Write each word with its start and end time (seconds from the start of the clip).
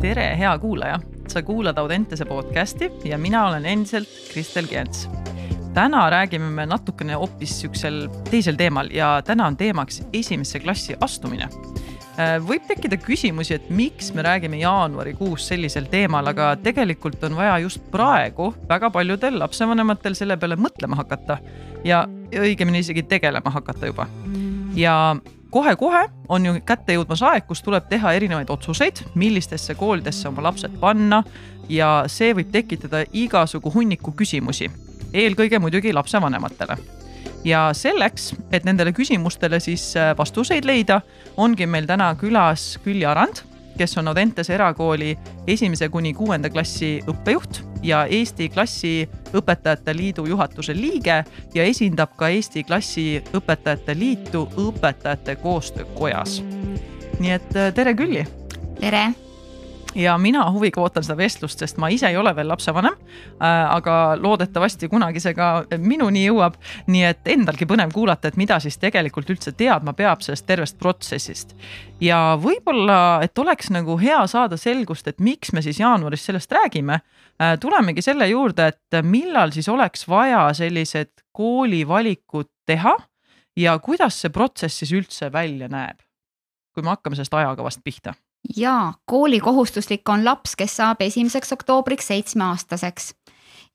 tere, 0.00 0.30
hea 0.38 0.50
kuulaja, 0.58 1.00
sa 1.28 1.42
kuulad 1.44 1.78
Audentese 1.78 2.24
podcasti 2.24 2.88
ja 3.04 3.18
mina 3.18 3.42
olen 3.48 3.66
endiselt 3.66 4.08
Kristel 4.32 4.66
Gents. 4.66 5.08
täna 5.74 6.10
räägime 6.10 6.50
me 6.50 6.66
natukene 6.66 7.14
hoopis 7.14 7.60
siuksel 7.60 8.08
teisel 8.30 8.56
teemal 8.56 8.88
ja 8.90 9.22
täna 9.24 9.46
on 9.46 9.56
teemaks 9.56 10.02
esimesse 10.12 10.60
klassi 10.60 10.96
astumine 11.00 11.44
äh, 11.44 12.38
võib 12.48 12.64
tekkida 12.66 12.96
küsimusi, 12.96 13.54
et 13.54 13.68
miks 13.70 14.14
me 14.14 14.22
räägime 14.22 14.56
jaanuarikuus 14.62 15.48
sellisel 15.48 15.84
teemal, 15.92 16.26
aga 16.32 16.54
tegelikult 16.56 17.24
on 17.28 17.36
vaja 17.36 17.58
just 17.58 17.84
praegu 17.92 18.54
väga 18.68 18.90
paljudel 18.90 19.38
lapsevanematel 19.38 20.16
selle 20.16 20.36
peale 20.36 20.56
mõtlema 20.56 20.96
hakata 20.96 21.38
ja 21.84 22.06
õigemini 22.32 22.80
isegi 22.80 23.02
tegelema 23.02 23.52
hakata 23.52 23.92
juba. 23.92 24.08
ja 24.74 24.96
kohe-kohe 25.50 26.08
on 26.28 26.46
ju 26.46 26.54
kätte 26.66 26.94
jõudmas 26.94 27.22
aeg, 27.26 27.46
kus 27.48 27.62
tuleb 27.62 27.88
teha 27.90 28.12
erinevaid 28.16 28.50
otsuseid, 28.50 29.04
millistesse 29.14 29.74
koolidesse 29.74 30.28
oma 30.28 30.44
lapsed 30.48 30.78
panna 30.80 31.22
ja 31.68 32.04
see 32.10 32.32
võib 32.36 32.50
tekitada 32.52 33.04
igasugu 33.12 33.72
hunniku 33.74 34.14
küsimusi, 34.16 34.70
eelkõige 35.12 35.58
muidugi 35.58 35.92
lapsevanematele. 35.92 36.76
ja 37.44 37.70
selleks, 37.72 38.34
et 38.52 38.64
nendele 38.64 38.92
küsimustele 38.92 39.60
siis 39.60 39.96
äh, 39.96 40.12
vastuseid 40.18 40.64
leida, 40.64 41.00
ongi 41.36 41.66
meil 41.66 41.86
täna 41.86 42.14
külas 42.14 42.78
Külli 42.84 43.06
Arand 43.06 43.40
kes 43.80 43.96
on 43.98 44.08
Audentese 44.08 44.54
erakooli 44.54 45.14
esimese 45.48 45.88
kuni 45.88 46.12
kuuenda 46.14 46.50
klassi 46.52 46.98
õppejuht 47.08 47.62
ja 47.82 48.02
Eesti 48.04 48.50
Klassiõpetajate 48.52 49.94
Liidu 49.96 50.26
juhatuse 50.28 50.76
liige 50.76 51.22
ja 51.54 51.64
esindab 51.64 52.12
ka 52.20 52.28
Eesti 52.28 52.64
Klassiõpetajate 52.68 53.96
Liitu 53.96 54.44
Õpetajate 54.66 55.38
Koostöökojas. 55.40 56.42
nii 57.20 57.34
et 57.38 57.56
äh, 57.56 57.72
tere, 57.74 57.96
Külli. 57.96 58.26
tere 58.80 59.08
ja 59.94 60.18
mina 60.18 60.50
huviga 60.50 60.80
ootan 60.80 61.04
seda 61.04 61.16
vestlust, 61.18 61.58
sest 61.58 61.78
ma 61.80 61.88
ise 61.90 62.08
ei 62.10 62.16
ole 62.16 62.32
veel 62.36 62.48
lapsevanem 62.48 62.94
äh,. 62.94 63.74
aga 63.74 64.16
loodetavasti 64.20 64.88
kunagi 64.88 65.20
see 65.20 65.34
ka 65.34 65.64
minuni 65.78 66.24
jõuab. 66.26 66.54
nii 66.86 67.04
et 67.04 67.28
endalgi 67.34 67.66
põnev 67.66 67.92
kuulata, 67.94 68.28
et 68.28 68.36
mida 68.36 68.60
siis 68.60 68.78
tegelikult 68.78 69.30
üldse 69.30 69.52
teadma 69.52 69.92
peab 69.92 70.22
sellest 70.22 70.46
tervest 70.46 70.78
protsessist. 70.78 71.56
ja 72.00 72.38
võib-olla, 72.40 73.20
et 73.24 73.38
oleks 73.38 73.70
nagu 73.70 73.98
hea 73.98 74.20
saada 74.26 74.56
selgust, 74.56 75.08
et 75.08 75.20
miks 75.20 75.52
me 75.52 75.62
siis 75.62 75.80
jaanuaris 75.80 76.26
sellest 76.26 76.52
räägime 76.52 77.00
äh,. 77.00 77.58
tulemegi 77.60 78.02
selle 78.02 78.28
juurde, 78.28 78.66
et 78.66 79.02
millal 79.02 79.50
siis 79.50 79.68
oleks 79.68 80.08
vaja 80.08 80.48
sellised 80.54 81.12
koolivalikud 81.32 82.48
teha 82.66 82.96
ja 83.56 83.78
kuidas 83.78 84.20
see 84.22 84.30
protsess 84.30 84.78
siis 84.78 84.92
üldse 84.92 85.32
välja 85.32 85.68
näeb? 85.68 85.98
kui 86.74 86.84
me 86.86 86.92
hakkame 86.94 87.16
sellest 87.18 87.34
ajakavast 87.34 87.80
pihta 87.84 88.14
jaa, 88.56 88.94
koolikohustuslik 89.06 90.08
on 90.08 90.24
laps, 90.24 90.56
kes 90.56 90.76
saab 90.76 91.00
esimeseks 91.00 91.52
oktoobriks 91.52 92.06
seitsmeaastaseks. 92.06 93.14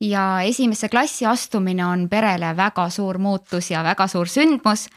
ja 0.02 0.42
esimesse 0.42 0.90
klassi 0.90 1.26
astumine 1.26 1.86
on 1.86 2.10
perele 2.10 2.58
väga 2.58 2.90
suur 2.90 3.18
muutus 3.18 3.72
ja 3.72 3.84
väga 3.84 4.08
suur 4.08 4.28
sündmus. 4.28 4.88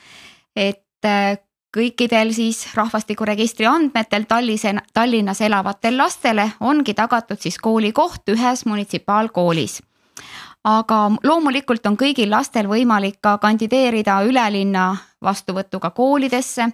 et 0.57 1.05
äh, 1.05 1.39
kõikidel 1.77 2.33
siis 2.33 2.75
rahvastikuregistri 2.75 3.67
andmetel 3.67 4.25
Tallis, 4.29 4.63
Tallinnas 4.95 5.41
elavatel 5.41 5.99
lastele 5.99 6.51
ongi 6.61 6.95
tagatud 6.95 7.39
siis 7.41 7.59
koolikoht 7.59 8.29
ühes 8.29 8.65
munitsipaalkoolis 8.67 9.83
aga 10.69 10.99
loomulikult 11.25 11.87
on 11.89 11.97
kõigil 11.97 12.31
lastel 12.31 12.67
võimalik 12.69 13.21
ka 13.25 13.37
kandideerida 13.41 14.19
ülelinna 14.27 14.91
vastuvõtuga 15.25 15.91
koolidesse 15.97 16.69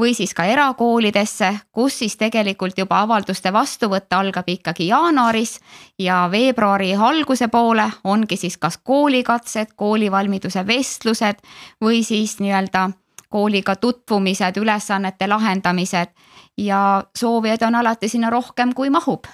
või 0.00 0.14
siis 0.14 0.34
ka 0.36 0.44
erakoolidesse, 0.50 1.52
kus 1.72 2.00
siis 2.02 2.16
tegelikult 2.20 2.78
juba 2.78 3.00
avalduste 3.06 3.52
vastuvõtt 3.52 4.12
algab 4.12 4.48
ikkagi 4.50 4.88
jaanuaris 4.90 5.56
ja 5.98 6.26
veebruari 6.32 6.92
alguse 6.94 7.48
poole 7.48 7.86
ongi 8.04 8.36
siis 8.36 8.58
kas 8.58 8.78
koolikatsed, 8.82 9.76
koolivalmiduse 9.76 10.66
vestlused 10.66 11.40
või 11.80 12.02
siis 12.04 12.38
nii-öelda 12.40 12.90
kooliga 13.28 13.76
tutvumised, 13.76 14.56
ülesannete 14.56 15.26
lahendamised. 15.28 16.12
Ja 16.56 17.02
soovijaid 17.14 17.62
on 17.66 17.74
alati 17.74 18.08
sinna 18.08 18.30
rohkem, 18.30 18.72
kui 18.72 18.90
mahub 18.90 19.26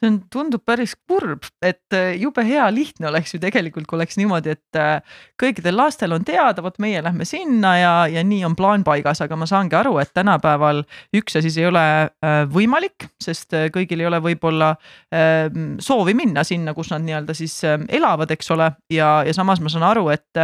see 0.00 0.08
on, 0.08 0.18
tundub 0.32 0.62
päris 0.66 0.94
kurb, 1.08 1.44
et 1.62 1.94
äh, 1.96 2.14
jube 2.20 2.42
hea 2.46 2.64
lihtne 2.72 3.08
oleks 3.10 3.34
ju 3.34 3.40
tegelikult, 3.42 3.86
kui 3.88 3.98
oleks 3.98 4.16
niimoodi, 4.20 4.54
et 4.56 4.78
äh, 4.78 5.18
kõikidel 5.40 5.76
lastel 5.76 6.14
on 6.16 6.24
teada, 6.24 6.62
vot 6.64 6.78
meie 6.80 7.02
lähme 7.04 7.26
sinna 7.28 7.74
ja, 7.78 7.92
ja 8.10 8.24
nii 8.24 8.44
on 8.48 8.56
plaan 8.56 8.84
paigas, 8.86 9.20
aga 9.24 9.36
ma 9.36 9.48
saangi 9.48 9.76
aru, 9.76 9.98
et 10.00 10.12
tänapäeval 10.16 10.82
üks 11.16 11.36
asi 11.40 11.52
ei 11.60 11.68
ole 11.68 11.84
äh, 12.08 12.40
võimalik, 12.50 13.10
sest 13.20 13.54
kõigil 13.74 14.00
ei 14.00 14.08
ole 14.08 14.22
võib-olla 14.24 14.72
ähm, 15.14 15.76
soovi 15.82 16.14
minna 16.16 16.44
sinna, 16.46 16.74
kus 16.76 16.92
nad 16.94 17.04
nii-öelda 17.04 17.36
siis 17.36 17.58
ähm, 17.68 17.86
elavad, 17.88 18.30
eks 18.32 18.50
ole. 18.56 18.70
ja, 18.92 19.12
ja 19.26 19.36
samas 19.36 19.60
ma 19.60 19.72
saan 19.72 19.84
aru, 19.90 20.08
et 20.14 20.40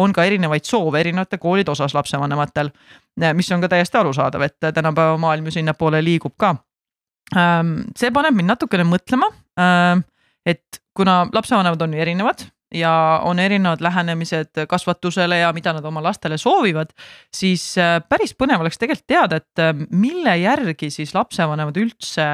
on 0.00 0.12
ka 0.14 0.24
erinevaid 0.28 0.66
soove 0.68 1.00
erinevate 1.00 1.38
koolide 1.40 1.72
osas 1.72 1.94
lapsevanematel, 1.96 2.70
mis 3.34 3.50
on 3.52 3.62
ka 3.64 3.68
täiesti 3.72 3.98
arusaadav, 3.98 4.44
et 4.46 4.72
tänapäeva 4.74 5.16
maailm 5.20 5.48
ju 5.48 5.58
sinnapoole 5.58 6.02
liigub 6.04 6.36
ka 6.38 6.54
see 7.30 8.10
paneb 8.14 8.34
mind 8.34 8.50
natukene 8.50 8.86
mõtlema, 8.88 9.28
ähm, 9.60 10.02
et 10.46 10.80
kuna 10.96 11.22
lapsevanemad 11.32 11.82
on 11.84 11.94
ju 11.94 12.02
erinevad 12.02 12.46
ja 12.74 13.20
on 13.26 13.38
erinevad 13.38 13.82
lähenemised 13.82 14.64
kasvatusele 14.68 15.40
ja 15.42 15.52
mida 15.52 15.72
nad 15.74 15.84
oma 15.84 16.02
lastele 16.02 16.38
soovivad, 16.38 16.92
siis 17.34 17.72
äh, 17.78 17.98
päris 18.08 18.34
põnev 18.38 18.62
oleks 18.62 18.78
tegelikult 18.78 19.08
teada, 19.10 19.40
et 19.40 19.62
äh, 19.62 19.74
mille 19.90 20.36
järgi 20.42 20.90
siis 20.94 21.14
lapsevanemad 21.14 21.76
üldse 21.82 22.28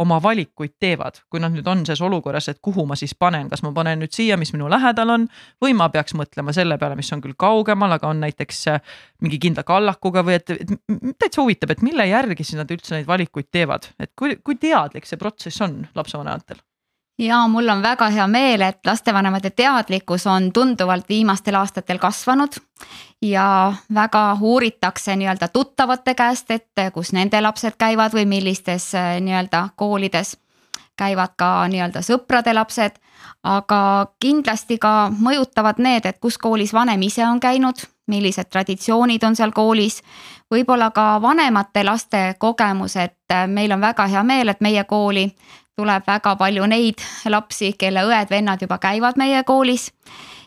oma 0.00 0.18
valikuid 0.22 0.74
teevad, 0.82 1.20
kui 1.30 1.42
nad 1.42 1.54
nüüd 1.54 1.66
on 1.70 1.84
selles 1.86 2.02
olukorras, 2.02 2.48
et 2.50 2.58
kuhu 2.64 2.86
ma 2.88 2.96
siis 2.98 3.14
panen, 3.18 3.48
kas 3.52 3.62
ma 3.62 3.70
panen 3.76 4.02
nüüd 4.02 4.14
siia, 4.14 4.38
mis 4.40 4.52
minu 4.54 4.68
lähedal 4.70 5.14
on 5.14 5.28
või 5.62 5.76
ma 5.78 5.88
peaks 5.94 6.16
mõtlema 6.18 6.54
selle 6.56 6.78
peale, 6.80 6.98
mis 6.98 7.12
on 7.14 7.22
küll 7.24 7.36
kaugemal, 7.38 7.94
aga 7.94 8.10
on 8.10 8.22
näiteks 8.24 8.62
äh, 8.72 8.94
mingi 9.22 9.38
kindla 9.42 9.66
kallakuga 9.66 10.24
või 10.26 10.38
et, 10.40 10.54
et 10.56 10.74
täitsa 11.18 11.42
huvitab, 11.42 11.74
et 11.74 11.86
mille 11.86 12.08
järgi 12.10 12.42
siis 12.42 12.58
nad 12.58 12.70
üldse 12.74 12.96
neid 12.96 13.08
valikuid 13.10 13.50
teevad, 13.54 13.90
et 14.02 14.12
kui, 14.18 14.38
kui 14.42 14.58
teadlik 14.60 15.06
see 15.06 15.20
protsess 15.20 15.62
on 15.64 15.84
lapsevanematel 15.94 16.62
ja 17.18 17.46
mul 17.48 17.68
on 17.68 17.82
väga 17.82 18.08
hea 18.10 18.26
meel, 18.26 18.62
et 18.62 18.86
lastevanemate 18.86 19.50
teadlikkus 19.50 20.26
on 20.26 20.52
tunduvalt 20.52 21.08
viimastel 21.08 21.54
aastatel 21.54 21.98
kasvanud 21.98 22.58
ja 23.22 23.72
väga 23.94 24.36
uuritakse 24.40 25.16
nii-öelda 25.16 25.48
tuttavate 25.48 26.14
käest 26.14 26.50
ette, 26.50 26.90
kus 26.90 27.12
nende 27.12 27.40
lapsed 27.40 27.78
käivad 27.78 28.14
või 28.14 28.26
millistes 28.26 28.94
äh, 28.94 29.20
nii-öelda 29.20 29.68
koolides 29.76 30.36
käivad 30.96 31.34
ka 31.36 31.68
nii-öelda 31.68 32.02
sõprade 32.02 32.54
lapsed. 32.54 33.00
aga 33.44 34.06
kindlasti 34.20 34.78
ka 34.78 35.10
mõjutavad 35.20 35.78
need, 35.78 36.06
et 36.06 36.18
kus 36.18 36.38
koolis 36.38 36.72
vanem 36.72 37.02
ise 37.02 37.26
on 37.26 37.40
käinud, 37.40 37.76
millised 38.06 38.48
traditsioonid 38.48 39.22
on 39.22 39.36
seal 39.36 39.52
koolis. 39.52 40.02
võib-olla 40.50 40.90
ka 40.90 41.22
vanemate 41.22 41.84
laste 41.84 42.34
kogemus, 42.38 42.96
et 42.96 43.18
äh, 43.32 43.46
meil 43.48 43.72
on 43.72 43.80
väga 43.80 44.06
hea 44.06 44.22
meel, 44.22 44.48
et 44.48 44.60
meie 44.60 44.84
kooli 44.84 45.34
tuleb 45.76 46.06
väga 46.06 46.36
palju 46.36 46.66
neid 46.70 47.02
lapsi, 47.30 47.72
kelle 47.78 48.04
õed-vennad 48.06 48.62
juba 48.62 48.78
käivad 48.78 49.18
meie 49.18 49.42
koolis 49.46 49.90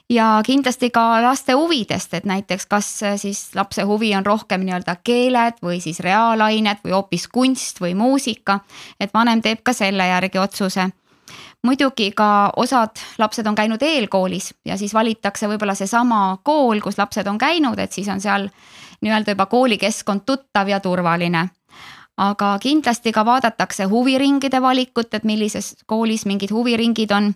ja 0.09 0.27
kindlasti 0.45 0.89
ka 0.95 1.21
laste 1.23 1.55
huvidest, 1.57 2.13
et 2.13 2.25
näiteks 2.25 2.65
kas 2.65 2.91
siis 3.19 3.41
lapse 3.55 3.83
huvi 3.83 4.13
on 4.15 4.25
rohkem 4.25 4.63
nii-öelda 4.63 4.95
keeled 5.03 5.59
või 5.63 5.81
siis 5.83 5.99
reaalained 5.99 6.79
või 6.85 6.95
hoopis 6.95 7.27
kunst 7.27 7.81
või 7.83 7.95
muusika. 7.95 8.59
et 8.99 9.13
vanem 9.13 9.41
teeb 9.41 9.63
ka 9.63 9.73
selle 9.73 10.07
järgi 10.07 10.39
otsuse. 10.39 10.89
muidugi 11.63 12.11
ka 12.11 12.53
osad 12.55 12.95
lapsed 13.17 13.47
on 13.47 13.55
käinud 13.55 13.81
eelkoolis 13.81 14.53
ja 14.65 14.77
siis 14.77 14.94
valitakse 14.94 15.47
võib-olla 15.47 15.75
seesama 15.75 16.38
kool, 16.44 16.79
kus 16.79 16.97
lapsed 16.97 17.27
on 17.27 17.38
käinud, 17.38 17.79
et 17.79 17.91
siis 17.91 18.07
on 18.07 18.21
seal 18.21 18.49
nii-öelda 19.01 19.31
juba 19.31 19.45
koolikeskkond 19.45 20.21
tuttav 20.25 20.67
ja 20.67 20.79
turvaline 20.79 21.49
aga 22.18 22.58
kindlasti 22.62 23.12
ka 23.12 23.25
vaadatakse 23.25 23.84
huviringide 23.84 24.62
valikut, 24.62 25.14
et 25.14 25.24
millises 25.24 25.75
koolis 25.86 26.25
mingid 26.25 26.52
huviringid 26.52 27.12
on. 27.12 27.34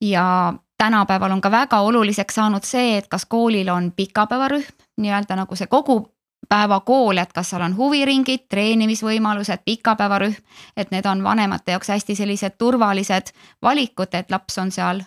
ja 0.00 0.54
tänapäeval 0.78 1.30
on 1.30 1.40
ka 1.40 1.50
väga 1.50 1.80
oluliseks 1.80 2.34
saanud 2.34 2.64
see, 2.64 2.98
et 2.98 3.08
kas 3.08 3.24
koolil 3.24 3.68
on 3.68 3.92
pikapäevarühm, 3.96 4.68
nii-öelda 4.96 5.36
nagu 5.36 5.56
see 5.56 5.66
kogu 5.66 6.12
päevakool, 6.48 7.18
et 7.18 7.32
kas 7.32 7.50
seal 7.50 7.62
on 7.62 7.76
huviringid, 7.76 8.44
treenimisvõimalused, 8.48 9.64
pikapäevarühm. 9.64 10.34
et 10.76 10.90
need 10.90 11.06
on 11.06 11.22
vanemate 11.24 11.72
jaoks 11.72 11.88
hästi 11.88 12.14
sellised 12.14 12.58
turvalised 12.58 13.32
valikud, 13.62 14.14
et 14.14 14.30
laps 14.30 14.58
on 14.58 14.70
seal 14.70 15.00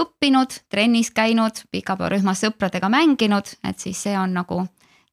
õppinud, 0.00 0.60
trennis 0.68 1.10
käinud, 1.10 1.64
pikapäevarühmas 1.70 2.44
sõpradega 2.44 2.88
mänginud, 2.88 3.56
et 3.64 3.78
siis 3.78 4.02
see 4.02 4.18
on 4.18 4.34
nagu 4.34 4.66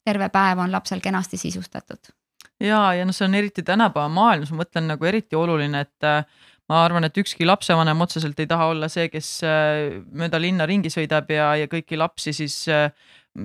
terve 0.04 0.28
päev 0.28 0.58
on 0.58 0.72
lapsel 0.72 1.00
kenasti 1.00 1.36
sisustatud 1.36 2.14
ja, 2.60 2.80
ja 2.96 3.06
noh, 3.06 3.16
see 3.16 3.26
on 3.28 3.36
eriti 3.38 3.64
tänapäeva 3.66 4.08
maailmas, 4.12 4.52
ma 4.52 4.62
mõtlen 4.64 4.88
nagu 4.92 5.08
eriti 5.08 5.36
oluline, 5.38 5.82
et 5.86 6.06
äh, 6.06 6.24
ma 6.70 6.82
arvan, 6.84 7.06
et 7.06 7.20
ükski 7.20 7.46
lapsevanem 7.46 8.00
otseselt 8.02 8.40
ei 8.42 8.48
taha 8.50 8.70
olla 8.72 8.88
see, 8.92 9.08
kes 9.12 9.30
äh, 9.46 10.00
mööda 10.16 10.40
linna 10.42 10.66
ringi 10.68 10.92
sõidab 10.92 11.30
ja, 11.32 11.52
ja 11.60 11.70
kõiki 11.70 11.98
lapsi 12.00 12.34
siis 12.36 12.62
äh, 12.72 12.90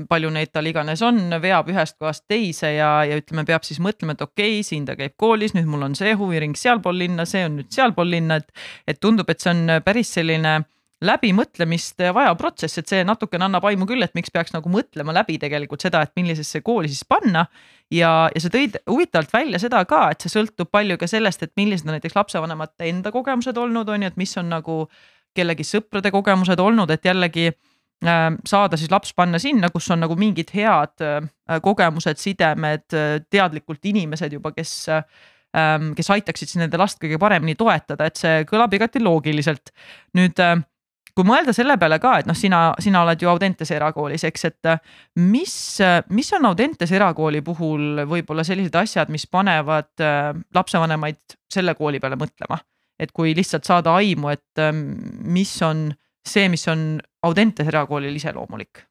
palju 0.09 0.31
neid 0.31 0.53
tal 0.55 0.67
iganes 0.69 1.01
on, 1.03 1.19
veab 1.43 1.69
ühest 1.71 1.97
kohast 1.99 2.23
teise 2.31 2.71
ja, 2.77 2.91
ja 3.07 3.17
ütleme, 3.19 3.43
peab 3.47 3.65
siis 3.67 3.81
mõtlema, 3.83 4.15
et 4.15 4.23
okei 4.23 4.59
okay,, 4.59 4.67
siin 4.67 4.87
ta 4.87 4.95
käib 4.99 5.17
koolis, 5.19 5.55
nüüd 5.57 5.67
mul 5.69 5.89
on 5.89 5.97
see 5.99 6.13
huviring 6.17 6.55
sealpool 6.57 6.97
linna, 7.03 7.27
see 7.29 7.43
on 7.47 7.59
nüüd 7.59 7.71
sealpool 7.73 8.09
linna, 8.13 8.39
et, 8.41 8.63
et 8.87 9.01
tundub, 9.03 9.29
et 9.29 9.43
see 9.43 9.51
on 9.51 9.81
päris 9.85 10.13
selline 10.15 10.61
läbimõtlemist 11.01 12.01
vajav 12.13 12.35
protsess, 12.37 12.77
et 12.77 12.89
see 12.91 13.05
natukene 13.07 13.47
annab 13.47 13.65
aimu 13.65 13.87
küll, 13.89 14.03
et 14.05 14.13
miks 14.17 14.29
peaks 14.33 14.53
nagu 14.53 14.69
mõtlema 14.69 15.15
läbi 15.15 15.39
tegelikult 15.41 15.81
seda, 15.81 16.03
et 16.05 16.13
millisesse 16.19 16.61
kooli 16.65 16.91
siis 16.91 17.03
panna. 17.09 17.47
ja, 17.91 18.29
ja 18.35 18.41
sa 18.41 18.51
tõid 18.53 18.77
huvitavalt 18.89 19.33
välja 19.33 19.59
seda 19.59 19.81
ka, 19.89 20.03
et 20.11 20.21
see 20.21 20.31
sõltub 20.31 20.69
palju 20.71 20.99
ka 21.01 21.09
sellest, 21.09 21.43
et 21.43 21.53
millised 21.57 21.89
on 21.89 21.97
näiteks 21.97 22.15
lapsevanemate 22.15 22.89
enda 22.89 23.11
kogemused 23.11 23.57
olnud, 23.57 23.89
on 23.89 24.05
ju, 24.05 24.13
et 24.13 24.21
mis 24.21 24.37
on 24.37 24.49
nagu 24.53 24.85
kellegi 25.35 25.65
sõprade 25.65 26.11
kogemused 26.13 26.59
olnud, 26.59 26.91
et 26.93 27.05
jällegi 27.05 27.49
äh, 27.49 28.23
saada 28.45 28.77
siis 28.77 28.91
laps 28.93 29.15
panna 29.17 29.41
sinna, 29.41 29.71
kus 29.73 29.89
on 29.91 30.03
nagu 30.05 30.15
mingid 30.19 30.53
head 30.53 31.01
äh, 31.01 31.21
kogemused, 31.65 32.21
sidemed, 32.21 32.87
äh, 32.93 33.19
teadlikult 33.29 33.85
inimesed 33.89 34.37
juba, 34.37 34.53
kes 34.53 34.89
ähm, 34.89 35.91
kes 35.97 36.09
aitaksid 36.13 36.51
siis 36.51 36.61
nende 36.61 36.79
last 36.79 37.01
kõige 37.01 37.17
paremini 37.19 37.57
toetada, 37.59 38.05
et 38.07 38.19
see 38.19 38.45
kõlab 38.49 38.73
igati 38.77 39.01
loogiliselt. 39.03 39.73
nüüd 40.15 40.37
kui 41.15 41.27
mõelda 41.27 41.53
selle 41.55 41.77
peale 41.81 41.99
ka, 42.01 42.17
et 42.21 42.29
noh, 42.29 42.37
sina, 42.37 42.71
sina 42.81 43.03
oled 43.05 43.21
ju 43.21 43.29
Audentese 43.31 43.75
erakoolis, 43.77 44.23
eks, 44.27 44.45
et 44.49 44.71
mis, 45.19 45.55
mis 46.09 46.33
on 46.37 46.49
Audentese 46.51 46.95
erakooli 46.97 47.41
puhul 47.45 48.05
võib-olla 48.09 48.45
sellised 48.47 48.75
asjad, 48.79 49.11
mis 49.13 49.27
panevad 49.27 50.05
lapsevanemaid 50.55 51.37
selle 51.51 51.75
kooli 51.79 51.99
peale 52.03 52.19
mõtlema? 52.19 52.61
et 53.01 53.09
kui 53.17 53.31
lihtsalt 53.33 53.65
saada 53.65 53.95
aimu, 53.97 54.29
et 54.29 54.61
mis 55.25 55.55
on 55.65 55.87
see, 56.21 56.45
mis 56.53 56.67
on 56.69 56.99
Audentes 57.25 57.65
erakoolil 57.65 58.13
iseloomulik 58.19 58.83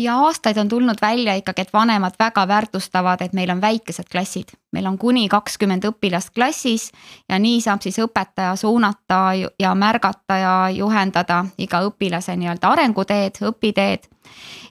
ja 0.00 0.16
aastaid 0.16 0.56
on 0.56 0.68
tulnud 0.68 0.96
välja 1.02 1.34
ikkagi, 1.34 1.62
et 1.62 1.72
vanemad 1.72 2.16
väga 2.18 2.48
väärtustavad, 2.48 3.20
et 3.20 3.32
meil 3.32 3.50
on 3.50 3.60
väikesed 3.60 4.08
klassid, 4.12 4.54
meil 4.72 4.86
on 4.86 4.98
kuni 4.98 5.28
kakskümmend 5.28 5.84
õpilast 5.84 6.32
klassis 6.34 6.90
ja 7.28 7.38
nii 7.38 7.60
saab 7.60 7.82
siis 7.84 7.98
õpetaja 8.00 8.56
suunata 8.56 9.20
ja 9.58 9.74
märgata 9.74 10.36
ja 10.40 10.54
juhendada 10.74 11.44
iga 11.58 11.82
õpilase 11.88 12.36
nii-öelda 12.36 12.72
arenguteed, 12.72 13.42
õpiteed. 13.52 14.08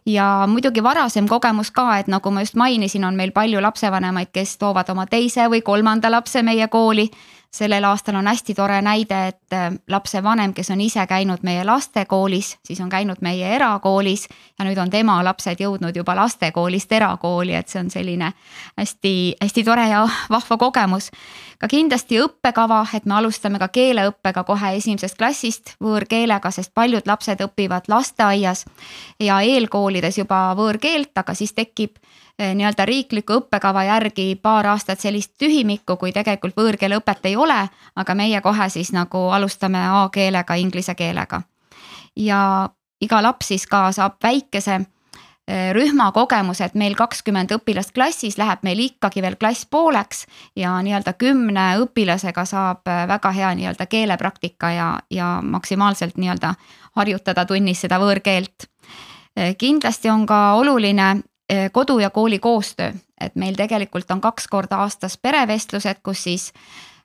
Ja 0.06 0.46
muidugi 0.48 0.84
varasem 0.84 1.28
kogemus 1.28 1.72
ka, 1.72 2.00
et 2.00 2.08
nagu 2.08 2.32
ma 2.32 2.42
just 2.42 2.56
mainisin, 2.56 3.04
on 3.06 3.18
meil 3.20 3.32
palju 3.36 3.62
lapsevanemaid, 3.62 4.32
kes 4.34 4.58
toovad 4.58 4.90
oma 4.90 5.06
teise 5.06 5.50
või 5.52 5.62
kolmanda 5.62 6.10
lapse 6.12 6.42
meie 6.44 6.68
kooli 6.68 7.10
sellel 7.52 7.84
aastal 7.84 8.16
on 8.16 8.28
hästi 8.28 8.54
tore 8.54 8.82
näide, 8.82 9.28
et 9.28 9.54
äh, 9.54 9.74
lapsevanem, 9.88 10.54
kes 10.54 10.70
on 10.72 10.82
ise 10.82 11.06
käinud 11.08 11.42
meie 11.44 11.64
lastekoolis, 11.66 12.58
siis 12.64 12.82
on 12.82 12.90
käinud 12.90 13.22
meie 13.22 13.56
erakoolis 13.56 14.28
ja 14.60 14.66
nüüd 14.66 14.78
on 14.78 14.90
tema 14.90 15.18
lapsed 15.26 15.62
jõudnud 15.62 15.96
juba 15.96 16.16
lastekoolist 16.16 16.92
erakooli, 16.92 17.56
et 17.58 17.68
see 17.68 17.82
on 17.82 17.90
selline 17.90 18.32
hästi-hästi 18.78 19.64
tore 19.66 19.88
ja 19.90 20.06
vahva 20.30 20.58
kogemus. 20.58 21.10
ka 21.60 21.68
kindlasti 21.68 22.22
õppekava, 22.22 22.86
et 22.94 23.06
me 23.06 23.18
alustame 23.18 23.60
ka 23.60 23.68
keeleõppega 23.68 24.44
kohe 24.44 24.76
esimesest 24.78 25.18
klassist 25.18 25.76
võõrkeelega, 25.84 26.52
sest 26.52 26.74
paljud 26.74 27.08
lapsed 27.08 27.42
õpivad 27.42 27.90
lasteaias 27.90 28.66
ja 29.20 29.42
eelkoolides 29.42 30.18
juba 30.18 30.54
võõrkeelt, 30.56 31.18
aga 31.18 31.34
siis 31.34 31.54
tekib 31.54 31.98
nii-öelda 32.40 32.86
riikliku 32.86 33.34
õppekava 33.42 33.84
järgi 33.84 34.36
paar 34.42 34.68
aastat 34.72 35.00
sellist 35.00 35.34
tühimikku, 35.40 35.98
kui 36.00 36.14
tegelikult 36.16 36.56
võõrkeele 36.58 37.00
õpet 37.00 37.28
ei 37.28 37.36
ole, 37.36 37.58
aga 37.96 38.16
meie 38.16 38.42
kohe 38.42 38.70
siis 38.72 38.94
nagu 38.96 39.26
alustame 39.36 39.82
A-keelega, 40.04 40.56
inglise 40.56 40.96
keelega. 40.96 41.42
ja 42.16 42.70
iga 43.02 43.22
laps 43.24 43.52
siis 43.52 43.68
ka 43.68 43.92
saab 43.92 44.18
väikese 44.24 44.80
eh, 44.80 45.72
rühma 45.76 46.12
kogemuse, 46.12 46.66
et 46.66 46.76
meil 46.76 46.96
kakskümmend 46.96 47.52
õpilast 47.52 47.94
klassis 47.96 48.38
läheb 48.38 48.64
meil 48.64 48.80
ikkagi 48.80 49.22
veel 49.22 49.36
klass 49.36 49.66
pooleks 49.66 50.26
ja 50.56 50.78
nii-öelda 50.82 51.14
kümne 51.14 51.70
õpilasega 51.84 52.46
saab 52.46 52.88
eh, 52.88 53.06
väga 53.08 53.32
hea 53.32 53.54
nii-öelda 53.56 53.86
keelepraktika 53.86 54.72
ja, 54.72 54.90
ja 55.12 55.40
maksimaalselt 55.44 56.18
nii-öelda 56.18 56.54
harjutada 56.96 57.46
tunnis 57.46 57.82
seda 57.82 58.00
võõrkeelt 58.00 58.70
kindlasti 59.58 60.10
on 60.10 60.26
ka 60.28 60.54
oluline 60.60 61.14
Eh, 61.14 61.29
kodu 61.72 62.00
ja 62.00 62.10
kooli 62.10 62.40
koostöö, 62.40 62.92
et 63.22 63.36
meil 63.36 63.56
tegelikult 63.56 64.12
on 64.12 64.22
kaks 64.22 64.48
korda 64.48 64.84
aastas 64.84 65.18
perevestlused, 65.18 66.02
kus 66.04 66.24
siis 66.24 66.46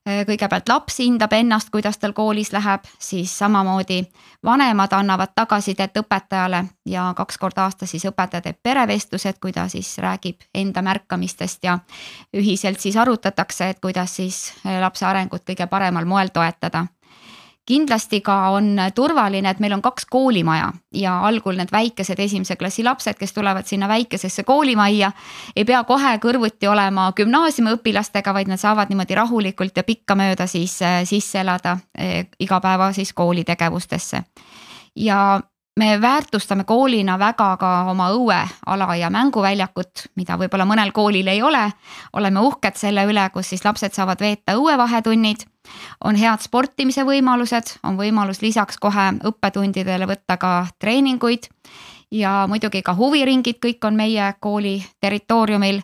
eh, 0.07 0.25
kõigepealt 0.29 0.69
laps 0.69 0.99
hindab 1.01 1.33
ennast, 1.33 1.71
kuidas 1.73 1.99
tal 1.99 2.13
koolis 2.13 2.53
läheb, 2.53 2.85
siis 2.99 3.33
samamoodi 3.39 4.03
vanemad 4.45 4.93
annavad 4.93 5.35
tagasisidet 5.35 5.97
õpetajale 6.03 6.65
ja 6.87 7.13
kaks 7.17 7.39
korda 7.39 7.65
aastas 7.65 7.91
siis 7.91 8.05
õpetaja 8.11 8.45
teeb 8.45 8.61
perevestlused, 8.63 9.41
kui 9.41 9.53
ta 9.53 9.69
siis 9.69 9.97
räägib 9.99 10.45
enda 10.55 10.83
märkamistest 10.83 11.65
ja 11.65 11.79
ühiselt 12.37 12.81
siis 12.81 12.97
arutatakse, 12.97 13.69
et 13.69 13.81
kuidas 13.81 14.17
siis 14.17 14.53
eh, 14.65 14.81
lapse 14.81 15.07
arengut 15.07 15.47
kõige 15.49 15.67
paremal 15.67 16.05
moel 16.05 16.33
toetada 16.35 16.87
kindlasti 17.67 18.21
ka 18.21 18.51
on 18.55 18.77
turvaline, 18.95 19.51
et 19.51 19.61
meil 19.61 19.73
on 19.73 19.83
kaks 19.83 20.07
koolimaja 20.11 20.73
ja 20.95 21.15
algul 21.27 21.57
need 21.57 21.73
väikesed 21.73 22.21
esimese 22.21 22.57
klassi 22.61 22.85
lapsed, 22.85 23.17
kes 23.19 23.33
tulevad 23.33 23.67
sinna 23.67 23.89
väikesesse 23.89 24.45
koolimajja. 24.45 25.13
ei 25.57 25.65
pea 25.65 25.85
kohe 25.85 26.17
kõrvuti 26.19 26.69
olema 26.69 27.13
gümnaasiumiõpilastega, 27.17 28.35
vaid 28.35 28.53
nad 28.53 28.61
saavad 28.61 28.93
niimoodi 28.93 29.15
rahulikult 29.15 29.77
ja 29.77 29.83
pikkamööda 29.83 30.47
siis 30.47 30.83
äh, 30.83 31.03
sisse 31.05 31.41
elada 31.41 31.79
äh, 31.99 32.27
igapäeva 32.39 32.93
siis 32.93 33.13
koolitegevustesse. 33.13 34.23
ja 34.97 35.41
me 35.77 36.01
väärtustame 36.01 36.65
koolina 36.65 37.19
väga 37.19 37.57
ka 37.57 37.71
oma 37.91 38.11
õueala 38.15 38.97
ja 38.99 39.11
mänguväljakut, 39.11 40.09
mida 40.17 40.39
võib-olla 40.39 40.67
mõnel 40.69 40.93
koolil 40.93 41.29
ei 41.29 41.43
ole. 41.43 41.73
oleme 42.13 42.41
uhked 42.41 42.77
selle 42.77 43.05
üle, 43.05 43.31
kus 43.33 43.49
siis 43.49 43.65
lapsed 43.65 43.93
saavad 43.93 44.21
veeta 44.21 44.55
õuevahetunnid. 44.55 45.47
On 46.05 46.17
head 46.17 46.43
sportimise 46.45 47.05
võimalused, 47.07 47.79
on 47.85 47.99
võimalus 47.99 48.43
lisaks 48.43 48.79
kohe 48.81 49.11
õppetundidele 49.25 50.09
võtta 50.11 50.37
ka 50.37 50.67
treeninguid. 50.79 51.49
ja 52.11 52.45
muidugi 52.49 52.83
ka 52.83 52.95
huviringid, 52.95 53.59
kõik 53.59 53.85
on 53.85 53.97
meie 53.97 54.35
kooli 54.41 54.85
territooriumil 55.01 55.81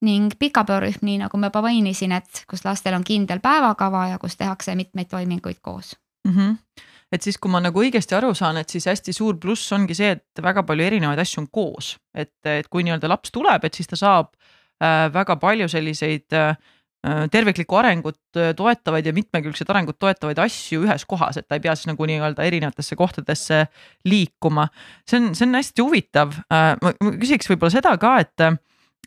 ning 0.00 0.32
pikapäevarühm, 0.38 1.00
nii 1.02 1.18
nagu 1.18 1.38
ma 1.38 1.46
juba 1.46 1.62
mainisin, 1.62 2.12
et 2.12 2.44
kus 2.48 2.64
lastel 2.64 2.94
on 2.94 3.04
kindel 3.04 3.40
päevakava 3.40 4.06
ja 4.08 4.18
kus 4.18 4.36
tehakse 4.36 4.74
mitmeid 4.74 5.08
toiminguid 5.08 5.60
koos 5.62 5.96
mm. 6.28 6.36
-hmm 6.36 6.56
et 7.12 7.22
siis, 7.22 7.38
kui 7.38 7.50
ma 7.50 7.60
nagu 7.62 7.82
õigesti 7.82 8.14
aru 8.16 8.34
saan, 8.34 8.60
et 8.60 8.70
siis 8.70 8.86
hästi 8.86 9.12
suur 9.12 9.38
pluss 9.42 9.72
ongi 9.72 9.96
see, 9.98 10.12
et 10.14 10.42
väga 10.42 10.62
palju 10.62 10.86
erinevaid 10.86 11.18
asju 11.18 11.42
on 11.42 11.48
koos, 11.52 11.96
et, 12.14 12.36
et 12.46 12.68
kui 12.70 12.86
nii-öelda 12.86 13.10
laps 13.10 13.34
tuleb, 13.34 13.64
et 13.66 13.74
siis 13.74 13.90
ta 13.90 13.98
saab 13.98 14.30
äh, 14.82 15.08
väga 15.12 15.36
palju 15.36 15.68
selliseid 15.68 16.38
äh, 16.38 16.54
terviklikku 17.32 17.76
arengut 17.80 18.18
äh, 18.36 18.50
toetavaid 18.56 19.06
ja 19.06 19.12
mitmekülgset 19.16 19.70
arengut 19.72 19.96
toetavaid 19.98 20.38
asju 20.42 20.84
ühes 20.84 21.06
kohas, 21.08 21.38
et 21.40 21.48
ta 21.48 21.56
ei 21.56 21.64
pea 21.64 21.72
siis 21.76 21.88
nagu 21.88 22.08
nii-öelda 22.08 22.44
erinevatesse 22.44 22.96
kohtadesse 22.96 23.62
liikuma. 24.04 24.68
see 25.08 25.20
on, 25.20 25.30
see 25.34 25.46
on 25.48 25.56
hästi 25.56 25.86
huvitav 25.86 26.34
äh,. 26.52 26.74
ma 26.82 26.92
küsiks 27.22 27.48
võib-olla 27.48 27.72
seda 27.72 27.94
ka, 28.00 28.18
et 28.20 28.44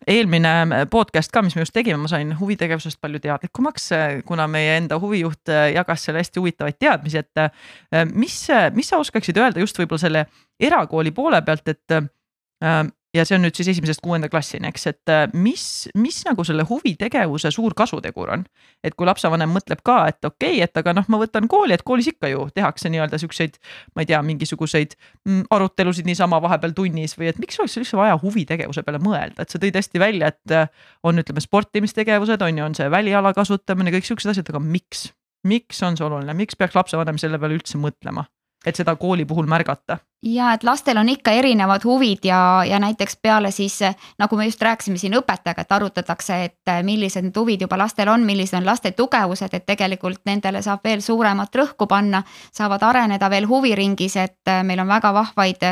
eelmine 0.09 0.85
podcast 0.91 1.31
ka, 1.31 1.43
mis 1.45 1.53
me 1.55 1.61
just 1.63 1.75
tegime, 1.75 1.99
ma 2.01 2.09
sain 2.11 2.33
huvitegevusest 2.39 2.99
palju 3.01 3.21
teadlikumaks, 3.23 3.91
kuna 4.25 4.47
meie 4.51 4.79
enda 4.79 4.97
huvijuht 4.99 5.53
jagas 5.75 6.07
seal 6.07 6.17
hästi 6.17 6.41
huvitavaid 6.41 6.79
teadmisi, 6.81 7.21
et 7.21 7.43
äh, 7.45 8.03
mis, 8.09 8.39
mis 8.73 8.89
sa 8.89 8.99
oskaksid 9.03 9.37
öelda 9.37 9.61
just 9.63 9.77
võib-olla 9.79 10.01
selle 10.01 10.25
erakooli 10.59 11.13
poole 11.15 11.43
pealt, 11.45 11.69
et 11.69 11.97
äh, 11.99 12.89
ja 13.13 13.25
see 13.27 13.37
on 13.37 13.43
nüüd 13.45 13.57
siis 13.57 13.69
esimesest 13.73 14.01
kuuenda 14.03 14.29
klassini, 14.31 14.67
eks, 14.71 14.87
et 14.89 15.11
äh, 15.11 15.23
mis, 15.37 15.65
mis 15.99 16.19
nagu 16.27 16.43
selle 16.47 16.65
huvitegevuse 16.67 17.51
suur 17.53 17.75
kasutegur 17.77 18.31
on. 18.33 18.45
et 18.83 18.95
kui 18.99 19.07
lapsevanem 19.07 19.53
mõtleb 19.53 19.83
ka, 19.85 19.99
et 20.11 20.25
okei 20.25 20.57
okay,, 20.57 20.63
et 20.65 20.81
aga 20.81 20.95
noh, 20.97 21.07
ma 21.13 21.19
võtan 21.21 21.47
kooli, 21.51 21.75
et 21.77 21.85
koolis 21.85 22.09
ikka 22.11 22.31
ju 22.31 22.47
tehakse 22.55 22.91
nii-öelda 22.91 23.19
siukseid, 23.21 23.59
ma 23.95 24.03
ei 24.03 24.09
tea, 24.09 24.21
mingisuguseid 24.25 24.97
mm, 25.27 25.47
arutelusid 25.53 26.09
niisama 26.09 26.41
vahepeal 26.43 26.75
tunnis 26.75 27.17
või 27.19 27.29
et 27.31 27.41
miks 27.41 27.59
oleks 27.61 27.77
üldse 27.81 27.99
vaja 27.99 28.17
huvitegevuse 28.21 28.83
peale 28.83 29.01
mõelda, 29.03 29.45
et 29.45 29.53
sa 29.53 29.61
tõid 29.61 29.77
hästi 29.79 30.01
välja, 30.01 30.33
et 30.33 30.55
äh, 30.55 30.85
on, 31.03 31.21
ütleme, 31.21 31.43
sportimistegevused 31.43 32.41
on 32.41 32.61
ju, 32.61 32.69
on 32.69 32.77
see 32.77 32.89
väliala 32.91 33.33
kasutamine, 33.37 33.93
kõik 33.93 34.09
siuksed 34.09 34.33
asjad, 34.33 34.53
aga 34.53 34.63
miks? 34.63 35.11
miks 35.43 35.81
on 35.83 35.97
see 35.99 36.05
oluline, 36.07 36.33
miks 36.39 36.55
peaks 36.55 36.75
lapsevanem 36.77 37.17
selle 37.19 37.39
peale 37.39 37.57
üldse 37.59 37.79
mõtlema? 37.81 38.23
Et 38.65 38.75
seda 38.75 38.95
kooli 38.95 39.25
puhul 39.25 39.47
märgata? 39.47 39.97
ja 40.23 40.53
et 40.53 40.63
lastel 40.63 40.97
on 40.97 41.09
ikka 41.09 41.31
erinevad 41.35 41.83
huvid 41.83 42.23
ja, 42.23 42.63
ja 42.67 42.79
näiteks 42.79 43.17
peale 43.21 43.51
siis 43.51 43.79
nagu 44.19 44.37
me 44.39 44.45
just 44.45 44.61
rääkisime 44.61 44.97
siin 44.97 45.17
õpetajaga, 45.19 45.61
et 45.61 45.71
arutatakse, 45.71 46.37
et 46.43 46.73
millised 46.83 47.27
need 47.27 47.37
huvid 47.37 47.65
juba 47.65 47.77
lastel 47.77 48.07
on, 48.07 48.23
millised 48.23 48.57
on 48.57 48.65
laste 48.65 48.93
tugevused, 48.95 49.53
et 49.53 49.65
tegelikult 49.65 50.23
nendele 50.25 50.61
saab 50.63 50.83
veel 50.83 51.03
suuremat 51.03 51.55
rõhku 51.55 51.87
panna. 51.87 52.23
saavad 52.51 52.83
areneda 52.83 53.29
veel 53.29 53.47
huviringis, 53.47 54.15
et 54.15 54.53
meil 54.63 54.79
on 54.79 54.87
väga 54.87 55.13
vahvaid 55.13 55.67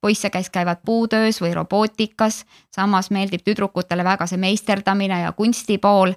poisse, 0.00 0.30
kes 0.30 0.50
käivad 0.50 0.84
puutöös 0.86 1.42
või 1.42 1.54
robootikas. 1.54 2.44
samas 2.70 3.10
meeldib 3.10 3.42
tüdrukutele 3.42 4.04
väga 4.04 4.26
see 4.26 4.38
meisterdamine 4.38 5.20
ja 5.20 5.32
kunstipool 5.32 6.14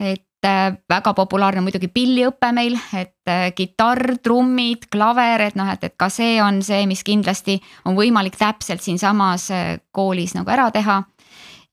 et 0.00 0.20
äh, 0.20 0.29
väga 0.42 1.12
populaarne 1.14 1.60
muidugi 1.60 1.90
pilliõpe 1.92 2.52
meil, 2.56 2.78
et 2.96 3.28
äh, 3.28 3.50
kitarr, 3.56 4.16
trummid, 4.22 4.86
klaver, 4.92 5.46
et 5.48 5.58
noh, 5.58 5.68
et, 5.72 5.84
et 5.84 5.96
ka 6.00 6.08
see 6.08 6.38
on 6.42 6.62
see, 6.64 6.86
mis 6.88 7.04
kindlasti 7.04 7.58
on 7.84 7.98
võimalik 7.98 8.38
täpselt 8.40 8.80
siinsamas 8.80 9.50
koolis 9.92 10.36
nagu 10.38 10.50
ära 10.50 10.70
teha. 10.72 11.02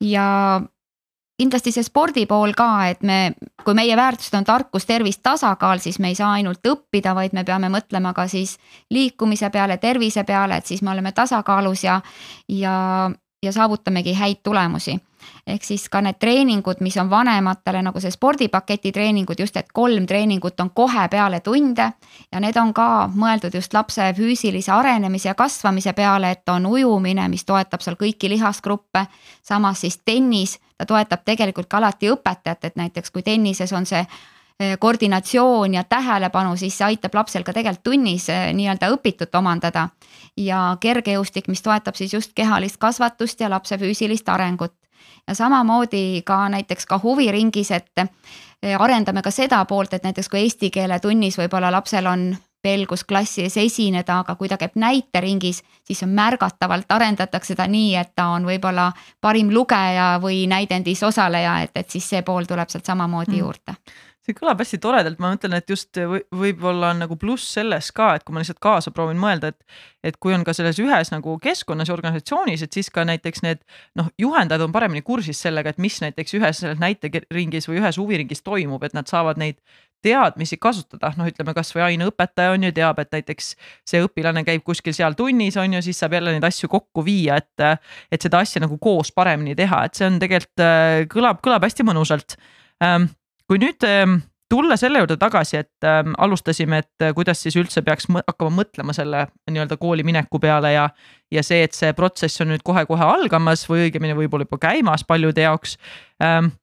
ja 0.03 0.25
kindlasti 1.37 1.71
see 1.73 1.85
spordi 1.85 2.25
pool 2.29 2.53
ka, 2.57 2.67
et 2.89 3.03
me, 3.05 3.35
kui 3.63 3.75
meie 3.77 3.95
väärtused 3.97 4.35
on 4.39 4.45
tarkus, 4.47 4.87
tervis, 4.89 5.19
tasakaal, 5.23 5.81
siis 5.83 5.99
me 6.01 6.11
ei 6.11 6.17
saa 6.17 6.33
ainult 6.39 6.65
õppida, 6.65 7.13
vaid 7.17 7.35
me 7.37 7.43
peame 7.45 7.69
mõtlema 7.73 8.13
ka 8.17 8.27
siis 8.31 8.57
liikumise 8.93 9.51
peale, 9.53 9.77
tervise 9.81 10.25
peale, 10.27 10.57
et 10.57 10.69
siis 10.69 10.81
me 10.81 10.91
oleme 10.95 11.13
tasakaalus 11.13 11.83
ja, 11.85 11.99
ja, 12.49 12.77
ja 13.43 13.53
saavutamegi 13.53 14.15
häid 14.17 14.41
tulemusi. 14.43 14.97
Ehk 15.47 15.63
siis 15.63 15.89
ka 15.89 16.01
need 16.01 16.19
treeningud, 16.19 16.81
mis 16.83 16.97
on 16.97 17.09
vanematele 17.09 17.81
nagu 17.81 17.99
see 18.03 18.11
spordipaketi 18.11 18.91
treeningud, 18.91 19.39
just 19.39 19.57
et 19.57 19.71
kolm 19.73 20.05
treeningut 20.07 20.59
on 20.59 20.69
kohe 20.75 21.07
peale 21.09 21.39
tunde. 21.39 21.91
ja 22.31 22.39
need 22.39 22.57
on 22.57 22.73
ka 22.73 23.09
mõeldud 23.15 23.55
just 23.55 23.73
lapse 23.73 24.13
füüsilise 24.17 24.71
arenemise 24.71 25.29
ja 25.29 25.35
kasvamise 25.35 25.93
peale, 25.93 26.31
et 26.31 26.49
on 26.49 26.65
ujumine, 26.65 27.27
mis 27.27 27.45
toetab 27.45 27.81
seal 27.81 27.95
kõiki 27.95 28.29
lihasgruppe. 28.29 29.05
samas 29.43 29.81
siis 29.81 29.99
tennis, 30.05 30.59
ta 30.77 30.85
toetab 30.85 31.23
tegelikult 31.25 31.67
ka 31.67 31.77
alati 31.77 32.11
õpetajat, 32.11 32.65
et 32.65 32.75
näiteks 32.75 33.11
kui 33.11 33.23
tennises 33.23 33.73
on 33.73 33.85
see 33.85 34.05
eh, 34.59 34.77
koordinatsioon 34.79 35.73
ja 35.73 35.83
tähelepanu, 35.83 36.55
siis 36.57 36.77
see 36.77 36.85
aitab 36.85 37.15
lapsel 37.15 37.43
ka 37.43 37.53
tegelikult 37.53 37.83
tunnis 37.83 38.29
eh, 38.29 38.53
nii-öelda 38.53 38.91
õpitut 38.93 39.35
omandada 39.35 39.89
ja 40.37 40.77
kergejõustik, 40.79 41.47
mis 41.47 41.61
toetab 41.61 41.95
siis 41.95 42.13
just 42.13 42.33
kehalist 42.35 42.77
kasvatust 42.77 43.39
ja 43.41 43.49
lapse 43.49 43.77
füüsilist 43.77 44.29
arengut. 44.29 44.73
Ja 45.27 45.35
samamoodi 45.35 46.21
ka 46.25 46.49
näiteks 46.49 46.85
ka 46.85 46.99
huviringis, 47.03 47.71
et 47.71 47.91
eh, 47.99 48.75
arendame 48.79 49.21
ka 49.21 49.31
seda 49.31 49.65
poolt, 49.65 49.93
et 49.93 50.03
näiteks 50.03 50.29
kui 50.29 50.39
eesti 50.45 50.69
keele 50.69 50.99
tunnis 50.99 51.37
võib-olla 51.37 51.71
lapsel 51.71 52.07
on 52.07 52.29
pelgus 52.61 53.03
klassi 53.03 53.43
ees 53.45 53.57
esineda, 53.57 54.19
aga 54.19 54.35
kui 54.35 54.49
ta 54.49 54.57
käib 54.57 54.75
näiteringis, 54.75 55.61
siis 55.83 56.03
on 56.03 56.09
märgatavalt 56.09 56.91
arendatakse 56.91 57.55
ta 57.55 57.67
nii, 57.67 57.95
et 57.95 58.11
ta 58.15 58.31
on 58.33 58.47
võib-olla 58.49 58.91
parim 59.21 59.53
lugeja 59.53 60.17
või 60.21 60.47
näidendis 60.49 61.03
osaleja, 61.03 61.61
et, 61.63 61.71
et 61.75 61.89
siis 61.89 62.09
see 62.09 62.21
pool 62.27 62.49
tuleb 62.49 62.69
sealt 62.69 62.85
samamoodi 62.85 63.35
mm. 63.35 63.39
juurde 63.39 63.77
see 64.27 64.35
kõlab 64.35 64.59
hästi 64.61 64.79
toredalt, 64.83 65.21
ma 65.23 65.31
mõtlen, 65.31 65.55
et 65.57 65.71
just 65.71 65.95
või, 65.97 66.19
võib-olla 66.35 66.91
on 66.91 67.01
nagu 67.05 67.15
pluss 67.19 67.47
selles 67.55 67.89
ka, 67.95 68.13
et 68.17 68.25
kui 68.27 68.35
ma 68.35 68.43
lihtsalt 68.43 68.59
kaasa 68.63 68.91
proovin 68.95 69.19
mõelda, 69.21 69.53
et. 69.53 69.79
et 70.07 70.15
kui 70.23 70.33
on 70.35 70.43
ka 70.47 70.53
selles 70.55 70.77
ühes 70.79 71.11
nagu 71.11 71.33
keskkonnas 71.43 71.89
ja 71.89 71.95
organisatsioonis, 71.95 72.61
et 72.63 72.75
siis 72.75 72.89
ka 72.93 73.03
näiteks 73.07 73.43
need 73.43 73.63
noh, 73.99 74.07
juhendajad 74.19 74.63
on 74.63 74.71
paremini 74.75 75.01
kursis 75.03 75.41
sellega, 75.43 75.71
et 75.71 75.81
mis 75.83 75.99
näiteks 76.03 76.37
ühes 76.37 76.61
selles 76.63 76.79
näiteringis 76.79 77.67
või 77.67 77.81
ühes 77.81 77.99
huviringis 77.99 78.43
toimub, 78.43 78.83
et 78.83 78.95
nad 78.95 79.07
saavad 79.07 79.39
neid 79.41 79.59
teadmisi 80.05 80.59
kasutada, 80.61 81.11
noh, 81.17 81.27
ütleme 81.27 81.55
kasvõi 81.57 81.83
aineõpetaja 81.87 82.53
on 82.53 82.67
ju, 82.67 82.73
teab, 82.75 82.99
et 83.01 83.15
näiteks 83.17 83.49
see 83.87 84.03
õpilane 84.05 84.43
käib 84.47 84.63
kuskil 84.67 84.95
seal 84.95 85.17
tunnis 85.17 85.57
on 85.57 85.73
ju, 85.73 85.81
siis 85.87 85.99
saab 85.99 86.17
jälle 86.17 86.35
neid 86.35 86.45
asju 86.47 86.69
kokku 86.71 87.03
viia, 87.05 87.39
et. 87.41 87.87
et 88.11 88.21
seda 88.21 88.43
asja 88.43 88.61
nagu 88.63 88.77
koos 88.81 89.11
paremini 89.15 89.55
teha, 89.57 89.85
et 89.87 89.97
see 89.97 90.07
on 90.07 90.19
tegelikult 90.21 90.65
kõlab, 91.11 91.41
kõlab 91.43 91.65
hästi 91.65 91.85
mõnusalt 91.87 92.37
ähm, 92.83 93.09
kui 93.47 93.61
nüüd 93.61 93.83
ähm, 93.87 94.19
tulla 94.49 94.77
selle 94.79 95.01
juurde 95.01 95.17
tagasi, 95.19 95.61
et 95.63 95.87
äh, 95.87 96.03
alustasime, 96.17 96.81
et 96.83 97.05
äh, 97.05 97.13
kuidas 97.15 97.41
siis 97.43 97.57
üldse 97.59 97.83
peaks 97.85 98.07
mõ 98.11 98.23
hakkama 98.27 98.61
mõtlema 98.61 98.95
selle 98.95 99.25
nii-öelda 99.51 99.77
kooli 99.81 100.05
mineku 100.07 100.39
peale 100.43 100.73
ja. 100.73 100.87
ja 101.31 101.43
see, 101.43 101.63
et 101.67 101.75
see 101.75 101.91
protsess 101.97 102.43
on 102.43 102.51
nüüd 102.53 102.63
kohe-kohe 102.67 103.03
algamas 103.07 103.65
või 103.69 103.87
õigemini 103.87 104.15
võib-olla 104.17 104.47
juba 104.47 104.61
käimas 104.69 105.05
paljude 105.07 105.43
jaoks 105.47 105.77
ähm,. 106.23 106.53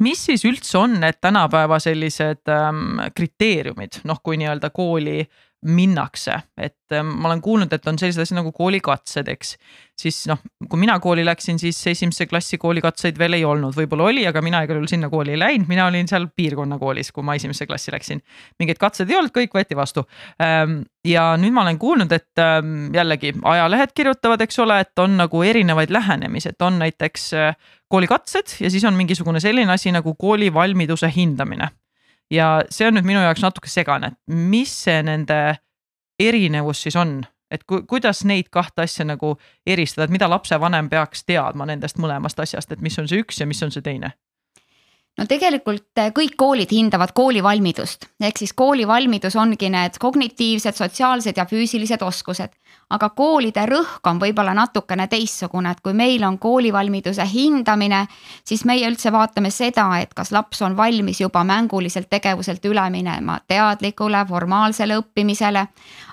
mis 0.00 0.24
siis 0.26 0.44
üldse 0.48 0.78
on 0.78 0.98
need 1.00 1.20
tänapäeva 1.22 1.78
sellised 1.78 2.50
ähm, 2.50 3.02
kriteeriumid, 3.14 4.02
noh, 4.08 4.22
kui 4.22 4.38
nii-öelda 4.40 4.70
kooli 4.74 5.22
minnakse, 5.64 6.36
et 6.60 6.92
ähm, 6.92 7.10
ma 7.20 7.30
olen 7.30 7.40
kuulnud, 7.44 7.72
et 7.72 7.86
on 7.88 7.98
sellised 7.98 8.22
asjad 8.22 8.38
nagu 8.38 8.52
koolikatsed, 8.54 9.28
eks. 9.32 9.54
siis 10.00 10.18
noh, 10.28 10.40
kui 10.68 10.80
mina 10.80 10.96
kooli 11.00 11.24
läksin, 11.24 11.58
siis 11.60 11.78
esimese 11.90 12.26
klassi 12.28 12.58
koolikatseid 12.60 13.18
veel 13.18 13.38
ei 13.38 13.44
olnud, 13.48 13.74
võib-olla 13.76 14.08
oli, 14.10 14.26
aga 14.28 14.42
mina 14.44 14.62
igal 14.64 14.78
juhul 14.80 14.90
sinna 14.90 15.08
kooli 15.12 15.34
ei 15.34 15.40
läinud, 15.40 15.68
mina 15.70 15.86
olin 15.88 16.08
seal 16.10 16.26
piirkonnakoolis, 16.36 17.12
kui 17.14 17.24
ma 17.26 17.36
esimesse 17.38 17.66
klassi 17.70 17.94
läksin. 17.94 18.20
mingeid 18.58 18.80
katseid 18.80 19.10
ei 19.10 19.18
olnud, 19.20 19.32
kõik 19.34 19.56
võeti 19.56 19.78
vastu. 19.78 20.04
Ähm, 20.42 20.82
ja 21.06 21.30
nüüd 21.40 21.54
ma 21.56 21.64
olen 21.64 21.78
kuulnud, 21.80 22.12
et 22.12 22.42
ähm, 22.42 22.90
jällegi 22.94 23.32
ajalehed 23.42 23.94
kirjutavad, 23.94 24.44
eks 24.44 24.60
ole, 24.64 24.80
et 24.84 25.04
on 25.04 25.16
nagu 25.20 25.42
erinevaid 25.42 25.94
lähenemisi, 25.94 26.52
et 26.52 26.62
on 26.62 26.78
näiteks 26.82 27.30
äh, 27.38 27.56
koolikatsed 27.88 28.58
ja 28.60 28.70
siis 28.70 28.84
on 28.84 28.98
mingisugune 28.98 29.40
selline 29.40 29.72
asi 29.72 29.92
nagu 29.94 30.14
koolivalmiduse 30.18 31.08
hindamine 31.16 31.70
ja 32.30 32.48
see 32.70 32.88
on 32.88 32.96
nüüd 32.98 33.06
minu 33.08 33.22
jaoks 33.24 33.44
natuke 33.44 33.70
segane, 33.70 34.12
et 34.12 34.34
mis 34.34 34.72
see 34.84 35.02
nende 35.06 35.40
erinevus 36.20 36.84
siis 36.86 36.96
on, 36.96 37.18
et 37.50 37.64
ku, 37.68 37.82
kuidas 37.88 38.24
neid 38.28 38.50
kahte 38.54 38.84
asja 38.86 39.06
nagu 39.06 39.34
eristada, 39.66 40.06
et 40.06 40.14
mida 40.14 40.28
lapsevanem 40.30 40.90
peaks 40.92 41.24
teadma 41.28 41.66
nendest 41.68 41.98
mõlemast 42.00 42.40
asjast, 42.40 42.72
et 42.72 42.84
mis 42.84 42.98
on 42.98 43.10
see 43.10 43.22
üks 43.24 43.40
ja 43.40 43.48
mis 43.50 43.62
on 43.62 43.74
see 43.74 43.84
teine? 43.84 44.14
no 45.18 45.26
tegelikult 45.30 46.00
eh, 46.00 46.10
kõik 46.14 46.34
koolid 46.38 46.72
hindavad 46.74 47.12
koolivalmidust, 47.14 48.08
ehk 48.22 48.40
siis 48.42 48.54
koolivalmidus 48.56 49.36
ongi 49.38 49.70
need 49.70 49.98
kognitiivsed, 50.02 50.74
sotsiaalsed 50.74 51.38
ja 51.38 51.46
füüsilised 51.50 52.02
oskused 52.02 52.56
aga 52.90 53.08
koolide 53.16 53.64
rõhk 53.66 54.06
on 54.06 54.20
võib-olla 54.20 54.54
natukene 54.54 55.06
teistsugune, 55.08 55.70
et 55.70 55.80
kui 55.80 55.92
meil 55.96 56.24
on 56.24 56.38
koolivalmiduse 56.38 57.26
hindamine, 57.32 58.04
siis 58.44 58.64
meie 58.64 58.86
üldse 58.88 59.12
vaatame 59.12 59.50
seda, 59.50 59.86
et 60.00 60.14
kas 60.14 60.32
laps 60.32 60.62
on 60.62 60.76
valmis 60.76 61.20
juba 61.20 61.44
mänguliselt 61.44 62.10
tegevuselt 62.10 62.64
üle 62.64 62.84
minema 62.90 63.38
teadlikule 63.48 64.24
formaalsele 64.28 64.98
õppimisele. 65.00 65.66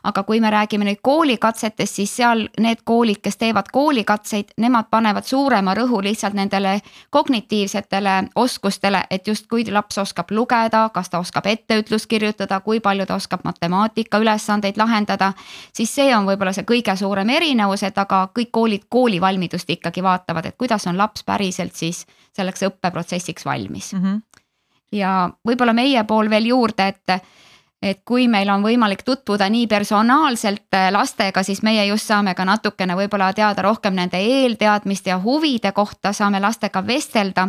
aga 0.03 0.23
kui 0.23 0.39
me 0.41 0.49
räägime 0.49 0.85
nüüd 0.85 0.97
koolikatsetest, 1.01 1.95
siis 1.95 2.15
seal 2.15 2.47
need 2.59 2.79
koolid, 2.83 3.19
kes 3.21 3.37
teevad 3.37 3.67
koolikatseid, 3.71 4.55
nemad 4.57 4.87
panevad 4.89 5.23
suurema 5.23 5.75
rõhu 5.77 6.01
lihtsalt 6.01 6.33
nendele 6.33 6.79
kognitiivsetele 7.09 8.23
oskustele, 8.35 9.03
et 9.09 9.27
just 9.27 9.45
kui 9.47 9.65
laps 9.71 9.97
oskab 9.97 10.31
lugeda, 10.31 10.89
kas 10.93 11.09
ta 11.09 11.19
oskab 11.19 11.45
etteütlust 11.45 12.07
kirjutada, 12.09 12.59
kui 12.59 12.79
palju 12.79 13.05
ta 13.05 13.15
oskab 13.15 13.43
matemaatika 13.43 14.17
ülesandeid 14.17 14.77
lahendada, 14.77 15.33
siis 15.73 15.93
see 15.95 16.15
on 16.15 16.25
võib-olla 16.25 16.53
see 16.53 16.65
kõige 16.71 16.95
suurem 16.97 17.29
erinevus, 17.29 17.83
et 17.83 17.97
aga 17.97 18.23
kõik 18.35 18.51
koolid 18.51 18.87
koolivalmidust 18.89 19.69
ikkagi 19.69 20.03
vaatavad, 20.03 20.47
et 20.47 20.57
kuidas 20.57 20.87
on 20.87 20.97
laps 20.97 21.25
päriselt 21.27 21.75
siis 21.75 22.05
selleks 22.35 22.63
õppeprotsessiks 22.69 23.45
valmis 23.45 23.93
mm. 23.93 24.03
-hmm. 24.03 24.43
ja 24.95 25.29
võib-olla 25.47 25.73
meie 25.73 26.03
pool 26.03 26.29
veel 26.29 26.51
juurde, 26.53 26.87
et 26.87 27.21
et 27.81 28.01
kui 28.05 28.27
meil 28.29 28.49
on 28.53 28.61
võimalik 28.61 29.01
tutvuda 29.03 29.47
nii 29.49 29.67
personaalselt 29.67 30.77
äh, 30.77 30.91
lastega, 30.93 31.43
siis 31.43 31.63
meie 31.65 31.85
just 31.89 32.05
saame 32.05 32.35
ka 32.37 32.45
natukene 32.45 32.95
võib-olla 32.95 33.31
teada 33.33 33.61
rohkem 33.65 33.95
nende 33.97 34.21
eelteadmiste 34.21 35.09
ja 35.09 35.17
huvide 35.23 35.71
kohta, 35.71 36.13
saame 36.13 36.39
lastega 36.39 36.83
vestelda. 36.87 37.47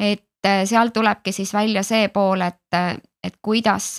et 0.00 0.46
äh, 0.46 0.64
seal 0.64 0.90
tulebki 0.90 1.32
siis 1.32 1.54
välja 1.54 1.82
see 1.82 2.08
pool, 2.08 2.40
et, 2.40 2.74
äh, 2.74 2.96
et 3.22 3.38
kuidas 3.42 3.96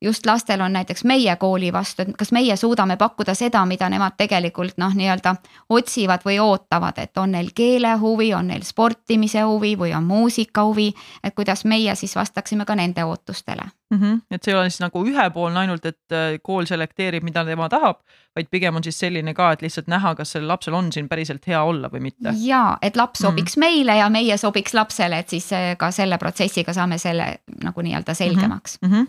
just 0.00 0.26
lastel 0.26 0.60
on 0.60 0.72
näiteks 0.72 1.04
meie 1.04 1.36
kooli 1.36 1.72
vastu, 1.72 2.02
et 2.02 2.16
kas 2.18 2.32
meie 2.32 2.56
suudame 2.56 2.96
pakkuda 2.96 3.34
seda, 3.34 3.64
mida 3.66 3.88
nemad 3.88 4.16
tegelikult 4.16 4.78
noh, 4.78 4.94
nii-öelda 4.94 5.34
otsivad 5.68 6.26
või 6.26 6.38
ootavad, 6.42 6.98
et 6.98 7.18
on 7.18 7.32
neil 7.32 7.50
keelehuvi, 7.54 8.34
on 8.34 8.52
neil 8.52 8.62
sportimise 8.62 9.42
huvi 9.42 9.74
või 9.78 9.94
on 9.96 10.04
muusika 10.04 10.64
huvi. 10.64 10.92
et 11.24 11.34
kuidas 11.34 11.64
meie 11.64 11.94
siis 11.94 12.16
vastaksime 12.16 12.64
ka 12.64 12.74
nende 12.74 13.04
ootustele 13.04 13.77
mm. 13.90 13.98
-hmm. 13.98 14.20
et 14.30 14.42
see 14.42 14.52
ei 14.52 14.58
ole 14.58 14.70
siis 14.70 14.80
nagu 14.80 15.02
ühepoolne 15.06 15.60
ainult, 15.60 15.86
et 15.86 16.12
äh, 16.12 16.38
kool 16.42 16.66
selekteerib, 16.68 17.24
mida 17.24 17.44
tema 17.44 17.68
tahab, 17.68 18.00
vaid 18.36 18.48
pigem 18.50 18.76
on 18.76 18.84
siis 18.84 18.98
selline 18.98 19.34
ka, 19.34 19.50
et 19.52 19.62
lihtsalt 19.62 19.88
näha, 19.88 20.14
kas 20.14 20.32
sellel 20.32 20.48
lapsel 20.48 20.74
on 20.74 20.92
siin 20.92 21.08
päriselt 21.08 21.46
hea 21.46 21.62
olla 21.62 21.90
või 21.92 22.00
mitte. 22.08 22.34
ja 22.44 22.78
et 22.82 22.96
laps 22.96 23.20
sobiks 23.24 23.56
mm 23.56 23.62
-hmm. 23.62 23.66
meile 23.66 23.96
ja 23.96 24.08
meie 24.08 24.36
sobiks 24.36 24.74
lapsele, 24.74 25.18
et 25.18 25.28
siis 25.28 25.52
äh, 25.52 25.76
ka 25.76 25.90
selle 25.90 26.18
protsessiga 26.18 26.72
saame 26.72 26.98
selle 26.98 27.38
nagu 27.64 27.80
nii-öelda 27.80 28.14
selgemaks 28.14 28.78
mm. 28.82 28.88
-hmm. 28.88 29.06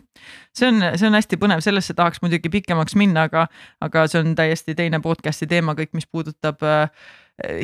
see 0.53 0.67
on, 0.67 0.83
see 0.95 1.07
on 1.07 1.13
hästi 1.13 1.38
põnev, 1.38 1.62
sellesse 1.62 1.93
tahaks 1.93 2.21
muidugi 2.21 2.50
pikemaks 2.50 2.95
minna, 2.95 3.24
aga, 3.24 3.48
aga 3.81 4.07
see 4.07 4.21
on 4.21 4.36
täiesti 4.36 4.75
teine 4.75 5.00
podcast'i 5.00 5.48
teema, 5.48 5.74
kõik, 5.74 5.89
mis 5.93 6.07
puudutab 6.07 6.63
äh, 6.63 6.89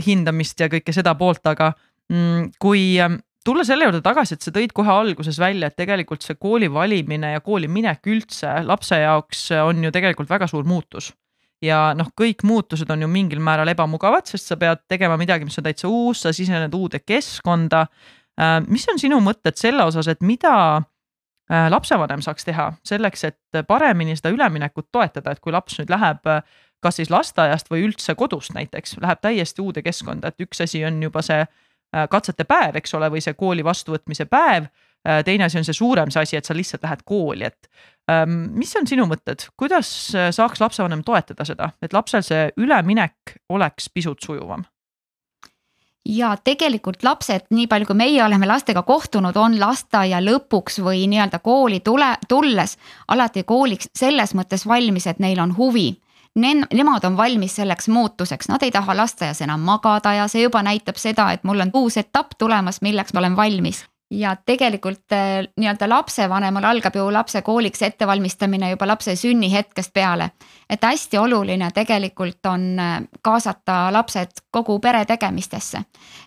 hindamist 0.06 0.60
ja 0.60 0.68
kõike 0.68 0.94
seda 0.94 1.16
poolt, 1.16 1.46
aga 1.48 1.74
mm, 2.10 2.52
kui 2.60 3.00
ähm, 3.02 3.20
tulla 3.46 3.64
selle 3.68 3.88
juurde 3.88 4.02
tagasi, 4.06 4.36
et 4.36 4.46
sa 4.46 4.54
tõid 4.54 4.74
kohe 4.76 4.92
alguses 4.92 5.38
välja, 5.40 5.70
et 5.70 5.78
tegelikult 5.78 6.26
see 6.26 6.38
kooli 6.40 6.70
valimine 6.72 7.36
ja 7.36 7.44
kooli 7.46 7.70
minek 7.72 8.08
üldse 8.10 8.58
lapse 8.66 8.98
jaoks 9.00 9.48
on 9.62 9.84
ju 9.86 9.94
tegelikult 9.94 10.30
väga 10.30 10.50
suur 10.52 10.66
muutus. 10.68 11.14
ja 11.64 11.94
noh, 11.98 12.10
kõik 12.20 12.44
muutused 12.46 12.90
on 12.92 13.02
ju 13.02 13.08
mingil 13.10 13.40
määral 13.42 13.72
ebamugavad, 13.72 14.28
sest 14.28 14.52
sa 14.52 14.58
pead 14.60 14.84
tegema 14.92 15.16
midagi, 15.18 15.48
mis 15.48 15.58
on 15.58 15.66
täitsa 15.66 15.88
uus, 15.88 16.22
sa 16.22 16.34
sisened 16.36 16.74
uude 16.76 17.00
keskkonda. 17.00 17.86
Äh, 18.38 18.60
mis 18.68 18.86
on 18.92 19.00
sinu 19.02 19.22
mõtted 19.24 19.58
selle 19.58 19.86
osas, 19.88 20.10
et 20.12 20.22
mida 20.22 20.52
äh, 20.76 21.70
lapsevanem 21.72 22.22
saaks 22.22 22.46
teha 22.46 22.68
selleks, 22.86 23.24
et 23.24 23.66
paremini 23.68 24.18
seda 24.20 24.34
üleminekut 24.36 24.92
toetada, 24.92 25.32
et 25.32 25.42
kui 25.42 25.56
laps 25.56 25.80
nüüd 25.80 25.96
läheb 25.96 26.28
kas 26.86 27.00
siis 27.00 27.10
lasteaiast 27.10 27.72
või 27.72 27.88
üldse 27.88 28.14
kodust 28.20 28.54
näiteks, 28.54 29.00
läheb 29.02 29.22
täiesti 29.24 29.64
uude 29.64 29.82
keskkonda, 29.82 30.30
et 30.30 30.46
üks 30.46 30.62
asi 30.62 30.84
on 30.86 31.02
juba 31.02 31.24
see 31.26 31.40
katsete 32.10 32.44
päev, 32.44 32.80
eks 32.82 32.94
ole, 32.98 33.10
või 33.14 33.24
see 33.24 33.38
kooli 33.38 33.64
vastuvõtmise 33.66 34.26
päev 34.32 34.68
teine 35.26 35.46
asi 35.46 35.60
on 35.60 35.66
see 35.68 35.76
suurem 35.78 36.10
see 36.10 36.24
asi, 36.26 36.38
et 36.38 36.48
sa 36.48 36.56
lihtsalt 36.58 36.82
lähed 36.82 37.04
kooli, 37.06 37.46
et 37.46 37.68
ähm, 38.10 38.48
mis 38.58 38.72
on 38.76 38.88
sinu 38.90 39.06
mõtted, 39.06 39.44
kuidas 39.54 39.90
saaks 40.34 40.64
lapsevanem 40.64 41.04
toetada 41.06 41.46
seda, 41.46 41.70
et 41.78 41.94
lapsel 41.94 42.26
see 42.26 42.48
üleminek 42.58 43.36
oleks 43.54 43.92
pisut 43.94 44.26
sujuvam? 44.26 44.66
ja 46.06 46.36
tegelikult 46.44 47.04
lapsed, 47.04 47.48
nii 47.50 47.68
palju 47.68 47.90
kui 47.90 47.98
meie 47.98 48.24
oleme 48.24 48.48
lastega 48.48 48.84
kohtunud, 48.86 49.36
on 49.38 49.58
lasteaia 49.60 50.22
lõpuks 50.22 50.80
või 50.86 51.06
nii-öelda 51.10 51.40
kooli 51.44 51.80
tule, 51.86 52.12
tulles 52.30 52.78
alati 53.08 53.44
kooliks 53.44 53.90
selles 53.96 54.36
mõttes 54.38 54.68
valmis, 54.68 55.08
et 55.08 55.20
neil 55.20 55.42
on 55.42 55.56
huvi 55.58 55.90
nemad 56.36 57.04
on 57.04 57.18
valmis 57.18 57.56
selleks 57.56 57.88
muutuseks, 57.88 58.50
nad 58.50 58.64
ei 58.64 58.72
taha 58.72 58.98
lasteaias 58.98 59.42
enam 59.42 59.60
magada 59.60 60.14
ja 60.14 60.28
see 60.28 60.44
juba 60.44 60.64
näitab 60.64 61.00
seda, 61.00 61.32
et 61.32 61.44
mul 61.44 61.60
on 61.60 61.72
uus 61.74 61.98
etapp 61.98 62.38
tulemas, 62.38 62.82
milleks 62.82 63.14
ma 63.14 63.20
olen 63.20 63.36
valmis 63.36 63.86
ja 64.16 64.36
tegelikult 64.36 65.12
äh, 65.12 65.48
nii-öelda 65.58 65.90
lapsevanemal 65.90 66.64
algab 66.64 66.96
ju 66.96 67.06
lapse 67.14 67.42
kooliks 67.42 67.82
ettevalmistamine 67.82 68.70
juba 68.70 68.88
lapse 68.88 69.16
sünnihetkest 69.16 69.94
peale. 69.94 70.32
et 70.70 70.84
hästi 70.84 71.18
oluline 71.18 71.70
tegelikult 71.74 72.46
on 72.46 72.80
äh, 72.80 73.02
kaasata 73.22 73.94
lapsed 73.94 74.32
kogu 74.52 74.80
pere 74.80 75.06
tegemistesse. 75.06 75.82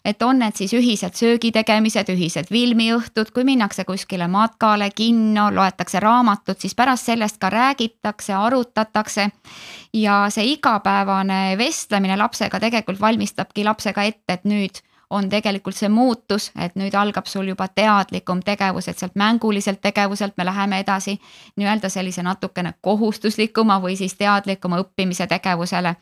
et 0.04 0.23
on 0.23 0.38
need 0.38 0.57
siis 0.57 0.75
ühised 0.75 1.14
söögitegemised, 1.14 2.09
ühised 2.09 2.52
filmiõhtud, 2.52 3.33
kui 3.35 3.45
minnakse 3.45 3.85
kuskile 3.85 4.28
matkale, 4.28 4.90
kinno, 4.90 5.50
loetakse 5.54 6.00
raamatut, 6.00 6.61
siis 6.61 6.75
pärast 6.75 7.04
sellest 7.04 7.38
ka 7.38 7.50
räägitakse, 7.50 8.35
arutatakse. 8.35 9.30
ja 9.92 10.26
see 10.30 10.52
igapäevane 10.52 11.59
vestlemine 11.59 12.16
lapsega 12.16 12.61
tegelikult 12.61 13.00
valmistabki 13.00 13.64
lapsega 13.64 14.02
ette, 14.02 14.33
et 14.33 14.45
nüüd 14.45 14.83
on 15.11 15.29
tegelikult 15.29 15.77
see 15.77 15.88
muutus, 15.88 16.50
et 16.61 16.75
nüüd 16.77 16.95
algab 16.99 17.27
sul 17.27 17.49
juba 17.49 17.69
teadlikum 17.69 18.43
tegevus, 18.45 18.88
et 18.88 18.99
sealt 18.99 19.17
mänguliselt 19.17 19.81
tegevuselt 19.81 20.37
me 20.37 20.45
läheme 20.45 20.81
edasi 20.85 21.15
nii-öelda 21.57 21.88
sellise 21.88 22.23
natukene 22.23 22.75
kohustuslikuma 22.85 23.79
või 23.81 23.97
siis 23.97 24.15
teadlikuma 24.21 24.83
õppimise 24.83 25.27
tegevusele. 25.27 25.95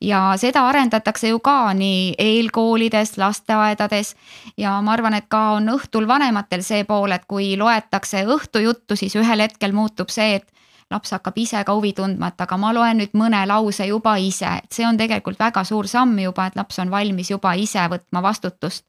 ja 0.00 0.32
seda 0.36 0.64
arendatakse 0.68 1.28
ju 1.28 1.40
ka 1.40 1.74
nii 1.74 2.14
eelkoolides, 2.18 3.18
lasteaedades 3.18 4.16
ja 4.56 4.80
ma 4.80 4.92
arvan, 4.92 5.14
et 5.14 5.28
ka 5.28 5.50
on 5.60 5.68
õhtul 5.76 6.08
vanematel 6.08 6.62
see 6.62 6.84
pool, 6.84 7.12
et 7.12 7.24
kui 7.28 7.56
loetakse 7.56 8.24
õhtujuttu, 8.24 8.96
siis 8.96 9.16
ühel 9.16 9.40
hetkel 9.40 9.72
muutub 9.72 10.08
see, 10.08 10.34
et 10.40 10.52
laps 10.90 11.10
hakkab 11.16 11.38
ise 11.38 11.62
ka 11.66 11.74
huvi 11.74 11.92
tundma, 11.96 12.30
et 12.30 12.40
aga 12.40 12.58
ma 12.60 12.72
loen 12.74 13.00
nüüd 13.02 13.14
mõne 13.18 13.40
lause 13.48 13.86
juba 13.88 14.16
ise, 14.22 14.48
et 14.62 14.72
see 14.72 14.86
on 14.86 14.98
tegelikult 14.98 15.38
väga 15.40 15.64
suur 15.66 15.88
samm 15.90 16.18
juba, 16.22 16.46
et 16.46 16.58
laps 16.58 16.78
on 16.82 16.90
valmis 16.90 17.30
juba 17.30 17.54
ise 17.58 17.88
võtma 17.90 18.22
vastutust. 18.22 18.84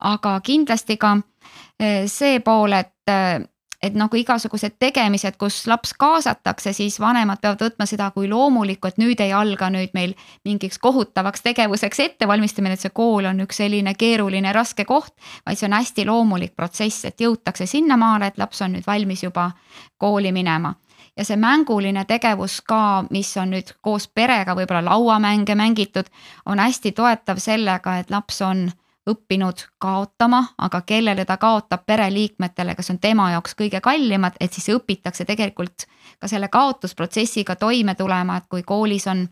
aga 0.00 0.40
kindlasti 0.44 0.96
ka 0.96 1.16
eh, 1.80 2.06
see 2.06 2.40
pool, 2.40 2.72
et 2.72 3.12
eh, 3.12 3.44
et 3.82 3.94
nagu 3.94 4.16
igasugused 4.16 4.78
tegemised, 4.80 5.36
kus 5.38 5.66
laps 5.68 5.92
kaasatakse, 5.98 6.72
siis 6.72 6.96
vanemad 7.00 7.40
peavad 7.42 7.60
võtma 7.66 7.86
seda 7.86 8.08
kui 8.10 8.28
loomulikku, 8.28 8.88
et 8.88 8.98
nüüd 8.98 9.20
ei 9.20 9.34
alga 9.36 9.68
nüüd 9.70 9.92
meil 9.94 10.14
mingiks 10.48 10.80
kohutavaks 10.82 11.44
tegevuseks 11.44 12.00
ettevalmistamine, 12.06 12.74
et 12.74 12.82
see 12.86 12.94
kool 12.96 13.28
on 13.28 13.44
üks 13.44 13.60
selline 13.60 13.94
keeruline, 13.94 14.52
raske 14.56 14.84
koht. 14.88 15.12
vaid 15.46 15.60
see 15.60 15.68
on 15.68 15.76
hästi 15.76 16.06
loomulik 16.08 16.56
protsess, 16.56 17.04
et 17.04 17.20
jõutakse 17.20 17.66
sinnamaale, 17.66 18.32
et 18.32 18.38
laps 18.38 18.62
on 18.64 18.72
nüüd 18.76 18.86
valmis 18.88 19.22
juba 19.22 19.50
kooli 19.98 20.32
minema 20.32 20.74
ja 21.16 21.24
see 21.24 21.36
mänguline 21.36 22.04
tegevus 22.04 22.60
ka, 22.60 23.04
mis 23.10 23.36
on 23.40 23.54
nüüd 23.56 23.72
koos 23.80 24.08
perega 24.08 24.54
võib-olla 24.56 24.84
lauamänge 24.90 25.54
mängitud, 25.54 26.10
on 26.46 26.58
hästi 26.58 26.92
toetav 26.92 27.40
sellega, 27.42 27.98
et 27.98 28.10
laps 28.10 28.42
on 28.42 28.68
õppinud 29.06 29.62
kaotama, 29.78 30.42
aga 30.58 30.80
kellele 30.82 31.24
ta 31.24 31.36
kaotab 31.38 31.84
pereliikmetele, 31.86 32.74
kes 32.74 32.90
on 32.90 32.98
tema 32.98 33.30
jaoks 33.30 33.54
kõige 33.54 33.80
kallimad, 33.80 34.34
et 34.40 34.52
siis 34.52 34.66
õpitakse 34.74 35.24
tegelikult 35.24 35.86
ka 36.18 36.28
selle 36.28 36.48
kaotusprotsessiga 36.48 37.56
toime 37.56 37.94
tulema, 37.94 38.36
et 38.36 38.48
kui 38.50 38.64
koolis 38.66 39.06
on 39.06 39.26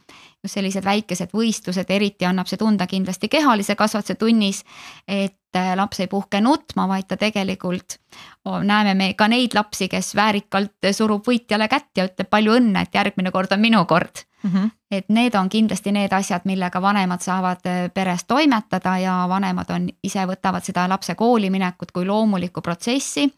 sellised 0.47 0.85
väikesed 0.85 1.35
võistlused, 1.35 1.91
eriti 1.91 2.29
annab 2.29 2.47
see 2.47 2.61
tunda 2.61 2.87
kindlasti 2.87 3.29
kehalise 3.29 3.75
kasvatuse 3.75 4.15
tunnis. 4.15 4.65
et 5.09 5.37
laps 5.77 6.01
ei 6.01 6.09
puhke 6.11 6.41
nutma, 6.41 6.87
vaid 6.91 7.07
ta 7.09 7.17
tegelikult, 7.21 7.99
näeme 8.45 8.95
me 8.95 9.13
ka 9.19 9.29
neid 9.29 9.55
lapsi, 9.55 9.89
kes 9.89 10.15
väärikalt 10.17 10.91
surub 10.93 11.27
võitjale 11.27 11.69
kätt 11.69 11.97
ja 11.97 12.07
ütleb 12.09 12.31
palju 12.31 12.57
õnne, 12.59 12.85
et 12.85 12.95
järgmine 12.95 13.33
kord 13.35 13.53
on 13.57 13.61
minu 13.61 13.85
kord 13.91 14.25
mm. 14.45 14.51
-hmm. 14.51 14.71
et 14.91 15.09
need 15.09 15.35
on 15.35 15.49
kindlasti 15.49 15.93
need 15.93 16.13
asjad, 16.13 16.41
millega 16.45 16.83
vanemad 16.83 17.21
saavad 17.21 17.67
äh, 17.67 17.91
peres 17.95 18.25
toimetada 18.25 18.99
ja 18.99 19.25
vanemad 19.29 19.71
on 19.71 19.89
ise 20.03 20.27
võtavad 20.27 20.65
seda 20.65 20.89
lapse 20.89 21.15
kooli 21.15 21.51
minekut 21.51 21.93
kui 21.93 22.07
loomulikku 22.07 22.61
protsessi 22.61 23.31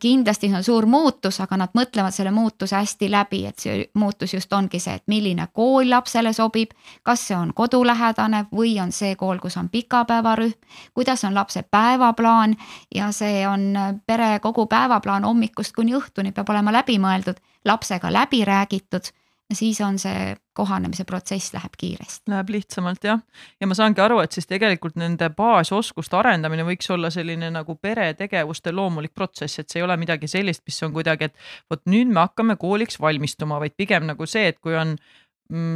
kindlasti 0.00 0.48
see 0.48 0.56
on 0.56 0.64
suur 0.64 0.86
muutus, 0.86 1.40
aga 1.40 1.56
nad 1.60 1.74
mõtlevad 1.76 2.14
selle 2.14 2.30
muutuse 2.32 2.76
hästi 2.76 3.10
läbi, 3.12 3.42
et 3.46 3.58
see 3.60 3.84
muutus 3.94 4.32
just 4.34 4.52
ongi 4.52 4.80
see, 4.80 4.94
et 4.96 5.04
milline 5.06 5.48
kool 5.52 5.90
lapsele 5.90 6.32
sobib. 6.32 6.72
kas 7.02 7.26
see 7.28 7.36
on 7.36 7.52
kodulähedane 7.54 8.46
või 8.52 8.80
on 8.82 8.92
see 8.92 9.14
kool, 9.16 9.38
kus 9.38 9.56
on 9.56 9.68
pikapäevarühm, 9.68 10.52
kuidas 10.94 11.24
on 11.24 11.34
lapse 11.34 11.62
päevaplaan 11.62 12.56
ja 12.94 13.12
see 13.12 13.46
on 13.48 13.72
pere 14.06 14.38
kogu 14.40 14.66
päevaplaan 14.66 15.24
hommikust 15.24 15.74
kuni 15.76 15.94
õhtuni 15.94 16.32
peab 16.32 16.48
olema 16.48 16.72
läbimõeldud, 16.72 17.36
lapsega 17.64 18.12
läbi 18.12 18.44
räägitud 18.44 19.12
siis 19.54 19.80
on 19.80 19.98
see 19.98 20.34
kohanemise 20.56 21.04
protsess 21.04 21.52
läheb 21.54 21.76
kiiresti. 21.78 22.30
Läheb 22.32 22.50
lihtsamalt 22.50 23.04
jah, 23.04 23.20
ja 23.60 23.68
ma 23.68 23.76
saangi 23.78 24.00
aru, 24.02 24.18
et 24.24 24.34
siis 24.34 24.48
tegelikult 24.50 24.96
nende 24.98 25.28
baasoskuste 25.36 26.18
arendamine 26.18 26.64
võiks 26.66 26.90
olla 26.92 27.10
selline 27.14 27.50
nagu 27.54 27.76
peretegevuste 27.76 28.72
loomulik 28.74 29.14
protsess, 29.14 29.60
et 29.60 29.70
see 29.70 29.82
ei 29.82 29.86
ole 29.86 29.98
midagi 30.00 30.30
sellist, 30.30 30.64
mis 30.66 30.82
on 30.82 30.94
kuidagi, 30.96 31.30
et 31.30 31.70
vot 31.70 31.84
nüüd 31.86 32.10
me 32.10 32.24
hakkame 32.24 32.56
kooliks 32.60 33.00
valmistuma, 33.00 33.60
vaid 33.62 33.76
pigem 33.76 34.08
nagu 34.10 34.26
see, 34.26 34.48
et 34.50 34.58
kui 34.58 34.74
on 34.74 34.96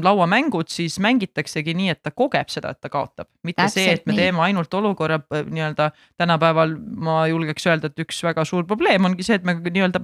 lauamängud, 0.02 0.66
siis 0.70 0.96
mängitaksegi 1.02 1.74
nii, 1.78 1.92
et 1.92 2.00
ta 2.02 2.11
kogeb 2.11 2.48
seda, 2.50 2.72
et 2.74 2.80
ta 2.83 2.90
kaotab, 2.90 3.28
mitte 3.46 3.62
Täpselt 3.62 3.85
see, 3.85 3.92
et 4.00 4.06
me 4.09 4.14
nii. 4.14 4.24
teeme 4.24 4.42
ainult 4.42 4.74
olukorra 4.74 5.20
nii-öelda 5.30 5.90
tänapäeval 6.18 6.74
ma 7.06 7.20
julgeks 7.30 7.68
öelda, 7.70 7.90
et 7.90 8.02
üks 8.02 8.18
väga 8.26 8.44
suur 8.48 8.66
probleem 8.66 9.06
ongi 9.06 9.26
see, 9.26 9.38
et 9.38 9.46
me 9.46 9.54
nii-öelda 9.61 10.02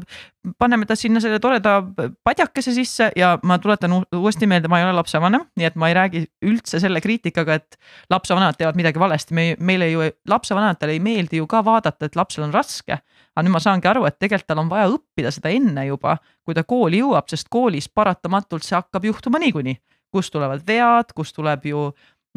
paneme 0.63 0.87
ta 0.87 0.95
sinna 0.99 1.23
selle 1.25 1.41
toreda 1.43 1.81
padjakese 2.27 2.77
sisse 2.77 3.11
ja 3.19 3.35
ma 3.43 3.59
tuletan 3.63 3.99
uuesti 4.05 4.47
meelde, 4.47 4.71
ma 4.71 4.81
ei 4.81 4.87
ole 4.87 4.95
lapsevanem, 5.01 5.49
nii 5.59 5.71
et 5.71 5.81
ma 5.83 5.91
ei 5.91 5.99
räägi 5.99 6.25
üldse 6.47 6.81
selle 6.83 7.03
kriitikaga, 7.03 7.59
et 7.59 7.81
lapsevanemad 8.13 8.61
teevad 8.61 8.79
midagi 8.79 9.03
valesti, 9.03 9.35
me, 9.35 9.49
meile 9.59 9.91
ju 9.91 10.07
lapsevanematele 10.31 10.95
ei 10.95 11.03
meeldi 11.03 11.43
ju 11.43 11.51
ka 11.51 11.65
vaadata, 11.67 12.07
et 12.07 12.19
lapsel 12.19 12.47
on 12.47 12.55
raske 12.55 13.01
aga 13.37 13.45
nüüd 13.45 13.53
ma 13.53 13.61
saangi 13.61 13.89
aru, 13.91 14.07
et 14.09 14.17
tegelikult 14.17 14.49
tal 14.49 14.63
on 14.63 14.73
vaja 14.73 14.89
õppida 14.89 15.31
seda 15.35 15.53
enne 15.53 15.85
juba, 15.91 16.17
kui 16.47 16.57
ta 16.57 16.65
kooli 16.65 17.03
jõuab, 17.03 17.29
sest 17.29 17.51
koolis 17.53 17.91
paratamatult 17.93 18.65
see 18.65 18.77
hakkab 18.79 19.05
juhtuma 19.05 19.43
niikuinii. 19.43 19.77
kust 20.17 20.33
tulevad 20.33 20.63
vead, 20.65 21.11
kust 21.13 21.35
tuleb 21.37 21.67
ju 21.69 21.81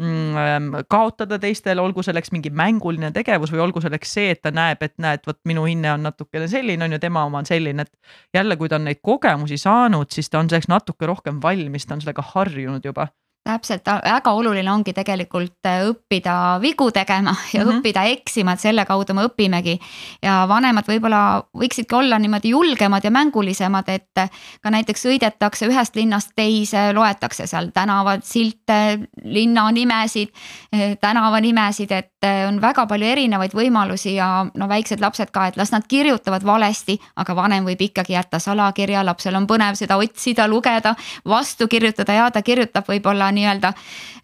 mm, 0.02 0.82
kaotada 0.90 1.38
teistele, 1.40 1.80
olgu 1.80 2.02
selleks 2.04 2.32
mingi 2.34 2.50
mänguline 2.52 3.08
tegevus 3.14 3.52
või 3.54 3.62
olgu 3.64 3.80
selleks 3.80 4.12
see, 4.12 4.34
et 4.34 4.42
ta 4.42 4.52
näeb, 4.52 4.82
et 4.84 4.98
näed, 5.00 5.22
vot 5.26 5.38
minu 5.48 5.64
hinne 5.64 5.94
on 5.94 6.04
natukene 6.04 6.48
selline, 6.50 6.84
on 6.84 6.92
ju, 6.92 6.98
tema 7.00 7.24
oma 7.24 7.40
on 7.40 7.48
selline, 7.48 7.86
et 7.86 8.36
jälle, 8.36 8.58
kui 8.60 8.68
ta 8.68 8.76
on 8.76 8.84
neid 8.90 9.00
kogemusi 9.00 9.56
saanud, 9.56 10.10
siis 10.12 10.28
ta 10.28 10.42
on 10.42 10.50
selleks 10.50 10.68
natuke 10.68 11.08
rohkem 11.08 11.40
valmis, 11.42 11.86
ta 11.86 11.96
on 11.96 12.04
sellega 12.04 12.26
harjunud 12.34 12.84
juba 12.84 13.08
täpselt, 13.44 13.86
väga 14.04 14.32
oluline 14.36 14.68
ongi 14.72 14.92
tegelikult 14.92 15.66
äh, 15.66 15.80
õppida 15.88 16.34
vigu 16.60 16.90
tegema 16.92 17.32
ja 17.54 17.64
mm 17.64 17.70
-hmm. 17.70 17.78
õppida 17.78 18.02
eksima, 18.12 18.52
et 18.52 18.60
selle 18.60 18.84
kaudu 18.84 19.14
me 19.14 19.24
õpimegi. 19.24 19.78
ja 20.22 20.44
vanemad 20.48 20.84
võib-olla 20.84 21.42
võiksidki 21.56 21.94
olla 21.96 22.18
niimoodi 22.18 22.50
julgemad 22.50 23.04
ja 23.04 23.10
mängulisemad, 23.10 23.88
et 23.88 24.30
ka 24.62 24.70
näiteks 24.70 25.02
sõidetakse 25.02 25.66
ühest 25.66 25.96
linnast 25.96 26.32
teise, 26.36 26.92
loetakse 26.92 27.46
seal 27.46 27.70
tänavad, 27.74 28.22
silte, 28.24 28.98
linna 29.24 29.70
nimesid, 29.70 30.28
äh, 30.74 30.96
tänavanimesid, 31.00 31.92
et 31.92 32.24
äh, 32.24 32.48
on 32.48 32.60
väga 32.60 32.86
palju 32.86 33.06
erinevaid 33.06 33.54
võimalusi 33.54 34.14
ja 34.14 34.46
no 34.54 34.68
väiksed 34.68 35.00
lapsed 35.00 35.30
ka, 35.30 35.46
et 35.46 35.56
las 35.56 35.72
nad 35.72 35.86
kirjutavad 35.88 36.44
valesti, 36.44 37.00
aga 37.16 37.36
vanem 37.36 37.64
võib 37.64 37.80
ikkagi 37.80 38.12
jätta 38.12 38.38
salakirja, 38.38 39.04
lapsel 39.04 39.34
on 39.34 39.46
põnev 39.46 39.74
seda 39.74 39.96
otsida, 39.96 40.48
lugeda, 40.48 40.94
vastu 41.24 41.68
kirjutada 41.68 42.12
ja 42.12 42.30
ta 42.30 42.42
kirjutab 42.42 42.84
võib-olla 42.88 43.29
nii-öelda 43.32 43.72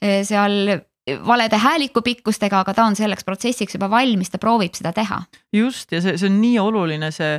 eh, 0.00 0.20
seal 0.26 0.76
valede 1.26 1.58
häälikupikkustega, 1.62 2.60
aga 2.60 2.74
ta 2.74 2.84
on 2.84 2.96
selleks 2.98 3.24
protsessiks 3.24 3.76
juba 3.76 3.90
valmis, 3.90 4.30
ta 4.30 4.38
proovib 4.42 4.74
seda 4.74 4.92
teha. 4.92 5.22
just 5.54 5.92
ja 5.92 6.00
see, 6.02 6.16
see 6.18 6.30
on 6.30 6.40
nii 6.42 6.58
oluline, 6.58 7.10
see 7.14 7.38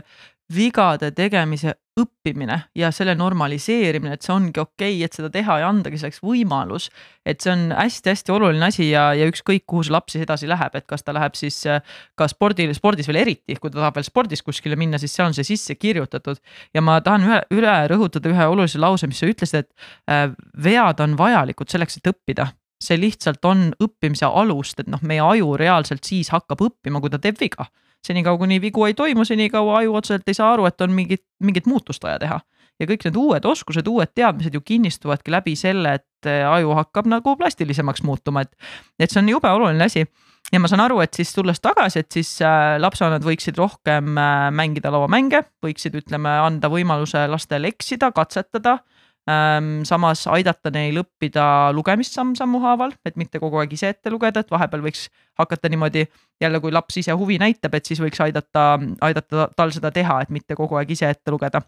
vigade 0.55 1.11
tegemise 1.11 1.75
õppimine 1.97 2.57
ja 2.77 2.91
selle 2.95 3.15
normaliseerimine, 3.17 4.17
et 4.17 4.25
see 4.25 4.33
ongi 4.33 4.61
okei 4.61 4.97
okay,, 4.97 5.05
et 5.05 5.17
seda 5.17 5.29
teha 5.33 5.59
ja 5.61 5.69
andagi 5.71 5.99
selleks 5.99 6.21
võimalus. 6.25 6.89
et 7.25 7.41
see 7.43 7.51
on 7.51 7.71
hästi-hästi 7.75 8.31
oluline 8.31 8.65
asi 8.65 8.89
ja, 8.89 9.09
ja 9.17 9.27
ükskõik, 9.27 9.65
kuhu 9.67 9.83
see 9.83 9.95
laps 9.95 10.15
siis 10.15 10.23
edasi 10.23 10.47
läheb, 10.47 10.75
et 10.79 10.87
kas 10.87 11.03
ta 11.03 11.15
läheb 11.15 11.35
siis 11.35 11.63
ka 12.15 12.27
spordil, 12.31 12.73
spordis 12.77 13.09
veel 13.09 13.21
eriti, 13.23 13.57
kui 13.57 13.71
ta 13.71 13.81
tahab 13.81 13.97
veel 13.99 14.07
spordis 14.07 14.45
kuskile 14.45 14.77
minna, 14.79 14.99
siis 15.01 15.15
seal 15.15 15.31
on 15.31 15.35
see 15.37 15.47
sisse 15.47 15.75
kirjutatud. 15.75 16.39
ja 16.73 16.81
ma 16.81 16.99
tahan 17.01 17.27
ühe, 17.27 17.41
üle 17.57 17.75
rõhutada 17.91 18.31
ühe 18.31 18.47
olulise 18.47 18.79
lause, 18.79 19.07
mis 19.07 19.19
sa 19.19 19.27
ütlesid, 19.27 19.67
et 20.07 20.37
vead 20.63 21.03
on 21.03 21.17
vajalikud 21.19 21.69
selleks, 21.69 21.99
et 21.99 22.13
õppida 22.13 22.51
see 22.83 22.97
lihtsalt 22.99 23.45
on 23.47 23.71
õppimise 23.81 24.27
alust, 24.27 24.79
et 24.81 24.89
noh, 24.91 25.01
meie 25.01 25.23
aju 25.23 25.55
reaalselt 25.59 26.05
siis 26.07 26.29
hakkab 26.33 26.61
õppima, 26.67 27.01
kui 27.01 27.13
ta 27.13 27.19
teeb 27.21 27.39
viga. 27.41 27.67
Senikaua, 28.07 28.39
kuni 28.41 28.61
vigu 28.63 28.85
ei 28.87 28.95
toimu, 28.97 29.25
senikaua 29.27 29.81
aju 29.81 29.97
otseselt 29.99 30.27
ei 30.27 30.37
saa 30.37 30.53
aru, 30.55 30.67
et 30.69 30.81
on 30.81 30.93
mingit, 30.95 31.25
mingit 31.43 31.67
muutust 31.69 32.03
vaja 32.03 32.19
teha. 32.23 32.39
ja 32.77 32.85
kõik 32.85 33.07
need 33.07 33.15
uued 33.17 33.45
oskused, 33.49 33.87
uued 33.89 34.11
teadmised 34.13 34.53
ju 34.53 34.61
kinnistuvadki 34.61 35.33
läbi 35.33 35.55
selle, 35.57 35.95
et 35.97 36.27
aju 36.29 36.75
hakkab 36.77 37.07
nagu 37.09 37.33
plastilisemaks 37.39 38.03
muutuma, 38.05 38.43
et, 38.45 38.53
et 38.99 39.09
see 39.09 39.21
on 39.23 39.31
jube 39.31 39.49
oluline 39.49 39.87
asi 39.87 40.03
ja 40.53 40.61
ma 40.61 40.69
saan 40.69 40.83
aru, 40.85 40.99
et 41.03 41.17
siis 41.17 41.31
tulles 41.35 41.59
tagasi, 41.63 42.03
et 42.03 42.19
siis 42.19 42.29
äh, 42.45 42.75
lapsevanemad 42.81 43.25
võiksid 43.27 43.57
rohkem 43.59 44.13
äh, 44.19 44.47
mängida 44.55 44.91
lauamänge, 44.93 45.43
võiksid, 45.63 45.97
ütleme, 46.01 46.31
anda 46.43 46.71
võimaluse 46.71 47.25
lastel 47.31 47.67
eksida, 47.71 48.11
katsetada 48.15 48.79
ähm,. 48.79 48.93
Samas 49.27 50.21
aidata 50.31 50.71
neil 50.71 51.01
õppida 51.01 51.73
lugemist 51.75 52.15
samm-sammu 52.15 52.61
haaval, 52.63 52.93
et 53.05 53.17
mitte 53.19 53.41
kogu 53.43 53.59
aeg 53.59 53.73
ise 53.75 53.89
ette 53.91 54.11
lugeda, 54.13 54.39
et 54.39 54.51
vahepeal 54.51 54.85
võiks 54.85 55.07
hakata 55.39 55.69
niimoodi 55.69 56.05
jälle, 56.41 56.61
kui 56.63 56.71
laps 56.71 57.01
ise 57.03 57.11
huvi 57.11 57.39
näitab, 57.41 57.75
et 57.75 57.85
siis 57.85 57.99
võiks 57.99 58.21
aidata, 58.23 58.77
aidata 59.01 59.49
tal 59.57 59.73
seda 59.75 59.91
teha, 59.91 60.21
et 60.23 60.31
mitte 60.31 60.55
kogu 60.55 60.79
aeg 60.79 60.95
ise 60.95 61.09
ette 61.11 61.33
lugeda 61.33 61.61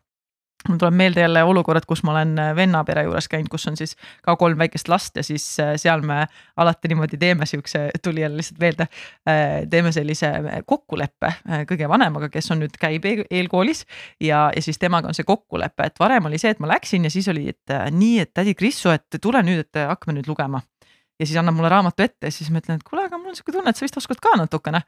mul 0.68 0.78
tuleb 0.78 0.94
meelde 0.94 1.22
jälle 1.22 1.44
olukorrad, 1.44 1.86
kus 1.88 2.02
ma 2.04 2.12
olen 2.12 2.40
äh, 2.40 2.56
vennapere 2.56 3.04
juures 3.08 3.28
käinud, 3.32 3.48
kus 3.52 3.68
on 3.68 3.78
siis 3.80 3.96
ka 4.26 4.36
kolm 4.36 4.60
väikest 4.60 4.90
last 4.92 5.16
ja 5.16 5.24
siis 5.24 5.46
äh, 5.60 5.74
seal 5.80 6.02
me 6.06 6.26
alati 6.58 6.92
niimoodi 6.92 7.18
teeme 7.18 7.46
siukse, 7.46 7.90
tuli 8.04 8.22
jälle 8.22 8.38
lihtsalt 8.38 8.60
meelde. 8.60 8.88
Äh, 9.30 9.64
teeme 9.70 9.92
sellise 9.96 10.32
kokkuleppe 10.66 11.32
kõige 11.70 11.90
vanemaga, 11.90 12.30
kes 12.34 12.52
on 12.52 12.64
nüüd 12.64 12.76
käib 12.80 13.06
eelkoolis 13.08 13.86
ja, 14.20 14.50
ja 14.56 14.62
siis 14.62 14.80
temaga 14.80 15.08
on 15.08 15.18
see 15.18 15.28
kokkulepe, 15.28 15.88
et 15.88 16.00
varem 16.00 16.28
oli 16.28 16.40
see, 16.42 16.52
et 16.52 16.60
ma 16.60 16.74
läksin 16.74 17.08
ja 17.08 17.14
siis 17.14 17.28
oli, 17.32 17.48
et 17.50 17.76
nii, 17.96 18.20
et 18.26 18.34
tädi 18.34 18.56
Krissu, 18.58 18.92
et 18.92 19.20
tule 19.22 19.42
nüüd, 19.46 19.64
et 19.64 19.84
hakkame 19.88 20.20
nüüd 20.20 20.28
lugema. 20.28 20.62
ja 21.20 21.26
siis 21.26 21.38
annab 21.40 21.56
mulle 21.56 21.70
raamatu 21.70 22.04
ette 22.04 22.28
ja 22.28 22.32
siis 22.32 22.52
ma 22.52 22.60
ütlen, 22.60 22.80
et 22.80 22.84
kuule, 22.88 23.06
aga 23.08 23.18
mul 23.18 23.32
on 23.32 23.38
sihuke 23.38 23.56
tunne, 23.56 23.70
et 23.70 23.80
sa 23.80 23.86
vist 23.86 23.98
oskad 23.98 24.20
ka 24.24 24.36
natukene 24.40 24.84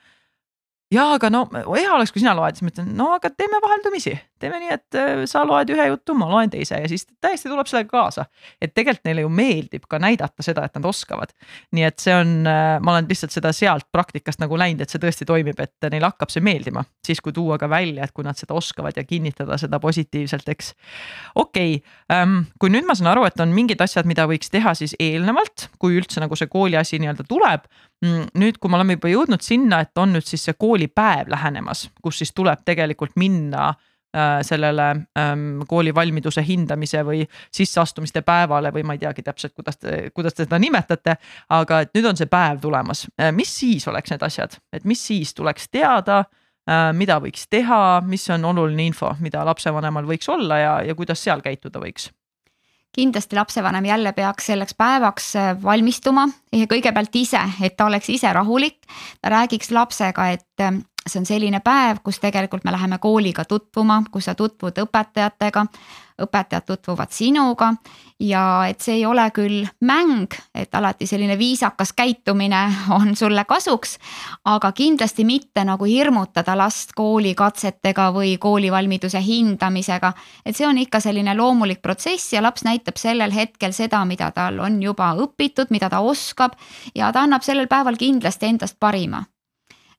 jaa, 0.91 1.13
aga 1.15 1.31
no 1.31 1.45
hea 1.53 1.91
oleks, 1.95 2.11
kui 2.11 2.23
sina 2.23 2.35
loed, 2.37 2.57
siis 2.57 2.67
ma 2.67 2.73
ütlen, 2.73 2.91
no 2.97 3.11
aga 3.15 3.31
teeme 3.33 3.59
vaheldumisi, 3.63 4.15
teeme 4.41 4.59
nii, 4.61 4.71
et 4.75 4.97
äh, 4.99 5.23
sa 5.29 5.43
loed 5.47 5.69
ühe 5.73 5.87
jutu, 5.91 6.15
ma 6.17 6.27
loen 6.29 6.51
teise 6.51 6.79
ja 6.81 6.89
siis 6.89 7.05
täiesti 7.23 7.49
tuleb 7.51 7.69
sellega 7.69 7.91
kaasa. 7.91 8.25
et 8.61 8.73
tegelikult 8.73 9.07
neile 9.07 9.25
ju 9.25 9.29
meeldib 9.29 9.85
ka 9.89 9.99
näidata 10.01 10.45
seda, 10.45 10.65
et 10.65 10.77
nad 10.77 10.87
oskavad. 10.89 11.33
nii 11.71 11.85
et 11.87 11.99
see 12.03 12.15
on, 12.15 12.33
äh, 12.49 12.79
ma 12.81 12.95
olen 12.95 13.09
lihtsalt 13.09 13.35
seda 13.35 13.53
sealt 13.55 13.87
praktikast 13.91 14.41
nagu 14.43 14.57
näinud, 14.57 14.81
et 14.81 14.93
see 14.93 15.01
tõesti 15.01 15.27
toimib, 15.29 15.59
et 15.59 15.89
neile 15.91 16.09
hakkab 16.09 16.33
see 16.33 16.43
meeldima, 16.45 16.83
siis 17.05 17.21
kui 17.21 17.33
tuua 17.35 17.57
ka 17.61 17.69
välja, 17.71 18.07
et 18.07 18.15
kui 18.15 18.25
nad 18.27 18.39
seda 18.39 18.57
oskavad 18.57 18.97
ja 18.97 19.05
kinnitada 19.07 19.57
seda 19.61 19.79
positiivselt, 19.79 20.49
eks. 20.49 20.73
okei 21.35 21.77
okay,, 21.77 21.93
ähm, 22.17 22.41
kui 22.59 22.73
nüüd 22.73 22.87
ma 22.87 22.97
saan 22.97 23.13
aru, 23.13 23.25
et 23.29 23.39
on 23.39 23.53
mingid 23.55 23.81
asjad, 23.81 24.09
mida 24.09 24.27
võiks 24.29 24.51
teha 24.51 24.73
siis 24.77 24.95
eelnevalt, 24.99 25.69
kui 25.79 25.97
üldse 25.99 26.23
nagu 26.23 26.35
see 26.35 26.51
kooli 26.51 26.79
asi 26.79 26.99
nii-öelda 27.01 27.27
tuleb 27.29 27.69
Mm, 28.01 28.31
nüüd, 28.41 28.57
kui 28.57 28.71
me 28.71 28.79
oleme 28.79 28.95
juba 28.95 29.11
jõudnud 29.11 29.43
sinna, 29.45 29.83
et 29.83 29.99
on 30.01 30.15
nüüd 30.15 30.25
siis 30.25 30.41
see 30.47 30.55
koolipäev 30.57 31.27
lähenemas, 31.29 31.83
kus 32.01 32.17
siis 32.17 32.31
tuleb 32.33 32.63
tegelikult 32.65 33.13
minna 33.21 33.67
äh, 33.69 33.90
sellele 34.43 34.87
ähm, 35.17 35.61
kooli 35.67 35.93
valmiduse 35.95 36.43
hindamise 36.47 37.03
või 37.07 37.23
sisseastumiste 37.53 38.21
päevale 38.27 38.73
või 38.75 38.83
ma 38.83 38.97
ei 38.97 39.01
teagi 39.05 39.23
täpselt, 39.23 39.53
kuidas 39.55 39.77
te, 39.77 40.09
kuidas 40.13 40.35
te 40.35 40.43
seda 40.43 40.59
nimetate. 40.59 41.15
aga 41.49 41.81
et 41.85 41.95
nüüd 41.95 42.09
on 42.11 42.19
see 42.19 42.27
päev 42.31 42.59
tulemas, 42.61 43.05
äh, 43.21 43.31
mis 43.31 43.51
siis 43.59 43.87
oleks 43.87 44.11
need 44.11 44.23
asjad, 44.27 44.57
et 44.73 44.85
mis 44.85 45.07
siis 45.07 45.33
tuleks 45.33 45.69
teada 45.71 46.23
äh,, 46.23 46.91
mida 46.93 47.19
võiks 47.23 47.47
teha, 47.49 48.01
mis 48.05 48.29
on 48.29 48.45
oluline 48.45 48.89
info, 48.91 49.15
mida 49.19 49.45
lapsevanemal 49.47 50.07
võiks 50.07 50.29
olla 50.29 50.59
ja, 50.59 50.73
ja 50.83 50.95
kuidas 50.95 51.23
seal 51.23 51.41
käituda 51.45 51.79
võiks 51.79 52.11
kindlasti 52.95 53.35
lapsevanem 53.35 53.85
jälle 53.85 54.11
peaks 54.13 54.45
selleks 54.51 54.75
päevaks 54.77 55.35
äh, 55.35 55.51
valmistuma 55.63 56.27
kõigepealt 56.51 57.15
ise, 57.15 57.39
et 57.63 57.77
ta 57.77 57.87
oleks 57.87 58.09
ise 58.11 58.33
rahulik. 58.33 58.81
ta 59.21 59.29
räägiks 59.29 59.71
lapsega, 59.71 60.27
et 60.35 60.59
äh, 60.59 60.73
see 61.07 61.19
on 61.19 61.25
selline 61.25 61.59
päev, 61.65 62.01
kus 62.03 62.19
tegelikult 62.21 62.63
me 62.63 62.71
läheme 62.71 62.97
kooliga 63.01 63.45
tutvuma, 63.45 64.03
kus 64.11 64.29
sa 64.29 64.35
tutvud 64.37 64.77
õpetajatega, 64.83 65.65
õpetajad 66.21 66.65
tutvuvad 66.67 67.09
sinuga 67.09 67.71
ja 68.21 68.43
et 68.69 68.83
see 68.85 68.99
ei 68.99 69.05
ole 69.09 69.23
küll 69.33 69.65
mäng, 69.87 70.35
et 70.53 70.75
alati 70.77 71.07
selline 71.09 71.37
viisakas 71.39 71.95
käitumine 71.97 72.61
on 72.99 73.15
sulle 73.17 73.45
kasuks, 73.49 73.97
aga 74.45 74.71
kindlasti 74.77 75.25
mitte 75.25 75.65
nagu 75.65 75.89
hirmutada 75.89 76.53
last 76.57 76.93
koolikatsetega 76.95 78.11
või 78.13 78.37
koolivalmiduse 78.37 79.23
hindamisega. 79.25 80.13
et 80.45 80.55
see 80.55 80.67
on 80.67 80.77
ikka 80.77 80.99
selline 80.99 81.33
loomulik 81.37 81.81
protsess 81.81 82.33
ja 82.33 82.45
laps 82.45 82.63
näitab 82.63 83.01
sellel 83.01 83.33
hetkel 83.33 83.73
seda, 83.73 84.05
mida 84.05 84.31
tal 84.31 84.59
on 84.59 84.81
juba 84.83 85.15
õpitud, 85.17 85.73
mida 85.73 85.89
ta 85.89 86.05
oskab 86.05 86.53
ja 86.95 87.11
ta 87.11 87.25
annab 87.25 87.41
sellel 87.41 87.67
päeval 87.67 87.97
kindlasti 87.97 88.53
endast 88.53 88.77
parima 88.79 89.25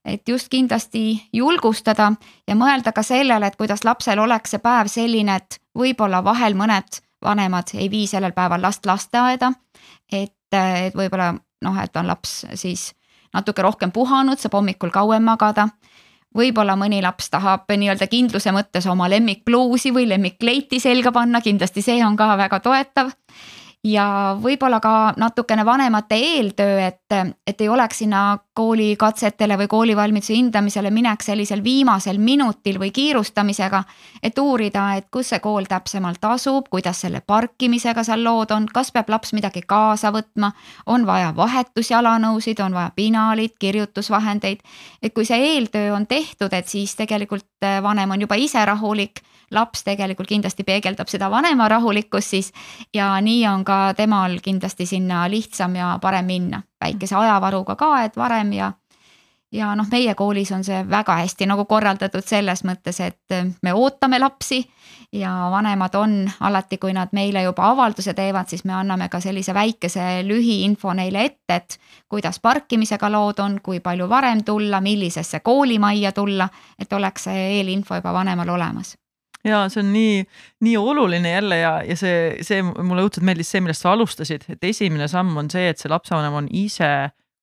et 0.04 0.28
just 0.28 0.48
kindlasti 0.50 1.28
julgustada 1.32 2.12
ja 2.48 2.54
mõelda 2.58 2.92
ka 2.92 3.02
sellele, 3.02 3.46
et 3.46 3.56
kuidas 3.56 3.84
lapsel 3.84 4.18
oleks 4.18 4.50
see 4.50 4.62
päev 4.62 4.90
selline, 4.90 5.36
et 5.36 5.60
võib-olla 5.78 6.24
vahel 6.24 6.56
mõned 6.58 7.00
vanemad 7.22 7.74
ei 7.74 7.90
vii 7.90 8.06
sellel 8.06 8.32
päeval 8.32 8.62
last 8.62 8.86
lasteaeda. 8.86 9.52
et, 10.12 10.34
et 10.52 10.94
võib-olla 10.94 11.34
noh, 11.62 11.78
et 11.82 11.96
on 11.96 12.06
laps 12.06 12.46
siis 12.54 12.92
natuke 13.34 13.62
rohkem 13.62 13.92
puhanud, 13.92 14.38
saab 14.38 14.58
hommikul 14.58 14.90
kauem 14.90 15.22
magada. 15.22 15.68
võib-olla 16.36 16.76
mõni 16.76 17.02
laps 17.02 17.30
tahab 17.30 17.68
nii-öelda 17.68 18.06
kindluse 18.08 18.52
mõttes 18.52 18.86
oma 18.88 19.08
lemmikbluusi 19.10 19.92
või 19.92 20.08
lemmikkleiti 20.08 20.80
selga 20.80 21.12
panna, 21.12 21.40
kindlasti 21.40 21.82
see 21.82 22.04
on 22.04 22.16
ka 22.16 22.36
väga 22.36 22.60
toetav 22.60 23.12
ja 23.84 24.36
võib-olla 24.38 24.78
ka 24.80 25.12
natukene 25.18 25.64
vanemate 25.66 26.14
eeltöö, 26.14 26.78
et, 26.86 27.14
et 27.46 27.60
ei 27.60 27.68
oleks 27.68 27.98
sinna 27.98 28.38
koolikatsetele 28.54 29.56
või 29.58 29.68
koolivalmiduse 29.68 30.36
hindamisele 30.36 30.90
minek 30.94 31.22
sellisel 31.22 31.64
viimasel 31.64 32.18
minutil 32.18 32.78
või 32.78 32.92
kiirustamisega. 32.94 33.82
et 34.22 34.38
uurida, 34.38 34.94
et 34.96 35.06
kus 35.10 35.32
see 35.32 35.40
kool 35.40 35.66
täpsemalt 35.68 36.24
asub, 36.24 36.68
kuidas 36.70 37.00
selle 37.00 37.20
parkimisega 37.26 38.04
seal 38.04 38.22
lood 38.24 38.50
on, 38.54 38.66
kas 38.66 38.92
peab 38.92 39.10
laps 39.10 39.32
midagi 39.32 39.62
kaasa 39.66 40.12
võtma, 40.12 40.52
on 40.86 41.06
vaja 41.06 41.32
vahetusjalanõusid, 41.36 42.60
on 42.62 42.74
vaja 42.74 42.90
pinalit, 42.94 43.58
kirjutusvahendeid. 43.58 44.60
et 45.02 45.14
kui 45.14 45.24
see 45.24 45.56
eeltöö 45.56 45.94
on 45.94 46.06
tehtud, 46.06 46.52
et 46.52 46.68
siis 46.68 46.94
tegelikult 46.96 47.46
vanem 47.82 48.10
on 48.10 48.20
juba 48.20 48.34
ise 48.34 48.64
rahulik 48.64 49.22
laps 49.52 49.84
tegelikult 49.84 50.28
kindlasti 50.28 50.64
peegeldab 50.64 51.08
seda 51.08 51.30
vanema 51.30 51.68
rahulikkust 51.68 52.36
siis 52.36 52.52
ja 52.94 53.14
nii 53.20 53.46
on 53.46 53.64
ka 53.64 53.94
temal 53.96 54.38
kindlasti 54.42 54.86
sinna 54.86 55.24
lihtsam 55.30 55.76
ja 55.76 55.98
parem 56.02 56.24
minna. 56.24 56.62
väikese 56.82 57.14
ajavaruga 57.16 57.76
ka, 57.76 58.02
et 58.04 58.16
varem 58.16 58.52
ja 58.52 58.72
ja 59.52 59.74
noh, 59.76 59.86
meie 59.90 60.14
koolis 60.14 60.52
on 60.52 60.64
see 60.64 60.82
väga 60.88 61.16
hästi 61.20 61.46
nagu 61.46 61.64
korraldatud 61.68 62.24
selles 62.26 62.64
mõttes, 62.64 63.00
et 63.04 63.36
me 63.62 63.74
ootame 63.76 64.18
lapsi 64.18 64.62
ja 65.12 65.32
vanemad 65.52 65.94
on 65.94 66.16
alati, 66.40 66.78
kui 66.78 66.94
nad 66.96 67.12
meile 67.12 67.42
juba 67.44 67.68
avalduse 67.70 68.14
teevad, 68.14 68.48
siis 68.48 68.64
me 68.64 68.72
anname 68.72 69.08
ka 69.12 69.20
sellise 69.20 69.54
väikese 69.54 70.22
lühiinfo 70.26 70.94
neile 70.96 71.26
ette, 71.28 71.60
et 71.60 71.78
kuidas 72.08 72.40
parkimisega 72.40 73.12
lood 73.12 73.44
on, 73.44 73.60
kui 73.62 73.80
palju 73.80 74.08
varem 74.08 74.44
tulla, 74.44 74.80
millisesse 74.80 75.40
koolimajja 75.40 76.12
tulla, 76.12 76.48
et 76.78 76.92
oleks 76.92 77.28
see 77.28 77.46
eelinfo 77.58 78.00
juba 78.00 78.12
vanemal 78.12 78.56
olemas 78.56 78.96
ja 79.44 79.64
see 79.72 79.82
on 79.82 79.90
nii, 79.92 80.20
nii 80.66 80.76
oluline 80.78 81.32
jälle 81.32 81.58
ja, 81.58 81.72
ja 81.86 81.96
see, 81.98 82.44
see 82.46 82.62
mulle 82.62 83.06
õudselt 83.06 83.26
meeldis 83.26 83.50
see, 83.52 83.62
millest 83.64 83.84
sa 83.84 83.96
alustasid, 83.96 84.46
et 84.52 84.70
esimene 84.70 85.08
samm 85.10 85.36
on 85.40 85.50
see, 85.52 85.68
et 85.72 85.82
see 85.82 85.90
lapsevanem 85.92 86.42
on 86.42 86.48
ise 86.50 86.92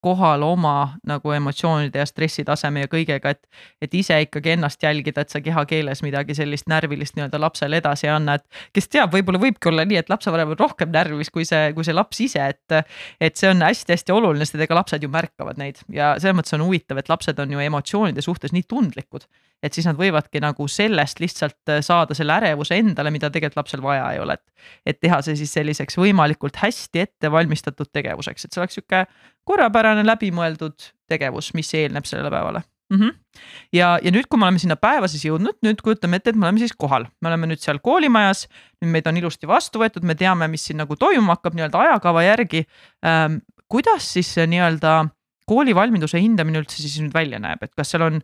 kohal 0.01 0.43
oma 0.47 0.93
nagu 1.07 1.31
emotsioonide 1.35 1.99
ja 1.99 2.05
stressitaseme 2.07 2.85
ja 2.85 2.89
kõigega, 2.91 3.33
et, 3.35 3.41
et 3.83 3.95
ise 3.99 4.15
ikkagi 4.23 4.53
ennast 4.53 4.83
jälgida, 4.83 5.25
et 5.25 5.33
sa 5.33 5.41
kehakeeles 5.43 6.03
midagi 6.05 6.37
sellist 6.37 6.69
närvilist 6.71 7.17
nii-öelda 7.17 7.41
lapsele 7.41 7.81
edasi 7.81 8.07
ei 8.07 8.13
anna, 8.13 8.37
et 8.39 8.63
kes 8.75 8.87
teab, 8.87 9.11
võib-olla 9.11 9.41
võibki 9.43 9.71
olla 9.71 9.83
nii, 9.89 9.99
et 9.99 10.11
lapsevanem 10.11 10.55
on 10.55 10.59
rohkem 10.61 10.93
närvis 10.95 11.33
kui 11.35 11.43
see, 11.47 11.73
kui 11.75 11.87
see 11.87 11.97
laps 11.97 12.23
ise, 12.23 12.47
et. 12.55 12.95
et 13.19 13.35
see 13.39 13.51
on 13.51 13.59
hästi-hästi 13.63 14.15
oluline, 14.15 14.47
sest 14.47 14.63
ega 14.63 14.77
lapsed 14.77 15.03
ju 15.03 15.11
märkavad 15.11 15.59
neid 15.59 15.83
ja 15.91 16.13
selles 16.19 16.37
mõttes 16.39 16.55
on 16.55 16.63
huvitav, 16.63 16.99
et 17.01 17.11
lapsed 17.11 17.39
on 17.43 17.51
ju 17.51 17.67
emotsioonide 17.67 18.23
suhtes 18.23 18.55
nii 18.55 18.63
tundlikud 18.71 19.27
et 19.63 19.75
siis 19.75 19.87
nad 19.89 19.97
võivadki 19.99 20.41
nagu 20.43 20.67
sellest 20.71 21.19
lihtsalt 21.19 21.71
äh, 21.71 21.83
saada 21.85 22.17
selle 22.17 22.35
ärevuse 22.39 22.79
endale, 22.79 23.11
mida 23.11 23.29
tegelikult 23.29 23.63
lapsel 23.63 23.83
vaja 23.83 24.07
ei 24.13 24.23
ole, 24.23 24.39
et. 24.39 24.65
et 24.85 24.99
teha 25.01 25.21
see 25.25 25.37
siis 25.39 25.53
selliseks 25.57 25.99
võimalikult 25.99 26.59
hästi 26.61 27.05
ettevalmistatud 27.05 27.91
tegevuseks, 27.93 28.45
et 28.45 28.55
see 28.55 28.63
oleks 28.63 28.79
sihuke 28.79 29.05
korrapärane 29.47 30.05
läbimõeldud 30.07 30.91
tegevus, 31.09 31.53
mis 31.57 31.73
eelneb 31.73 32.07
sellele 32.07 32.31
päevale 32.33 32.63
mm. 32.89 32.97
-hmm. 32.97 33.41
ja, 33.73 33.99
ja 34.03 34.11
nüüd, 34.11 34.27
kui 34.29 34.39
me 34.39 34.47
oleme 34.47 34.59
sinna 34.59 34.75
päeva 34.75 35.07
siis 35.07 35.25
jõudnud, 35.25 35.59
nüüd 35.65 35.81
kujutame 35.83 36.19
ette, 36.19 36.33
et 36.33 36.39
me 36.39 36.47
oleme 36.47 36.59
siis 36.59 36.73
kohal, 36.77 37.07
me 37.21 37.31
oleme 37.31 37.51
nüüd 37.51 37.61
seal 37.63 37.79
koolimajas. 37.83 38.47
nüüd 38.81 38.91
meid 38.91 39.07
on 39.07 39.17
ilusti 39.17 39.47
vastu 39.47 39.79
võetud, 39.79 40.03
me 40.03 40.15
teame, 40.15 40.47
mis 40.47 40.65
siin 40.65 40.77
nagu 40.81 40.95
toimuma 40.95 41.37
hakkab 41.37 41.55
nii-öelda 41.55 41.85
ajakava 41.87 42.23
järgi 42.23 42.65
ähm,. 43.05 43.41
kuidas 43.69 44.13
siis 44.13 44.35
nii-öelda 44.37 45.05
koolivalmiduse 45.49 46.21
hindamine 46.21 46.61
üldse 46.61 46.81
siis 46.81 46.99
nüüd 47.01 47.15
välja 47.15 47.41
näeb, 47.41 47.63
et 47.65 47.73
kas 47.77 47.93
seal 47.93 48.05
on 48.05 48.21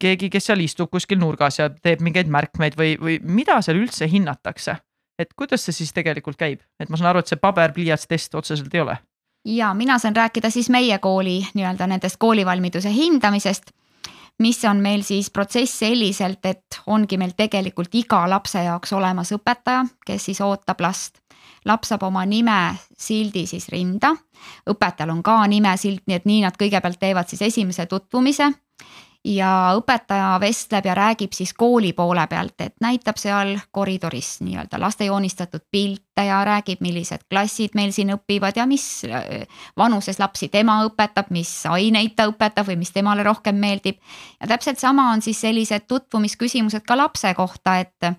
keegi, 0.00 0.30
kes 0.32 0.50
seal 0.50 0.62
istub 0.64 0.90
kuskil 0.92 1.20
nurgas 1.20 1.60
ja 1.60 1.68
teeb 1.70 2.02
mingeid 2.04 2.30
märkmeid 2.32 2.78
või, 2.78 2.96
või 3.00 3.18
mida 3.22 3.60
seal 3.64 3.80
üldse 3.80 4.10
hinnatakse? 4.10 4.78
et 5.18 5.32
kuidas 5.34 5.64
see 5.66 5.74
siis 5.74 5.90
tegelikult 5.90 6.38
käib, 6.38 6.60
et 6.78 6.90
ma 6.90 6.98
saan 6.98 7.08
aru, 7.10 7.24
et 7.24 7.30
see 7.30 7.40
paber-pliiats 7.42 8.06
test 8.06 8.34
otseselt 8.38 8.74
ei 8.74 8.84
ole 8.84 8.98
ja 9.48 9.72
mina 9.74 9.98
saan 9.98 10.16
rääkida 10.16 10.50
siis 10.50 10.70
meie 10.70 10.98
kooli 11.02 11.40
nii-öelda 11.54 11.88
nendest 11.90 12.18
koolivalmiduse 12.22 12.92
hindamisest 12.94 13.72
mis 14.38 14.64
on 14.64 14.76
meil 14.76 15.02
siis 15.02 15.30
protsess 15.30 15.78
selliselt, 15.78 16.44
et 16.46 16.80
ongi 16.86 17.18
meil 17.18 17.34
tegelikult 17.36 17.94
iga 17.98 18.22
lapse 18.30 18.62
jaoks 18.62 18.92
olemas 18.92 19.32
õpetaja, 19.34 19.84
kes 20.06 20.30
siis 20.30 20.40
ootab 20.44 20.80
last. 20.84 21.18
Laps 21.64 21.88
saab 21.92 22.02
oma 22.08 22.24
nime 22.26 22.76
sildi 22.98 23.46
siis 23.46 23.68
rinda, 23.72 24.14
õpetajal 24.70 25.10
on 25.10 25.22
ka 25.22 25.40
nimesilt, 25.46 26.04
nii 26.06 26.16
et 26.16 26.26
nii 26.28 26.42
nad 26.46 26.56
kõigepealt 26.58 27.00
teevad 27.00 27.28
siis 27.28 27.42
esimese 27.42 27.86
tutvumise 27.86 28.52
ja 29.28 29.50
õpetaja 29.76 30.36
vestleb 30.40 30.86
ja 30.88 30.94
räägib 30.96 31.34
siis 31.36 31.52
kooli 31.54 31.92
poole 31.92 32.24
pealt, 32.30 32.60
et 32.64 32.74
näitab 32.80 33.18
seal 33.20 33.56
koridoris 33.74 34.38
nii-öelda 34.44 34.80
laste 34.80 35.08
joonistatud 35.08 35.66
pilte 35.70 36.24
ja 36.28 36.40
räägib, 36.46 36.80
millised 36.84 37.26
klassid 37.30 37.76
meil 37.78 37.92
siin 37.92 38.14
õpivad 38.16 38.56
ja 38.56 38.66
mis 38.66 39.04
äh, 39.04 39.44
vanuses 39.76 40.18
lapsi 40.18 40.48
tema 40.48 40.80
õpetab, 40.88 41.32
mis 41.34 41.50
aineid 41.68 42.16
ta 42.16 42.28
õpetab 42.30 42.70
või 42.70 42.78
mis 42.80 42.94
temale 42.94 43.26
rohkem 43.26 43.56
meeldib. 43.60 44.00
ja 44.40 44.48
täpselt 44.48 44.78
sama 44.78 45.10
on 45.12 45.22
siis 45.22 45.40
sellised 45.40 45.88
tutvumisküsimused 45.88 46.86
ka 46.86 46.96
lapse 46.96 47.34
kohta, 47.34 47.78
et 47.78 48.12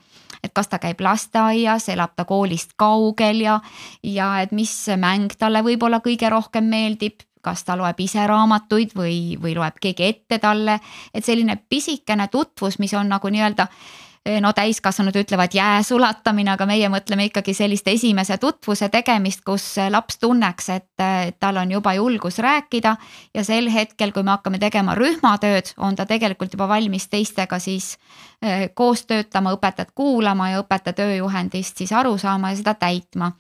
et 0.44 0.54
kas 0.56 0.70
ta 0.72 0.80
käib 0.80 1.02
lasteaias, 1.04 1.90
elab 1.92 2.14
ta 2.16 2.24
koolist 2.26 2.78
kaugel 2.80 3.42
ja, 3.44 3.60
ja 4.04 4.30
et 4.40 4.54
mis 4.56 4.72
mäng 4.96 5.34
talle 5.40 5.60
võib-olla 5.66 6.00
kõige 6.06 6.30
rohkem 6.32 6.70
meeldib 6.72 7.26
kas 7.42 7.64
ta 7.64 7.78
loeb 7.80 8.00
ise 8.00 8.26
raamatuid 8.28 8.94
või, 8.98 9.38
või 9.42 9.56
loeb 9.58 9.80
keegi 9.82 10.06
ette 10.06 10.40
talle. 10.40 10.80
et 11.14 11.26
selline 11.26 11.58
pisikene 11.70 12.28
tutvus, 12.28 12.80
mis 12.80 12.94
on 12.94 13.10
nagu 13.10 13.30
nii-öelda 13.30 13.68
eh, 14.26 14.40
no 14.42 14.54
täiskasvanud 14.54 15.16
ütlevad 15.16 15.54
jää 15.54 15.84
sulatamine, 15.84 16.52
aga 16.52 16.66
meie 16.66 16.90
mõtleme 16.90 17.30
ikkagi 17.30 17.54
sellist 17.54 17.88
esimese 17.88 18.38
tutvuse 18.38 18.90
tegemist, 18.90 19.44
kus 19.46 19.76
laps 19.90 20.20
tunneks, 20.20 20.70
et 20.70 21.06
tal 21.40 21.58
on 21.58 21.72
juba 21.72 21.94
julgus 21.94 22.40
rääkida. 22.40 22.96
ja 23.34 23.44
sel 23.44 23.70
hetkel, 23.70 24.12
kui 24.12 24.24
me 24.24 24.32
hakkame 24.32 24.60
tegema 24.60 24.96
rühmatööd, 24.96 25.74
on 25.78 25.96
ta 25.96 26.06
tegelikult 26.06 26.54
juba 26.54 26.68
valmis 26.68 27.08
teistega 27.08 27.60
siis 27.60 27.98
eh, 28.42 28.70
koos 28.74 29.06
töötama, 29.06 29.56
õpetajat 29.56 29.96
kuulama 29.96 30.50
ja 30.50 30.62
õpetaja 30.64 30.94
tööjuhendist 30.94 31.78
siis 31.78 31.92
aru 31.92 32.18
saama 32.18 32.52
ja 32.52 32.62
seda 32.62 32.74
täitma 32.74 33.32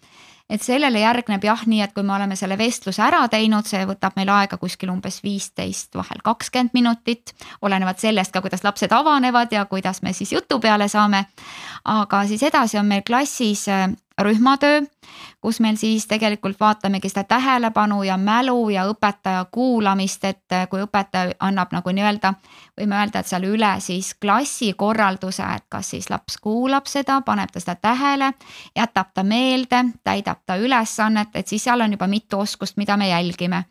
et 0.49 0.63
sellele 0.65 0.99
järgneb 1.03 1.43
jah, 1.45 1.61
nii 1.69 1.81
et 1.85 1.93
kui 1.93 2.03
me 2.03 2.15
oleme 2.15 2.35
selle 2.39 2.57
vestluse 2.57 3.01
ära 3.05 3.21
teinud, 3.31 3.67
see 3.69 3.83
võtab 3.85 4.17
meil 4.17 4.31
aega 4.33 4.57
kuskil 4.57 4.91
umbes 4.93 5.21
viisteist, 5.23 5.93
vahel 5.95 6.23
kakskümmend 6.23 6.73
minutit. 6.73 7.33
olenevalt 7.61 7.99
sellest 7.99 8.33
ka, 8.33 8.41
kuidas 8.41 8.63
lapsed 8.63 8.91
avanevad 8.91 9.51
ja 9.51 9.65
kuidas 9.65 10.01
me 10.01 10.13
siis 10.13 10.33
jutu 10.33 10.59
peale 10.59 10.87
saame. 10.87 11.25
aga 11.85 12.25
siis 12.27 12.43
edasi 12.43 12.77
on 12.77 12.85
meil 12.85 13.01
klassis 13.07 13.67
äh, 13.69 13.89
rühmatöö, 14.19 14.81
kus 15.41 15.59
meil 15.59 15.77
siis 15.77 16.07
tegelikult 16.07 16.59
vaatamegi 16.59 17.09
seda 17.09 17.23
tähelepanu 17.23 18.03
ja 18.03 18.17
mälu 18.17 18.69
ja 18.69 18.85
õpetaja 18.89 19.45
kuulamist, 19.51 20.25
et 20.25 20.55
äh, 20.55 20.67
kui 20.69 20.81
õpetaja 20.83 21.35
annab 21.39 21.73
nagu 21.75 21.93
nii-öelda, 21.95 22.33
võime 22.79 22.99
öelda, 22.99 23.19
et 23.19 23.31
seal 23.31 23.47
üle 23.49 23.71
siis 23.83 24.13
klassikorralduse, 24.21 25.45
et 25.55 25.65
kas 25.69 25.93
siis 25.95 26.09
laps 26.09 26.37
kuulab 26.41 26.87
seda, 26.87 27.21
paneb 27.21 27.51
ta 27.53 27.63
seda 27.63 27.75
tähele, 27.75 28.33
jätab 28.75 29.13
ta 29.13 29.23
meelde, 29.23 29.85
täidab 30.03 30.43
ta 30.45 30.59
ülesannet, 30.59 31.35
et 31.35 31.47
siis 31.47 31.63
seal 31.63 31.81
on 31.81 31.97
juba 31.97 32.07
mitu 32.07 32.39
oskust, 32.39 32.77
mida 32.77 32.97
me 32.97 33.09
jälgime 33.09 33.65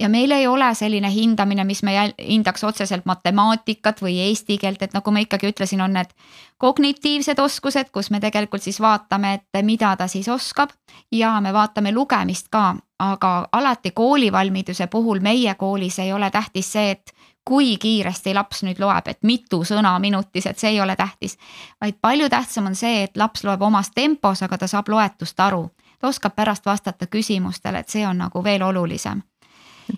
ja 0.00 0.08
meil 0.08 0.30
ei 0.30 0.46
ole 0.46 0.74
selline 0.74 1.10
hindamine, 1.10 1.64
mis 1.64 1.82
me 1.82 2.14
hindaks 2.18 2.64
otseselt 2.64 3.04
matemaatikat 3.04 4.02
või 4.02 4.18
eesti 4.26 4.58
keelt, 4.58 4.82
et 4.82 4.94
nagu 4.94 5.10
ma 5.10 5.22
ikkagi 5.22 5.50
ütlesin, 5.52 5.80
on 5.84 5.92
need 5.98 6.12
kognitiivsed 6.58 7.38
oskused, 7.38 7.90
kus 7.92 8.10
me 8.10 8.20
tegelikult 8.20 8.62
siis 8.62 8.80
vaatame, 8.80 9.34
et 9.34 9.64
mida 9.64 9.96
ta 9.96 10.08
siis 10.08 10.28
oskab 10.28 10.70
ja 11.12 11.40
me 11.40 11.52
vaatame 11.52 11.92
lugemist 11.92 12.48
ka, 12.50 12.74
aga 12.98 13.48
alati 13.52 13.90
koolivalmiduse 13.90 14.86
puhul 14.86 15.20
meie 15.20 15.54
koolis 15.54 15.98
ei 15.98 16.12
ole 16.12 16.30
tähtis 16.30 16.72
see, 16.72 16.90
et 16.90 17.12
kui 17.44 17.76
kiiresti 17.76 18.34
laps 18.34 18.62
nüüd 18.62 18.78
loeb, 18.78 19.08
et 19.10 19.18
mitu 19.26 19.64
sõna 19.66 19.96
minutis, 19.98 20.46
et 20.46 20.58
see 20.58 20.70
ei 20.70 20.80
ole 20.80 20.96
tähtis. 20.96 21.38
vaid 21.80 21.98
palju 22.00 22.28
tähtsam 22.28 22.66
on 22.66 22.74
see, 22.74 23.02
et 23.02 23.16
laps 23.16 23.44
loeb 23.44 23.62
omas 23.62 23.90
tempos, 23.90 24.42
aga 24.42 24.58
ta 24.58 24.66
saab 24.66 24.88
loetust 24.88 25.40
aru. 25.40 25.70
ta 25.98 26.08
oskab 26.08 26.34
pärast 26.34 26.66
vastata 26.66 27.06
küsimustele, 27.06 27.78
et 27.78 27.88
see 27.88 28.06
on 28.06 28.18
nagu 28.18 28.44
veel 28.44 28.62
olulisem 28.62 29.22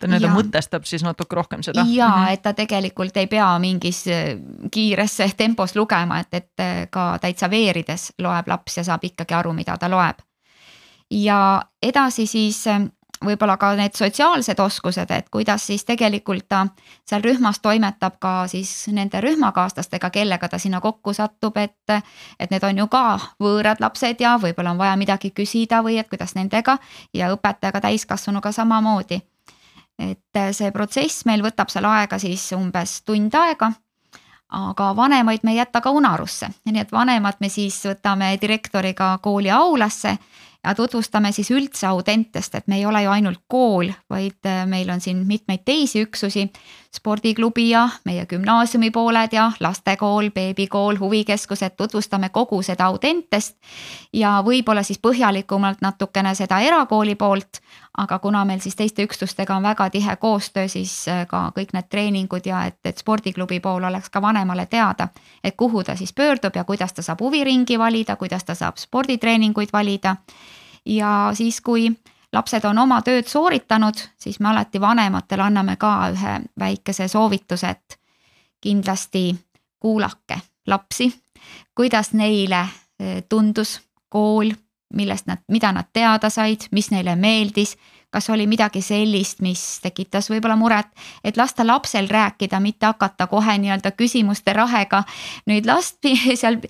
ta 0.00 0.08
nii-öelda 0.08 0.32
mõtestab 0.32 0.86
siis 0.88 1.04
natuke 1.04 1.36
rohkem 1.36 1.62
seda. 1.62 1.84
ja 1.88 2.08
mm 2.08 2.14
-hmm. 2.14 2.32
et 2.32 2.42
ta 2.42 2.52
tegelikult 2.52 3.16
ei 3.16 3.26
pea 3.26 3.58
mingis 3.58 4.04
äh, 4.08 4.36
kiires 4.70 5.18
tempos 5.36 5.76
lugema, 5.76 6.18
et, 6.18 6.34
et 6.34 6.60
äh, 6.60 6.88
ka 6.90 7.18
täitsa 7.20 7.50
veerides 7.50 8.12
loeb 8.18 8.48
laps 8.48 8.76
ja 8.76 8.84
saab 8.84 9.04
ikkagi 9.04 9.34
aru, 9.34 9.52
mida 9.52 9.76
ta 9.78 9.90
loeb. 9.90 10.18
ja 11.10 11.62
edasi 11.82 12.26
siis 12.26 12.66
äh, 12.66 12.80
võib-olla 13.24 13.56
ka 13.56 13.74
need 13.78 13.94
sotsiaalsed 13.96 14.60
oskused, 14.60 15.10
et 15.10 15.28
kuidas 15.30 15.66
siis 15.66 15.84
tegelikult 15.84 16.48
ta 16.48 16.66
seal 17.08 17.22
rühmas 17.24 17.60
toimetab 17.64 18.18
ka 18.20 18.46
siis 18.50 18.88
nende 18.92 19.20
rühmakaaslastega, 19.20 20.10
kellega 20.10 20.48
ta 20.48 20.58
sinna 20.58 20.80
kokku 20.80 21.12
satub, 21.12 21.56
et. 21.56 21.76
et 22.40 22.50
need 22.50 22.64
on 22.64 22.78
ju 22.78 22.86
ka 22.88 23.18
võõrad 23.40 23.80
lapsed 23.80 24.20
ja 24.20 24.36
võib-olla 24.42 24.70
on 24.70 24.78
vaja 24.78 24.96
midagi 24.96 25.30
küsida 25.30 25.82
või 25.82 25.98
et 25.98 26.08
kuidas 26.08 26.34
nendega 26.34 26.78
ja 27.14 27.32
õpetajaga 27.34 27.80
täiskasvanuga 27.80 28.52
samamoodi 28.52 29.20
et 29.98 30.36
äh, 30.36 30.52
see 30.52 30.70
protsess 30.72 31.24
meil 31.26 31.42
võtab 31.44 31.70
seal 31.70 31.86
aega 31.88 32.18
siis 32.18 32.46
umbes 32.56 33.02
tund 33.06 33.34
aega. 33.34 33.72
aga 34.54 34.92
vanemaid 34.96 35.42
me 35.42 35.50
ei 35.50 35.56
jäta 35.56 35.80
ka 35.80 35.90
unarusse, 35.90 36.48
nii 36.64 36.80
et 36.80 36.92
vanemad 36.92 37.40
me 37.40 37.48
siis 37.48 37.80
võtame 37.86 38.36
direktoriga 38.40 39.18
kooli 39.22 39.50
aulasse 39.50 40.18
ja 40.64 40.74
tutvustame 40.74 41.32
siis 41.32 41.50
üldse 41.50 41.86
Audentest, 41.86 42.54
et 42.54 42.68
me 42.68 42.78
ei 42.78 42.86
ole 42.86 43.02
ju 43.02 43.10
ainult 43.10 43.42
kool, 43.48 43.90
vaid 44.10 44.46
äh, 44.46 44.64
meil 44.66 44.90
on 44.90 45.00
siin 45.00 45.24
mitmeid 45.26 45.64
teisi 45.64 46.04
üksusi. 46.06 46.48
Spordiklubi 46.94 47.70
ja 47.70 47.88
meie 48.04 48.26
gümnaasiumi 48.26 48.90
pooled 48.90 49.32
ja 49.32 49.52
lastekool, 49.60 50.30
beebikool, 50.34 50.98
huvikeskused, 50.98 51.74
tutvustame 51.76 52.28
kogu 52.28 52.62
seda 52.62 52.86
Audentest. 52.86 53.56
ja 54.12 54.42
võib-olla 54.46 54.82
siis 54.82 54.98
põhjalikumalt 54.98 55.82
natukene 55.82 56.34
seda 56.34 56.60
erakooli 56.60 57.14
poolt. 57.14 57.60
aga 57.98 58.18
kuna 58.18 58.44
meil 58.44 58.60
siis 58.60 58.76
teiste 58.76 59.02
üksustega 59.02 59.56
on 59.56 59.62
väga 59.62 59.90
tihe 59.90 60.16
koostöö, 60.16 60.68
siis 60.68 61.08
äh, 61.08 61.26
ka 61.26 61.52
kõik 61.58 61.72
need 61.72 61.88
treeningud 61.90 62.46
ja 62.46 62.64
et, 62.66 62.78
et 62.84 62.98
spordiklubi 62.98 63.60
pool 63.60 63.84
oleks 63.84 64.10
ka 64.10 64.22
vanemale 64.22 64.66
teada. 64.66 65.08
et 65.44 65.56
kuhu 65.56 65.84
ta 65.84 65.96
siis 65.96 66.12
pöördub 66.12 66.56
ja 66.56 66.64
kuidas 66.64 66.92
ta 66.92 67.02
saab 67.02 67.20
huviringi 67.20 67.78
valida, 67.78 68.16
kuidas 68.16 68.44
ta 68.44 68.54
saab 68.54 68.76
sporditreeninguid 68.76 69.68
valida 69.72 70.16
ja 70.86 71.30
siis, 71.34 71.60
kui 71.60 71.90
lapsed 72.34 72.64
on 72.66 72.78
oma 72.78 73.00
tööd 73.06 73.28
sooritanud, 73.30 74.00
siis 74.18 74.40
me 74.40 74.50
alati 74.50 74.80
vanematele 74.80 75.42
anname 75.42 75.76
ka 75.80 75.92
ühe 76.12 76.34
väikese 76.60 77.08
soovituse, 77.08 77.70
et 77.70 77.98
kindlasti 78.60 79.28
kuulake 79.80 80.40
lapsi, 80.66 81.10
kuidas 81.74 82.12
neile 82.12 82.64
eh, 83.00 83.22
tundus 83.28 83.78
kool, 84.08 84.50
millest 84.94 85.26
nad, 85.26 85.42
mida 85.48 85.72
nad 85.72 85.90
teada 85.92 86.30
said, 86.30 86.68
mis 86.70 86.90
neile 86.90 87.16
meeldis 87.16 87.76
kas 88.14 88.30
oli 88.30 88.46
midagi 88.46 88.78
sellist, 88.84 89.40
mis 89.42 89.62
tekitas 89.82 90.28
võib-olla 90.30 90.54
muret, 90.58 90.86
et 91.24 91.36
lasta 91.36 91.66
lapsel 91.66 92.06
rääkida, 92.10 92.60
mitte 92.62 92.86
hakata 92.86 93.26
kohe 93.26 93.56
nii-öelda 93.58 93.90
küsimuste 93.98 94.54
rahega 94.54 95.02
nüüd 95.50 95.66
last 95.66 96.06
seal 96.40 96.60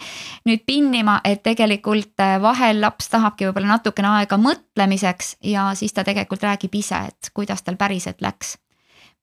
nüüd 0.48 0.64
pinnima, 0.66 1.18
et 1.24 1.42
tegelikult 1.44 2.24
äh, 2.24 2.38
vahel 2.42 2.80
laps 2.80 3.10
tahabki 3.12 3.48
võib-olla 3.50 3.74
natukene 3.76 4.14
aega 4.16 4.38
mõtlemiseks 4.40 5.34
ja 5.52 5.70
siis 5.76 5.92
ta 5.92 6.04
tegelikult 6.06 6.46
räägib 6.48 6.80
ise, 6.80 7.02
et 7.12 7.32
kuidas 7.36 7.62
tal 7.62 7.76
päriselt 7.76 8.24
läks. 8.24 8.56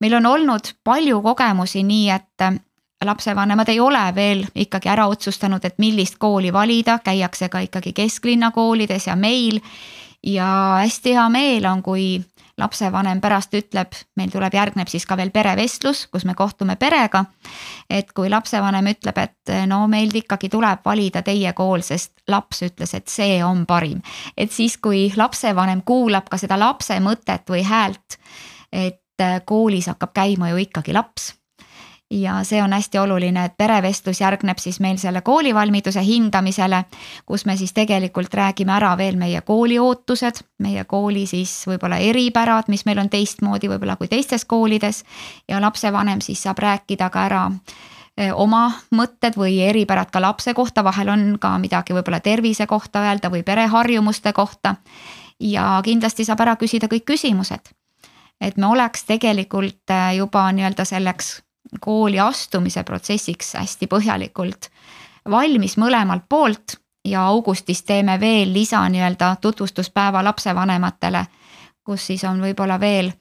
meil 0.02 0.14
on 0.18 0.26
olnud 0.26 0.76
palju 0.84 1.22
kogemusi 1.26 1.82
nii, 1.84 2.10
et 2.10 2.46
äh, 2.46 2.60
lapsevanemad 3.06 3.70
ei 3.74 3.80
ole 3.80 4.04
veel 4.16 4.46
ikkagi 4.56 4.90
ära 4.90 5.08
otsustanud, 5.10 5.66
et 5.66 5.82
millist 5.82 6.22
kooli 6.22 6.54
valida, 6.54 7.00
käiakse 7.00 7.50
ka 7.50 7.66
ikkagi 7.66 7.94
kesklinna 7.98 8.52
koolides 8.52 9.08
ja 9.08 9.16
meil 9.16 9.58
ja 10.24 10.78
hästi 10.82 11.16
hea 11.16 11.30
meel 11.30 11.66
on, 11.66 11.82
kui 11.84 12.22
lapsevanem 12.58 13.22
pärast 13.22 13.54
ütleb, 13.58 13.96
meil 14.20 14.30
tuleb, 14.32 14.54
järgneb 14.54 14.90
siis 14.92 15.06
ka 15.10 15.18
veel 15.18 15.32
perevestlus, 15.34 16.06
kus 16.12 16.26
me 16.30 16.36
kohtume 16.38 16.76
perega. 16.76 17.26
et 17.90 18.12
kui 18.14 18.30
lapsevanem 18.30 18.92
ütleb, 18.94 19.18
et 19.18 19.54
no 19.68 19.88
meil 19.88 20.14
ikkagi 20.14 20.50
tuleb 20.50 20.86
valida 20.86 21.22
teie 21.22 21.54
kool, 21.54 21.82
sest 21.82 22.14
laps 22.28 22.62
ütles, 22.68 22.94
et 22.94 23.08
see 23.08 23.44
on 23.44 23.66
parim. 23.66 24.02
et 24.38 24.52
siis, 24.52 24.78
kui 24.78 25.12
lapsevanem 25.18 25.82
kuulab 25.82 26.30
ka 26.30 26.38
seda 26.38 26.60
lapse 26.60 27.00
mõtet 27.00 27.50
või 27.50 27.64
häält, 27.64 28.20
et 28.72 28.98
koolis 29.46 29.88
hakkab 29.88 30.14
käima 30.14 30.50
ju 30.50 30.58
ikkagi 30.58 30.94
laps 30.94 31.34
ja 32.12 32.44
see 32.44 32.64
on 32.64 32.74
hästi 32.74 33.00
oluline, 33.00 33.46
et 33.46 33.54
perevestlus 33.58 34.22
järgneb 34.22 34.60
siis 34.60 34.80
meil 34.80 34.98
selle 35.00 35.22
koolivalmiduse 35.22 36.04
hindamisele, 36.04 36.84
kus 37.26 37.46
me 37.46 37.56
siis 37.58 37.74
tegelikult 37.74 38.34
räägime 38.34 38.74
ära 38.76 38.92
veel 38.98 39.16
meie 39.18 39.42
kooli 39.42 39.80
ootused, 39.80 40.44
meie 40.60 40.84
kooli 40.84 41.26
siis 41.26 41.54
võib-olla 41.68 42.02
eripärad, 42.04 42.68
mis 42.68 42.84
meil 42.86 43.00
on 43.00 43.10
teistmoodi 43.10 43.70
võib-olla 43.72 43.96
kui 43.96 44.12
teistes 44.12 44.46
koolides. 44.46 45.04
ja 45.48 45.62
lapsevanem 45.62 46.22
siis 46.22 46.44
saab 46.44 46.60
rääkida 46.60 47.10
ka 47.10 47.26
ära 47.26 47.46
eh, 48.18 48.34
oma 48.36 48.72
mõtted 48.92 49.38
või 49.38 49.60
eripärad 49.62 50.12
ka 50.12 50.22
lapse 50.22 50.54
kohta, 50.54 50.84
vahel 50.84 51.10
on 51.10 51.38
ka 51.40 51.58
midagi 51.58 51.94
võib-olla 51.94 52.20
tervise 52.20 52.68
kohta 52.68 53.00
öelda 53.08 53.30
või 53.32 53.44
pereharjumuste 53.44 54.34
kohta 54.34 54.76
ja 55.40 55.82
kindlasti 55.84 56.26
saab 56.26 56.42
ära 56.42 56.56
küsida 56.56 56.88
kõik 56.88 57.06
küsimused. 57.06 57.72
et 58.42 58.58
me 58.58 58.66
oleks 58.68 59.04
tegelikult 59.06 59.90
äh, 59.90 60.16
juba 60.16 60.52
nii-öelda 60.52 60.86
selleks 60.86 61.42
kooli 61.80 62.20
astumise 62.20 62.84
protsessiks 62.84 63.54
hästi 63.60 63.88
põhjalikult 63.88 64.70
valmis 65.30 65.78
mõlemalt 65.78 66.26
poolt 66.30 66.78
ja 67.06 67.26
augustis 67.28 67.84
teeme 67.84 68.20
veel 68.20 68.54
lisa 68.54 68.82
nii-öelda 68.90 69.36
tutvustuspäeva 69.42 70.24
lapsevanematele, 70.24 71.26
kus 71.84 72.08
siis 72.08 72.24
on 72.24 72.42
võib-olla 72.42 72.80
veel 72.80 73.12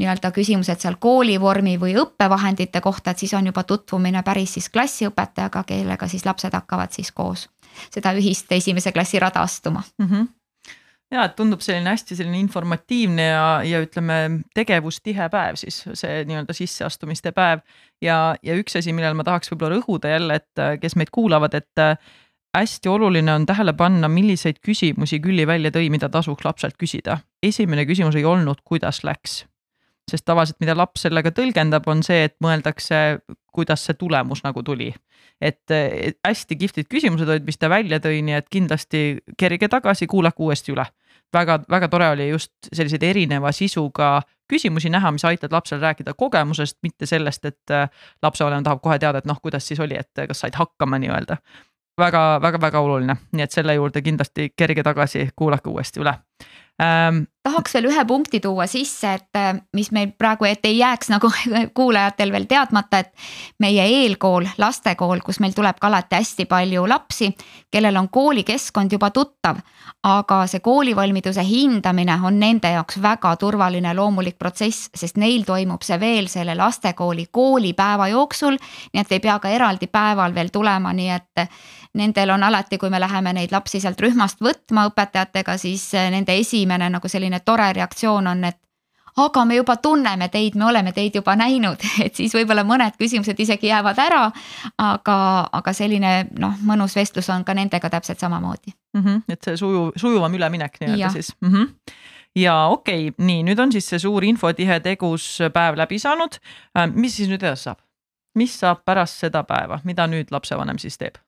nii-öelda 0.00 0.30
küsimused 0.32 0.80
seal 0.80 0.96
koolivormi 0.98 1.76
või 1.80 1.94
õppevahendite 2.00 2.80
kohta, 2.80 3.10
et 3.10 3.18
siis 3.18 3.34
on 3.34 3.46
juba 3.46 3.62
tutvumine 3.62 4.22
päris 4.22 4.54
siis 4.56 4.70
klassiõpetajaga, 4.70 5.64
kellega 5.64 6.08
siis 6.08 6.24
lapsed 6.26 6.54
hakkavad 6.54 6.92
siis 6.92 7.12
koos 7.12 7.48
seda 7.90 8.12
ühist 8.18 8.52
esimese 8.52 8.92
klassi 8.92 9.18
rada 9.18 9.42
astuma 9.46 9.82
mm. 9.98 10.06
-hmm 10.06 10.28
ja 11.10 11.24
et 11.26 11.36
tundub 11.38 11.62
selline 11.64 11.90
hästi 11.90 12.16
selline 12.18 12.38
informatiivne 12.44 13.26
ja, 13.26 13.44
ja 13.66 13.82
ütleme, 13.82 14.20
tegevustihe 14.54 15.28
päev 15.32 15.58
siis 15.60 15.82
see 15.98 16.22
nii-öelda 16.28 16.54
sisseastumiste 16.56 17.34
päev. 17.36 17.64
ja, 18.02 18.36
ja 18.42 18.56
üks 18.58 18.78
asi, 18.78 18.94
millele 18.94 19.18
ma 19.18 19.26
tahaks 19.26 19.50
võib-olla 19.52 19.80
rõhuda 19.80 20.14
jälle, 20.14 20.40
et 20.40 20.80
kes 20.82 20.96
meid 21.00 21.12
kuulavad, 21.14 21.56
et 21.58 21.84
hästi 22.56 22.88
oluline 22.88 23.34
on 23.34 23.46
tähele 23.46 23.72
panna, 23.72 24.08
milliseid 24.08 24.58
küsimusi 24.66 25.20
Külli 25.22 25.46
välja 25.46 25.70
tõi, 25.74 25.90
mida 25.90 26.08
tasuks 26.08 26.44
lapselt 26.44 26.78
küsida. 26.78 27.18
esimene 27.42 27.86
küsimus 27.86 28.16
ei 28.16 28.24
olnud, 28.24 28.62
kuidas 28.64 29.04
läks. 29.04 29.44
sest 30.10 30.24
tavaliselt, 30.24 30.58
mida 30.60 30.74
laps 30.74 31.02
sellega 31.06 31.30
tõlgendab, 31.30 31.86
on 31.86 32.02
see, 32.02 32.24
et 32.24 32.34
mõeldakse, 32.42 33.20
kuidas 33.52 33.84
see 33.86 33.94
tulemus 33.94 34.42
nagu 34.42 34.62
tuli. 34.62 34.94
et 35.40 35.74
hästi 36.26 36.56
kihvtid 36.56 36.86
küsimused 36.86 37.28
olid, 37.28 37.44
mis 37.44 37.58
ta 37.58 37.68
välja 37.68 37.98
tõi, 37.98 38.22
nii 38.22 38.34
et 38.34 38.48
kindlasti 38.50 39.18
kerige 39.38 39.68
tagasi, 39.68 40.06
kuulake 40.06 40.42
uuesti 40.42 40.72
üle 40.72 40.86
väga, 41.32 41.60
väga 41.70 41.88
tore 41.88 42.10
oli 42.10 42.28
just 42.28 42.52
selliseid 42.72 43.02
erineva 43.02 43.52
sisuga 43.52 44.20
küsimusi 44.50 44.90
näha, 44.90 45.12
mis 45.14 45.24
aitavad 45.24 45.52
lapsel 45.52 45.80
rääkida 45.80 46.14
kogemusest, 46.18 46.78
mitte 46.82 47.06
sellest, 47.06 47.44
et 47.44 47.74
äh, 47.74 47.90
lapsevanem 48.22 48.64
tahab 48.66 48.82
kohe 48.82 48.98
teada, 48.98 49.18
et 49.18 49.28
noh, 49.30 49.38
kuidas 49.42 49.68
siis 49.68 49.80
oli, 49.80 49.98
et 49.98 50.26
kas 50.28 50.40
said 50.42 50.58
hakkama 50.58 50.98
nii-öelda 50.98 51.36
väga, 52.00 52.40
väga, 52.42 52.60
väga 52.60 52.80
oluline, 52.80 53.16
nii 53.32 53.44
et 53.44 53.54
selle 53.54 53.74
juurde 53.76 54.02
kindlasti 54.02 54.50
kerge 54.56 54.82
tagasi, 54.86 55.28
kuulake 55.36 55.70
uuesti 55.70 56.02
üle 56.02 56.16
ähm,. 56.82 57.26
Tahaks 57.42 57.74
veel 57.74 57.88
ühe 57.88 58.04
punkti 58.04 58.40
tuua 58.40 58.66
sisse, 58.68 59.14
et 59.16 59.36
äh, 59.38 59.54
mis 59.76 59.90
meil 59.96 60.12
praegu, 60.18 60.44
et 60.44 60.64
ei 60.68 60.78
jääks 60.78 61.08
nagu 61.12 61.30
kuulajatel 61.76 62.32
veel 62.32 62.46
teadmata, 62.50 63.00
et 63.00 63.12
meie 63.58 63.84
eelkool, 63.86 64.48
lastekool, 64.60 65.22
kus 65.24 65.40
meil 65.40 65.56
tuleb 65.56 65.80
ka 65.80 65.88
alati 65.88 66.18
hästi 66.18 66.46
palju 66.50 66.84
lapsi, 66.88 67.30
kellel 67.72 67.96
on 67.96 68.10
koolikeskkond 68.12 68.92
juba 68.92 69.10
tuttav, 69.14 69.62
aga 70.06 70.42
see 70.50 70.60
koolivalmiduse 70.64 71.44
hindamine 71.46 72.18
on 72.24 72.38
nende 72.40 72.72
jaoks 72.76 73.00
väga 73.02 73.34
turvaline 73.40 73.94
loomulik 73.96 74.38
protsess, 74.38 74.90
sest 74.94 75.16
neil 75.20 75.44
toimub 75.48 75.84
see 75.86 76.00
veel 76.00 76.28
selle 76.28 76.54
lastekooli 76.58 77.28
koolipäeva 77.32 78.08
jooksul. 78.12 78.56
nii 78.92 79.00
et 79.00 79.12
ei 79.12 79.20
pea 79.20 79.38
ka 79.38 79.48
eraldi 79.48 79.86
päeval 79.86 80.34
veel 80.34 80.52
tulema, 80.52 80.92
nii 80.92 81.10
et 81.16 81.48
nendel 81.94 82.30
on 82.30 82.42
alati, 82.42 82.78
kui 82.78 82.90
me 82.90 83.00
läheme 83.00 83.32
neid 83.34 83.52
lapsi 83.52 83.80
sealt 83.82 84.00
rühmast 84.00 84.42
võtma 84.44 84.86
õpetajatega, 84.90 85.56
siis 85.58 85.88
eh, 85.98 86.10
nende 86.12 86.36
esimene 86.38 86.90
nagu 86.92 87.08
selline 87.10 87.29
tore 87.38 87.72
reaktsioon 87.72 88.26
on, 88.26 88.44
et 88.44 88.58
aga 89.16 89.44
me 89.44 89.56
juba 89.56 89.76
tunneme 89.76 90.28
teid, 90.28 90.54
me 90.58 90.64
oleme 90.64 90.92
teid 90.92 91.14
juba 91.14 91.36
näinud, 91.36 91.82
et 92.04 92.14
siis 92.14 92.34
võib-olla 92.34 92.64
mõned 92.66 92.96
küsimused 92.98 93.40
isegi 93.40 93.70
jäävad 93.70 93.98
ära. 93.98 94.30
aga, 94.78 95.16
aga 95.52 95.72
selline 95.72 96.28
noh, 96.38 96.54
mõnus 96.66 96.96
vestlus 96.96 97.30
on 97.30 97.44
ka 97.44 97.54
nendega 97.54 97.90
täpselt 97.90 98.18
samamoodi 98.20 98.72
mm. 98.94 99.02
-hmm, 99.04 99.22
et 99.28 99.44
see 99.44 99.56
sujuv, 99.56 99.92
sujuvam 99.96 100.34
üleminek 100.34 100.80
nii-öelda 100.80 101.10
siis 101.10 101.34
mm. 101.40 101.52
-hmm 101.54 101.68
ja 102.36 102.66
okei 102.66 103.08
okay,, 103.08 103.26
nii 103.26 103.42
nüüd 103.42 103.58
on 103.58 103.72
siis 103.72 103.88
see 103.88 103.98
suur 103.98 104.24
infotihe 104.24 104.80
tegus 104.80 105.38
päev 105.52 105.76
läbi 105.76 105.98
saanud. 105.98 106.38
Äh, 106.78 106.86
mis 106.94 107.16
siis 107.16 107.28
nüüd 107.28 107.42
edasi 107.42 107.62
saab? 107.62 107.78
mis 108.34 108.60
saab 108.60 108.84
pärast 108.84 109.18
seda 109.18 109.42
päeva, 109.42 109.80
mida 109.84 110.06
nüüd 110.06 110.30
lapsevanem 110.30 110.78
siis 110.78 110.98
teeb? 110.98 111.18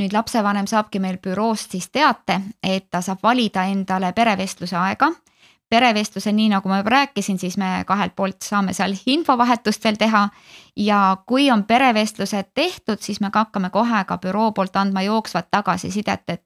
nüüd 0.00 0.12
lapsevanem 0.12 0.66
saabki 0.66 1.00
meil 1.04 1.18
büroost 1.20 1.74
siis 1.74 1.90
teate, 1.92 2.38
et 2.62 2.86
ta 2.90 3.02
saab 3.04 3.18
valida 3.22 3.64
endale 3.68 4.12
perevestluse 4.12 4.76
aega. 4.76 5.10
Perevestluse, 5.72 6.32
nii 6.36 6.50
nagu 6.52 6.68
ma 6.68 6.82
juba 6.82 6.92
rääkisin, 6.98 7.38
siis 7.40 7.56
me 7.60 7.82
kahelt 7.88 8.14
poolt 8.16 8.44
saame 8.44 8.74
seal 8.76 8.94
infovahetust 9.06 9.84
veel 9.84 9.96
teha. 10.00 10.28
ja 10.76 11.16
kui 11.26 11.50
on 11.50 11.64
perevestlused 11.64 12.52
tehtud, 12.54 13.00
siis 13.00 13.20
me 13.20 13.30
hakkame 13.34 13.70
kohe 13.70 14.04
ka 14.08 14.18
büroo 14.18 14.52
poolt 14.52 14.76
andma 14.76 15.02
jooksvat 15.02 15.50
tagasisidet, 15.50 16.24
et 16.28 16.44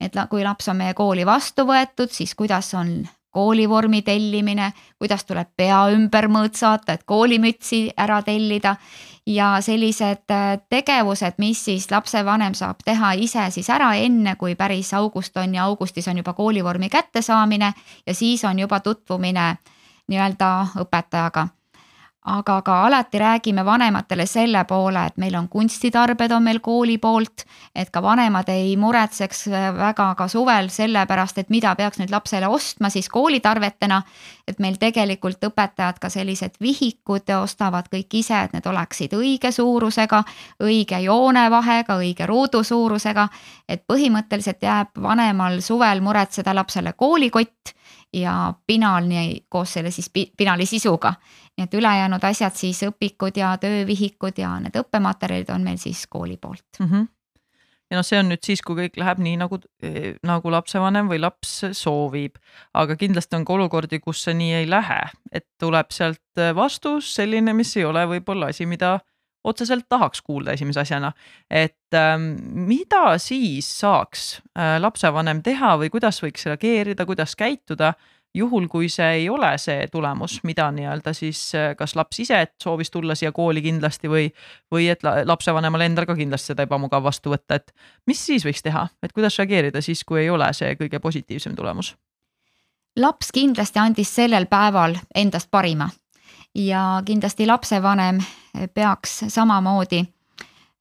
et 0.00 0.16
kui 0.30 0.42
laps 0.44 0.68
on 0.68 0.76
meie 0.76 0.94
kooli 0.94 1.26
vastu 1.26 1.62
võetud, 1.66 2.10
siis 2.10 2.34
kuidas 2.34 2.74
on 2.74 3.06
koolivormi 3.34 4.02
tellimine, 4.02 4.72
kuidas 4.98 5.24
tuleb 5.26 5.48
pea 5.56 5.80
ümber 5.94 6.28
mõõt 6.30 6.58
saata, 6.58 6.94
et 6.94 7.02
koolimütsi 7.06 7.88
ära 7.98 8.20
tellida. 8.22 8.76
Ja 9.26 9.60
sellised 9.60 10.30
äh, 10.30 10.58
tegevused, 10.68 11.34
mis 11.38 11.64
siis 11.64 11.90
lapsevanem 11.90 12.54
saab 12.54 12.84
teha 12.84 13.12
ise 13.12 13.48
siis 13.50 13.70
ära, 13.70 13.94
enne 13.94 14.36
kui 14.36 14.54
päris 14.54 14.94
august 14.94 15.36
on 15.36 15.54
ja 15.54 15.64
augustis 15.64 16.08
on 16.08 16.18
juba 16.18 16.32
koolivormi 16.32 16.88
kättesaamine 16.88 17.72
ja 18.06 18.14
siis 18.14 18.44
on 18.44 18.58
juba 18.58 18.80
tutvumine 18.80 19.56
nii-öelda 20.08 20.50
õpetajaga 20.84 21.48
aga 22.24 22.62
ka 22.62 22.86
alati 22.86 23.18
räägime 23.18 23.64
vanematele 23.64 24.26
selle 24.26 24.64
poole, 24.64 25.06
et 25.06 25.16
meil 25.16 25.34
on 25.36 25.48
kunstitarbed 25.48 26.32
on 26.32 26.42
meil 26.42 26.60
kooli 26.64 26.96
poolt, 26.98 27.44
et 27.76 27.90
ka 27.92 28.00
vanemad 28.02 28.48
ei 28.48 28.76
muretseks 28.80 29.46
väga 29.76 30.06
ka 30.16 30.28
suvel 30.28 30.70
selle 30.72 31.04
pärast, 31.06 31.38
et 31.38 31.52
mida 31.52 31.74
peaks 31.76 32.00
nüüd 32.00 32.14
lapsele 32.14 32.48
ostma 32.48 32.88
siis 32.90 33.08
koolitarvetena. 33.08 34.02
et 34.48 34.58
meil 34.58 34.74
tegelikult 34.76 35.44
õpetajad 35.44 35.98
ka 36.00 36.08
sellised 36.08 36.58
vihikud 36.60 37.30
ostavad 37.42 37.88
kõik 37.92 38.12
ise, 38.12 38.40
et 38.40 38.52
need 38.52 38.66
oleksid 38.66 39.12
õige 39.12 39.52
suurusega, 39.52 40.24
õige 40.60 40.98
joonevahega, 41.00 41.96
õige 41.96 42.26
ruudu 42.26 42.64
suurusega. 42.64 43.28
et 43.68 43.84
põhimõtteliselt 43.86 44.62
jääb 44.62 44.96
vanemal 45.02 45.60
suvel 45.60 46.00
muretseda 46.00 46.54
lapsele 46.54 46.92
koolikott 46.92 47.74
ja 48.14 48.54
pinal 48.66 49.08
nii 49.08 49.44
koos 49.48 49.74
selle 49.76 49.90
siis 49.94 50.10
pinali 50.12 50.66
sisuga. 50.66 51.14
nii 51.56 51.64
et 51.64 51.74
ülejäänud 51.74 52.24
asjad 52.24 52.54
siis 52.58 52.82
õpikud 52.86 53.36
ja 53.38 53.56
töövihikud 53.58 54.38
ja 54.38 54.56
need 54.60 54.76
õppematerjalid 54.78 55.52
on 55.54 55.66
meil 55.66 55.78
siis 55.78 56.06
kooli 56.06 56.36
poolt 56.36 56.80
mm. 56.80 56.86
-hmm 56.86 57.06
ja 57.90 57.98
noh, 57.98 58.06
see 58.06 58.18
on 58.18 58.30
nüüd 58.32 58.42
siis, 58.42 58.62
kui 58.64 58.76
kõik 58.78 58.96
läheb 58.98 59.20
nii 59.22 59.36
nagu, 59.38 59.58
nagu 60.26 60.50
lapsevanem 60.50 61.08
või 61.10 61.20
laps 61.20 61.52
soovib. 61.76 62.38
aga 62.74 62.96
kindlasti 62.96 63.36
on 63.36 63.44
ka 63.44 63.52
olukordi, 63.52 64.00
kus 64.00 64.24
see 64.24 64.34
nii 64.34 64.54
ei 64.54 64.70
lähe, 64.70 65.00
et 65.32 65.46
tuleb 65.60 65.92
sealt 65.94 66.42
vastus 66.56 67.14
selline, 67.14 67.52
mis 67.52 67.76
ei 67.76 67.84
ole 67.84 68.06
võib-olla 68.06 68.50
asi, 68.54 68.66
mida 68.66 68.98
otseselt 69.44 69.86
tahaks 69.88 70.22
kuulda 70.22 70.52
esimese 70.52 70.80
asjana. 70.80 71.12
et 71.50 71.94
ähm, 71.94 72.34
mida 72.54 73.18
siis 73.18 73.68
saaks 73.80 74.42
äh, 74.58 74.80
lapsevanem 74.80 75.42
teha 75.42 75.76
või 75.78 75.90
kuidas 75.90 76.22
võiks 76.22 76.46
reageerida, 76.46 77.06
kuidas 77.06 77.36
käituda 77.36 77.92
juhul, 78.34 78.66
kui 78.68 78.88
see 78.90 79.10
ei 79.20 79.28
ole 79.30 79.52
see 79.62 79.86
tulemus, 79.92 80.40
mida 80.42 80.70
nii-öelda 80.74 81.12
siis 81.14 81.40
äh, 81.54 81.74
kas 81.78 81.94
laps 81.96 82.20
ise 82.24 82.40
soovis 82.62 82.90
tulla 82.90 83.14
siia 83.14 83.32
kooli 83.32 83.62
kindlasti 83.62 84.10
või, 84.10 84.30
või 84.72 84.88
et 84.90 85.04
lapsevanemal 85.04 85.86
endal 85.86 86.08
ka 86.08 86.16
kindlasti 86.18 86.52
seda 86.52 86.66
ebamugav 86.66 87.04
vastu 87.04 87.34
võtta, 87.34 87.60
et 87.60 87.74
mis 88.06 88.26
siis 88.26 88.46
võiks 88.46 88.64
teha, 88.64 88.88
et 89.02 89.12
kuidas 89.12 89.38
reageerida 89.38 89.82
siis, 89.84 90.04
kui 90.04 90.24
ei 90.24 90.30
ole 90.30 90.50
see 90.52 90.74
kõige 90.80 91.00
positiivsem 91.00 91.54
tulemus? 91.56 91.94
laps 92.96 93.32
kindlasti 93.34 93.80
andis 93.82 94.10
sellel 94.14 94.46
päeval 94.46 94.94
endast 95.14 95.50
parima 95.50 95.88
ja 96.54 97.02
kindlasti 97.06 97.46
lapsevanem 97.46 98.20
peaks 98.74 99.24
samamoodi 99.28 100.04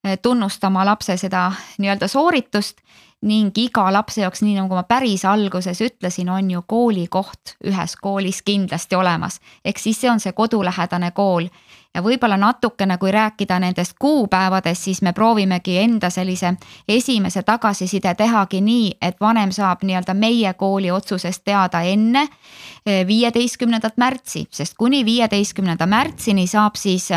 eh, 0.03 0.19
tunnustama 0.21 0.85
lapse 0.85 1.17
seda 1.17 1.51
nii-öelda 1.77 2.07
sooritust 2.07 2.81
ning 3.23 3.55
iga 3.57 3.85
lapse 3.93 4.21
jaoks, 4.21 4.41
nii 4.43 4.57
nagu 4.57 4.75
ma 4.75 4.83
päris 4.83 5.23
alguses 5.25 5.79
ütlesin, 5.81 6.29
on 6.29 6.51
ju 6.51 6.63
koolikoht 6.67 7.55
ühes 7.63 7.95
koolis 8.01 8.41
kindlasti 8.41 8.95
olemas. 8.95 9.39
ehk 9.65 9.79
siis 9.79 10.01
see 10.01 10.11
on 10.11 10.19
see 10.19 10.31
kodulähedane 10.31 11.11
kool 11.11 11.47
ja 11.93 12.01
võib-olla 12.01 12.37
natukene, 12.37 12.97
kui 12.97 13.11
rääkida 13.11 13.59
nendest 13.59 13.95
kuupäevadest, 13.99 14.83
siis 14.83 15.01
me 15.01 15.13
proovimegi 15.13 15.77
enda 15.77 16.09
sellise 16.09 16.53
esimese 16.87 17.43
tagasiside 17.43 18.15
tehagi 18.15 18.61
nii, 18.61 18.91
et 19.01 19.21
vanem 19.21 19.51
saab 19.51 19.83
nii-öelda 19.83 20.13
meie 20.13 20.53
kooli 20.53 20.91
otsusest 20.91 21.43
teada 21.45 21.81
enne 21.81 22.27
eh, 22.85 23.07
viieteistkümnendat 23.07 23.97
märtsi, 23.97 24.47
sest 24.51 24.75
kuni 24.77 25.05
viieteistkümnenda 25.05 25.85
märtsini 25.85 26.47
saab 26.47 26.75
siis 26.75 27.11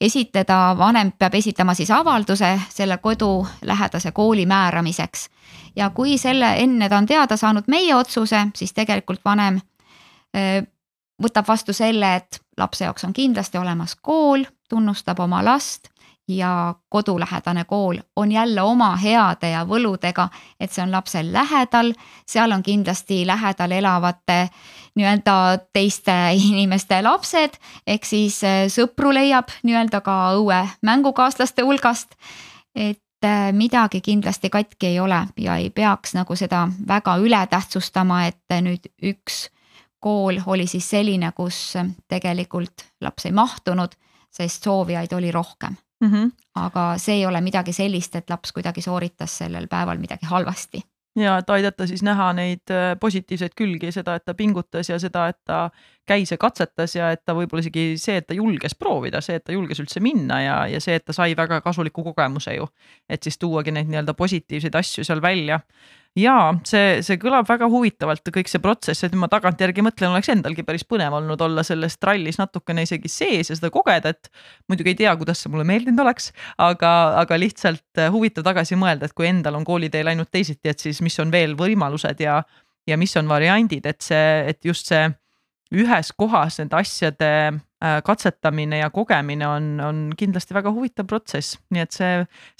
esitada, 0.00 0.74
vanem 0.78 1.12
peab 1.18 1.34
esitama 1.34 1.74
siis 1.74 1.90
avalduse 1.90 2.60
selle 2.68 2.98
kodulähedase 2.98 4.12
kooli 4.12 4.46
määramiseks. 4.46 5.28
ja 5.76 5.90
kui 5.90 6.18
selle 6.18 6.54
enne 6.56 6.88
ta 6.88 6.96
on 6.96 7.06
teada 7.06 7.36
saanud 7.36 7.64
meie 7.66 7.94
otsuse, 7.94 8.46
siis 8.54 8.72
tegelikult 8.72 9.20
vanem 9.24 9.60
eh, 10.34 10.62
võtab 11.22 11.48
vastu 11.48 11.72
selle, 11.72 12.14
et 12.16 12.40
lapse 12.56 12.84
jaoks 12.84 13.04
on 13.04 13.12
kindlasti 13.12 13.58
olemas 13.58 13.96
kool, 13.96 14.44
tunnustab 14.68 15.20
oma 15.20 15.44
last 15.44 15.88
ja 16.36 16.74
kodulähedane 16.88 17.64
kool 17.64 17.98
on 18.16 18.32
jälle 18.32 18.62
oma 18.62 18.96
heade 18.96 19.50
ja 19.50 19.64
võludega, 19.66 20.28
et 20.60 20.72
see 20.72 20.82
on 20.84 20.92
lapsel 20.92 21.32
lähedal, 21.32 21.92
seal 22.26 22.52
on 22.52 22.62
kindlasti 22.62 23.24
lähedal 23.26 23.72
elavate 23.72 24.48
nii-öelda 24.94 25.58
teiste 25.72 26.12
inimeste 26.34 27.02
lapsed, 27.02 27.58
ehk 27.86 28.04
siis 28.04 28.42
äh, 28.44 28.64
sõpru 28.68 29.14
leiab 29.14 29.52
nii-öelda 29.62 30.00
ka 30.04 30.16
õue 30.38 30.60
mängukaaslaste 30.82 31.62
hulgast. 31.62 32.14
et 32.74 33.24
äh, 33.24 33.52
midagi 33.52 34.00
kindlasti 34.00 34.50
katki 34.50 34.86
ei 34.86 35.00
ole 35.00 35.26
ja 35.36 35.56
ei 35.56 35.70
peaks 35.70 36.14
nagu 36.14 36.36
seda 36.36 36.68
väga 36.88 37.16
üle 37.16 37.46
tähtsustama, 37.46 38.26
et 38.26 38.60
nüüd 38.62 38.86
üks 39.02 39.48
kool 40.00 40.40
oli 40.46 40.66
siis 40.66 40.90
selline, 40.90 41.32
kus 41.32 41.76
tegelikult 42.08 42.86
laps 43.00 43.26
ei 43.26 43.32
mahtunud, 43.32 43.92
sest 44.30 44.64
soovijaid 44.64 45.12
oli 45.12 45.30
rohkem 45.30 45.76
mm. 46.00 46.12
-hmm. 46.12 46.30
aga 46.54 46.94
see 46.98 47.14
ei 47.20 47.26
ole 47.26 47.40
midagi 47.40 47.72
sellist, 47.72 48.16
et 48.16 48.30
laps 48.30 48.52
kuidagi 48.52 48.82
sooritas 48.82 49.38
sellel 49.38 49.68
päeval 49.68 49.98
midagi 49.98 50.26
halvasti 50.26 50.82
ja 51.16 51.38
et 51.38 51.50
aidata 51.50 51.86
siis 51.86 52.02
näha 52.06 52.30
neid 52.36 52.70
äh, 52.70 52.92
positiivseid 53.00 53.54
külgi, 53.58 53.90
seda, 53.92 54.14
et 54.14 54.24
ta 54.24 54.34
pingutas 54.34 54.88
ja 54.90 54.98
seda, 55.02 55.26
et 55.32 55.38
ta 55.44 55.70
käis 56.06 56.30
ja 56.30 56.38
katsetas 56.38 56.94
ja 56.94 57.10
et 57.14 57.24
ta 57.24 57.34
võib-olla 57.34 57.64
isegi 57.64 57.98
see, 57.98 58.20
et 58.20 58.26
ta 58.26 58.34
julges 58.34 58.74
proovida, 58.78 59.20
see, 59.24 59.38
et 59.40 59.44
ta 59.44 59.54
julges 59.54 59.80
üldse 59.82 60.02
minna 60.02 60.40
ja, 60.42 60.56
ja 60.70 60.80
see, 60.80 60.94
et 60.98 61.04
ta 61.04 61.16
sai 61.16 61.34
väga 61.36 61.60
kasuliku 61.64 62.04
kogemuse 62.06 62.54
ju. 62.54 62.68
et 63.08 63.22
siis 63.22 63.38
tuuagi 63.38 63.74
neid 63.74 63.90
nii-öelda 63.90 64.14
positiivseid 64.14 64.74
asju 64.74 65.04
seal 65.04 65.22
välja 65.22 65.60
jaa, 66.18 66.54
see, 66.66 67.00
see 67.06 67.18
kõlab 67.22 67.46
väga 67.48 67.68
huvitavalt, 67.70 68.26
kõik 68.34 68.50
see 68.50 68.62
protsess, 68.62 69.04
et 69.06 69.14
ma 69.18 69.28
tagantjärgi 69.30 69.84
mõtlen, 69.86 70.10
oleks 70.10 70.30
endalgi 70.32 70.64
päris 70.66 70.82
põnev 70.88 71.14
olnud 71.20 71.40
olla 71.46 71.62
selles 71.66 71.96
trallis 72.02 72.40
natukene 72.40 72.82
isegi 72.86 73.10
sees 73.12 73.52
ja 73.52 73.56
seda 73.58 73.70
kogeda, 73.74 74.10
et 74.10 74.30
muidugi 74.70 74.94
ei 74.94 74.98
tea, 75.02 75.14
kuidas 75.20 75.42
see 75.42 75.52
mulle 75.52 75.66
meeldinud 75.68 76.02
oleks, 76.02 76.32
aga, 76.58 76.92
aga 77.22 77.38
lihtsalt 77.38 78.02
äh, 78.02 78.10
huvitav 78.12 78.46
tagasi 78.48 78.78
mõelda, 78.80 79.06
et 79.06 79.16
kui 79.16 79.30
endal 79.30 79.60
on 79.60 79.66
koolitee 79.68 80.02
läinud 80.06 80.30
teisiti, 80.32 80.72
et 80.72 80.82
siis 80.82 81.00
mis 81.04 81.18
on 81.22 81.30
veel 81.30 81.54
võimalused 81.58 82.22
ja, 82.26 82.40
ja 82.90 83.00
mis 83.00 83.14
on 83.20 83.30
variandid, 83.30 83.86
et 83.86 84.02
see, 84.02 84.44
et 84.50 84.64
just 84.66 84.90
see 84.90 85.06
ühes 85.70 86.10
kohas 86.18 86.58
nende 86.58 86.80
asjade 86.80 87.30
katsetamine 88.04 88.82
ja 88.82 88.90
kogemine 88.92 89.46
on, 89.48 89.68
on 89.80 90.00
kindlasti 90.18 90.52
väga 90.52 90.72
huvitav 90.74 91.06
protsess, 91.08 91.56
nii 91.72 91.80
et 91.80 91.96
see, 91.96 92.10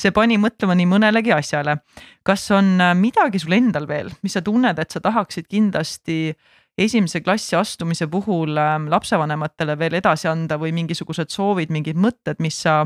see 0.00 0.14
pani 0.16 0.38
mõtlema 0.40 0.76
nii 0.78 0.88
mõnelegi 0.88 1.34
asjale. 1.36 1.76
kas 2.24 2.46
on 2.56 2.80
äh, 2.80 2.94
midagi 2.96 3.40
sul 3.42 3.52
endal 3.56 3.88
veel, 3.88 4.08
mis 4.22 4.32
sa 4.36 4.42
tunned, 4.44 4.78
et 4.78 4.90
sa 4.90 5.00
tahaksid 5.04 5.48
kindlasti 5.50 6.32
esimese 6.78 7.20
klassi 7.20 7.56
astumise 7.56 8.06
puhul 8.06 8.56
ähm, 8.56 8.88
lapsevanematele 8.88 9.76
veel 9.78 9.98
edasi 10.00 10.28
anda 10.28 10.56
või 10.60 10.72
mingisugused 10.72 11.32
soovid, 11.32 11.70
mingid 11.70 11.98
mõtted, 12.00 12.40
mis 12.40 12.62
sa, 12.64 12.84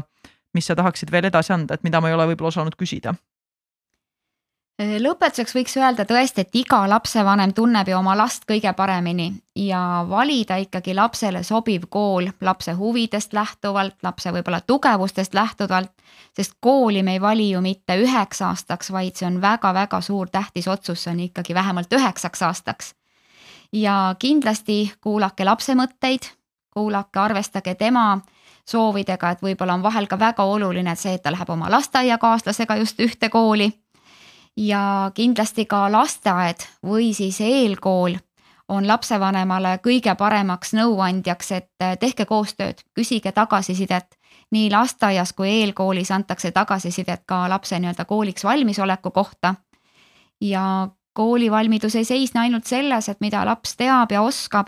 mis 0.55 0.67
sa 0.67 0.75
tahaksid 0.75 1.13
veel 1.15 1.31
edasi 1.31 1.55
anda, 1.55 1.75
et 1.75 1.87
mida 1.87 2.01
ma 2.01 2.11
ei 2.11 2.19
ole 2.19 2.33
võib-olla 2.33 2.55
osanud 2.55 2.75
küsida? 2.79 3.15
Äh, 4.75 4.97
lõpetuseks 4.99 5.55
võiks 5.55 5.77
öelda 5.79 6.03
tõesti, 6.03 6.43
et 6.43 6.57
iga 6.59 6.81
lapsevanem 6.91 7.53
tunneb 7.55 7.87
ju 7.87 7.95
oma 7.95 8.17
last 8.19 8.43
kõige 8.49 8.73
paremini 8.75 9.29
ja 9.55 10.03
valida 10.09 10.57
ikkagi 10.59 10.97
lapsele 10.99 11.45
sobiv 11.47 11.85
kool 11.91 12.27
lapse 12.43 12.75
huvidest 12.75 13.37
lähtuvalt, 13.39 14.01
lapse 14.03 14.33
võib-olla 14.35 14.61
tugevustest 14.67 15.35
lähtuvalt. 15.35 15.93
sest 16.35 16.57
kooli 16.61 17.03
me 17.03 17.13
ei 17.13 17.21
vali 17.21 17.51
ju 17.51 17.61
mitte 17.61 17.95
üheks 18.03 18.43
aastaks, 18.43 18.91
vaid 18.91 19.15
see 19.15 19.27
on 19.27 19.41
väga-väga 19.41 20.01
suur 20.01 20.29
tähtis 20.29 20.69
otsus, 20.69 21.05
see 21.05 21.13
on 21.13 21.21
ikkagi 21.21 21.55
vähemalt 21.55 21.93
üheksaks 21.93 22.43
aastaks. 22.43 22.95
ja 23.73 24.17
kindlasti 24.19 24.93
kuulake 25.01 25.45
lapse 25.45 25.75
mõtteid, 25.75 26.27
kuulake, 26.71 27.19
arvestage 27.19 27.75
tema 27.75 28.21
soovidega, 28.67 29.31
et 29.31 29.43
võib-olla 29.43 29.75
on 29.75 29.83
vahel 29.83 30.07
ka 30.07 30.19
väga 30.19 30.43
oluline 30.43 30.97
see, 30.97 31.15
et 31.15 31.23
ta 31.23 31.31
läheb 31.31 31.51
oma 31.51 31.71
lasteaiakaaslasega 31.71 32.77
just 32.77 33.01
ühte 33.01 33.29
kooli 33.29 33.84
ja 34.57 35.11
kindlasti 35.15 35.65
ka 35.67 35.93
lasteaed 35.93 36.67
või 36.87 37.15
siis 37.15 37.41
eelkool 37.41 38.17
on 38.69 38.87
lapsevanemale 38.89 39.79
kõige 39.85 40.15
paremaks 40.17 40.73
nõuandjaks, 40.75 41.53
et 41.53 41.71
eh, 41.81 41.97
tehke 42.01 42.25
koostööd, 42.25 42.85
küsige 42.95 43.33
tagasisidet. 43.33 44.19
nii 44.55 44.71
lasteaias 44.71 45.33
kui 45.33 45.49
eelkoolis 45.51 46.11
antakse 46.11 46.51
tagasisidet 46.53 47.25
ka 47.27 47.49
lapse 47.49 47.79
nii-öelda 47.79 48.05
kooliks 48.05 48.45
valmisoleku 48.45 49.11
kohta. 49.11 49.55
ja 50.41 50.89
koolivalmidus 51.13 51.95
ei 51.95 52.05
seisne 52.05 52.41
ainult 52.41 52.67
selles, 52.67 53.09
et 53.09 53.21
mida 53.21 53.45
laps 53.47 53.77
teab 53.77 54.13
ja 54.13 54.23
oskab, 54.23 54.67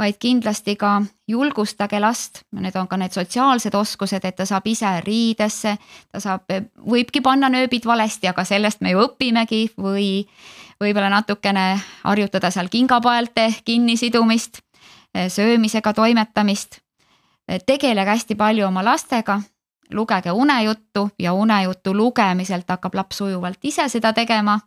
vaid 0.00 0.16
kindlasti 0.18 0.76
ka 0.80 1.02
julgustage 1.28 2.00
last, 2.00 2.42
need 2.56 2.76
on 2.76 2.88
ka 2.88 2.96
need 2.96 3.12
sotsiaalsed 3.12 3.74
oskused, 3.76 4.24
et 4.24 4.36
ta 4.36 4.46
saab 4.48 4.66
ise 4.66 4.88
riidesse, 5.04 5.76
ta 6.12 6.20
saab, 6.20 6.48
võibki 6.88 7.20
panna 7.22 7.50
nööbid 7.52 7.84
valesti, 7.86 8.30
aga 8.30 8.44
sellest 8.48 8.80
me 8.80 8.94
ju 8.94 9.04
õpimegi 9.04 9.66
või 9.76 10.08
võib-olla 10.80 11.10
natukene 11.12 11.66
harjutada 12.04 12.50
seal 12.50 12.72
kingapaelte 12.72 13.50
kinnisidumist, 13.64 14.62
söömisega 15.28 15.92
toimetamist. 15.92 16.80
tegelege 17.66 18.10
hästi 18.10 18.34
palju 18.34 18.66
oma 18.66 18.84
lastega, 18.84 19.40
lugege 19.92 20.32
unejuttu 20.32 21.10
ja 21.18 21.32
unejutu 21.32 21.94
lugemiselt 21.94 22.68
hakkab 22.68 22.94
laps 22.94 23.16
sujuvalt 23.16 23.58
ise 23.62 23.88
seda 23.88 24.12
tegema. 24.12 24.60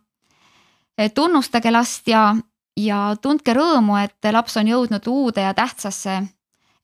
tunnustage 1.14 1.70
last 1.70 2.08
ja 2.08 2.36
ja 2.76 3.16
tundke 3.22 3.54
rõõmu, 3.54 3.96
et 4.02 4.32
laps 4.32 4.56
on 4.56 4.68
jõudnud 4.68 5.06
uude 5.08 5.44
ja 5.44 5.54
tähtsasse 5.54 6.22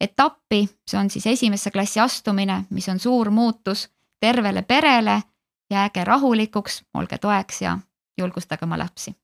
etappi, 0.01 0.65
see 0.89 0.99
on 1.01 1.11
siis 1.11 1.27
esimesse 1.27 1.71
klassi 1.71 2.01
astumine, 2.01 2.65
mis 2.71 2.89
on 2.89 2.99
suur 2.99 3.31
muutus 3.31 3.89
tervele 4.21 4.63
perele. 4.63 5.23
jääge 5.71 6.05
rahulikuks, 6.05 6.83
olge 6.95 7.19
toeks 7.19 7.63
ja 7.63 7.79
julgustage 8.19 8.65
oma 8.65 8.79
lapsi. 8.79 9.15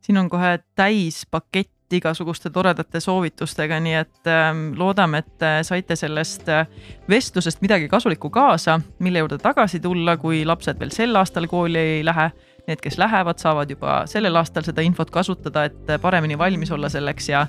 siin 0.00 0.18
on 0.18 0.30
kohe 0.30 0.58
täis 0.74 1.26
pakett 1.30 1.70
igasuguste 1.92 2.50
toredate 2.50 3.00
soovitustega, 3.00 3.80
nii 3.80 3.94
et 3.94 4.26
äh, 4.26 4.54
loodame, 4.76 5.18
et 5.18 5.42
äh, 5.42 5.60
saite 5.62 5.96
sellest 5.96 6.48
äh, 6.48 6.66
vestlusest 7.08 7.60
midagi 7.60 7.88
kasulikku 7.88 8.30
kaasa, 8.30 8.80
mille 8.98 9.18
juurde 9.18 9.38
tagasi 9.38 9.80
tulla, 9.80 10.16
kui 10.16 10.44
lapsed 10.44 10.80
veel 10.80 10.90
sel 10.90 11.16
aastal 11.16 11.46
kooli 11.46 11.78
ei 11.78 12.04
lähe 12.04 12.30
need, 12.66 12.80
kes 12.82 12.98
lähevad, 12.98 13.38
saavad 13.42 13.70
juba 13.70 14.02
sellel 14.10 14.36
aastal 14.38 14.64
seda 14.66 14.84
infot 14.86 15.10
kasutada, 15.10 15.66
et 15.68 15.94
paremini 16.02 16.38
valmis 16.38 16.70
olla 16.70 16.90
selleks 16.92 17.28
ja 17.32 17.46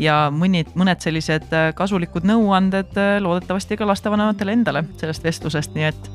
ja 0.00 0.14
mõnid, 0.34 0.72
mõned 0.74 0.98
sellised 1.04 1.52
kasulikud 1.78 2.24
nõuanded 2.26 2.96
loodetavasti 3.22 3.76
ka 3.78 3.86
lastevanematele 3.86 4.56
endale 4.56 4.82
sellest 4.98 5.22
vestlusest, 5.24 5.76
nii 5.76 5.86
et 5.86 6.08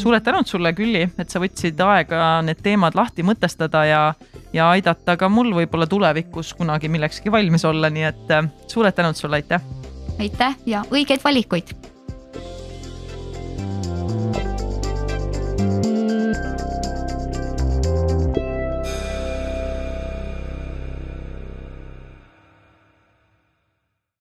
suured 0.00 0.24
tänud 0.24 0.48
sulle, 0.48 0.72
Külli, 0.76 1.02
et 1.18 1.32
sa 1.32 1.42
võtsid 1.42 1.80
aega 1.84 2.40
need 2.46 2.62
teemad 2.64 2.96
lahti 2.96 3.26
mõtestada 3.26 3.84
ja 3.88 4.02
ja 4.56 4.70
aidata 4.72 5.18
ka 5.20 5.28
mul 5.28 5.52
võib-olla 5.52 5.88
tulevikus 5.90 6.54
kunagi 6.56 6.88
millekski 6.88 7.32
valmis 7.32 7.66
olla, 7.68 7.90
nii 7.92 8.06
et 8.08 8.32
suured 8.72 8.96
tänud 8.96 9.18
sulle, 9.18 9.42
aitäh! 9.42 9.60
aitäh 10.20 10.56
ja 10.66 10.84
õigeid 10.90 11.24
valikuid! 11.24 11.76
thank 14.16 14.36
you 14.36 14.46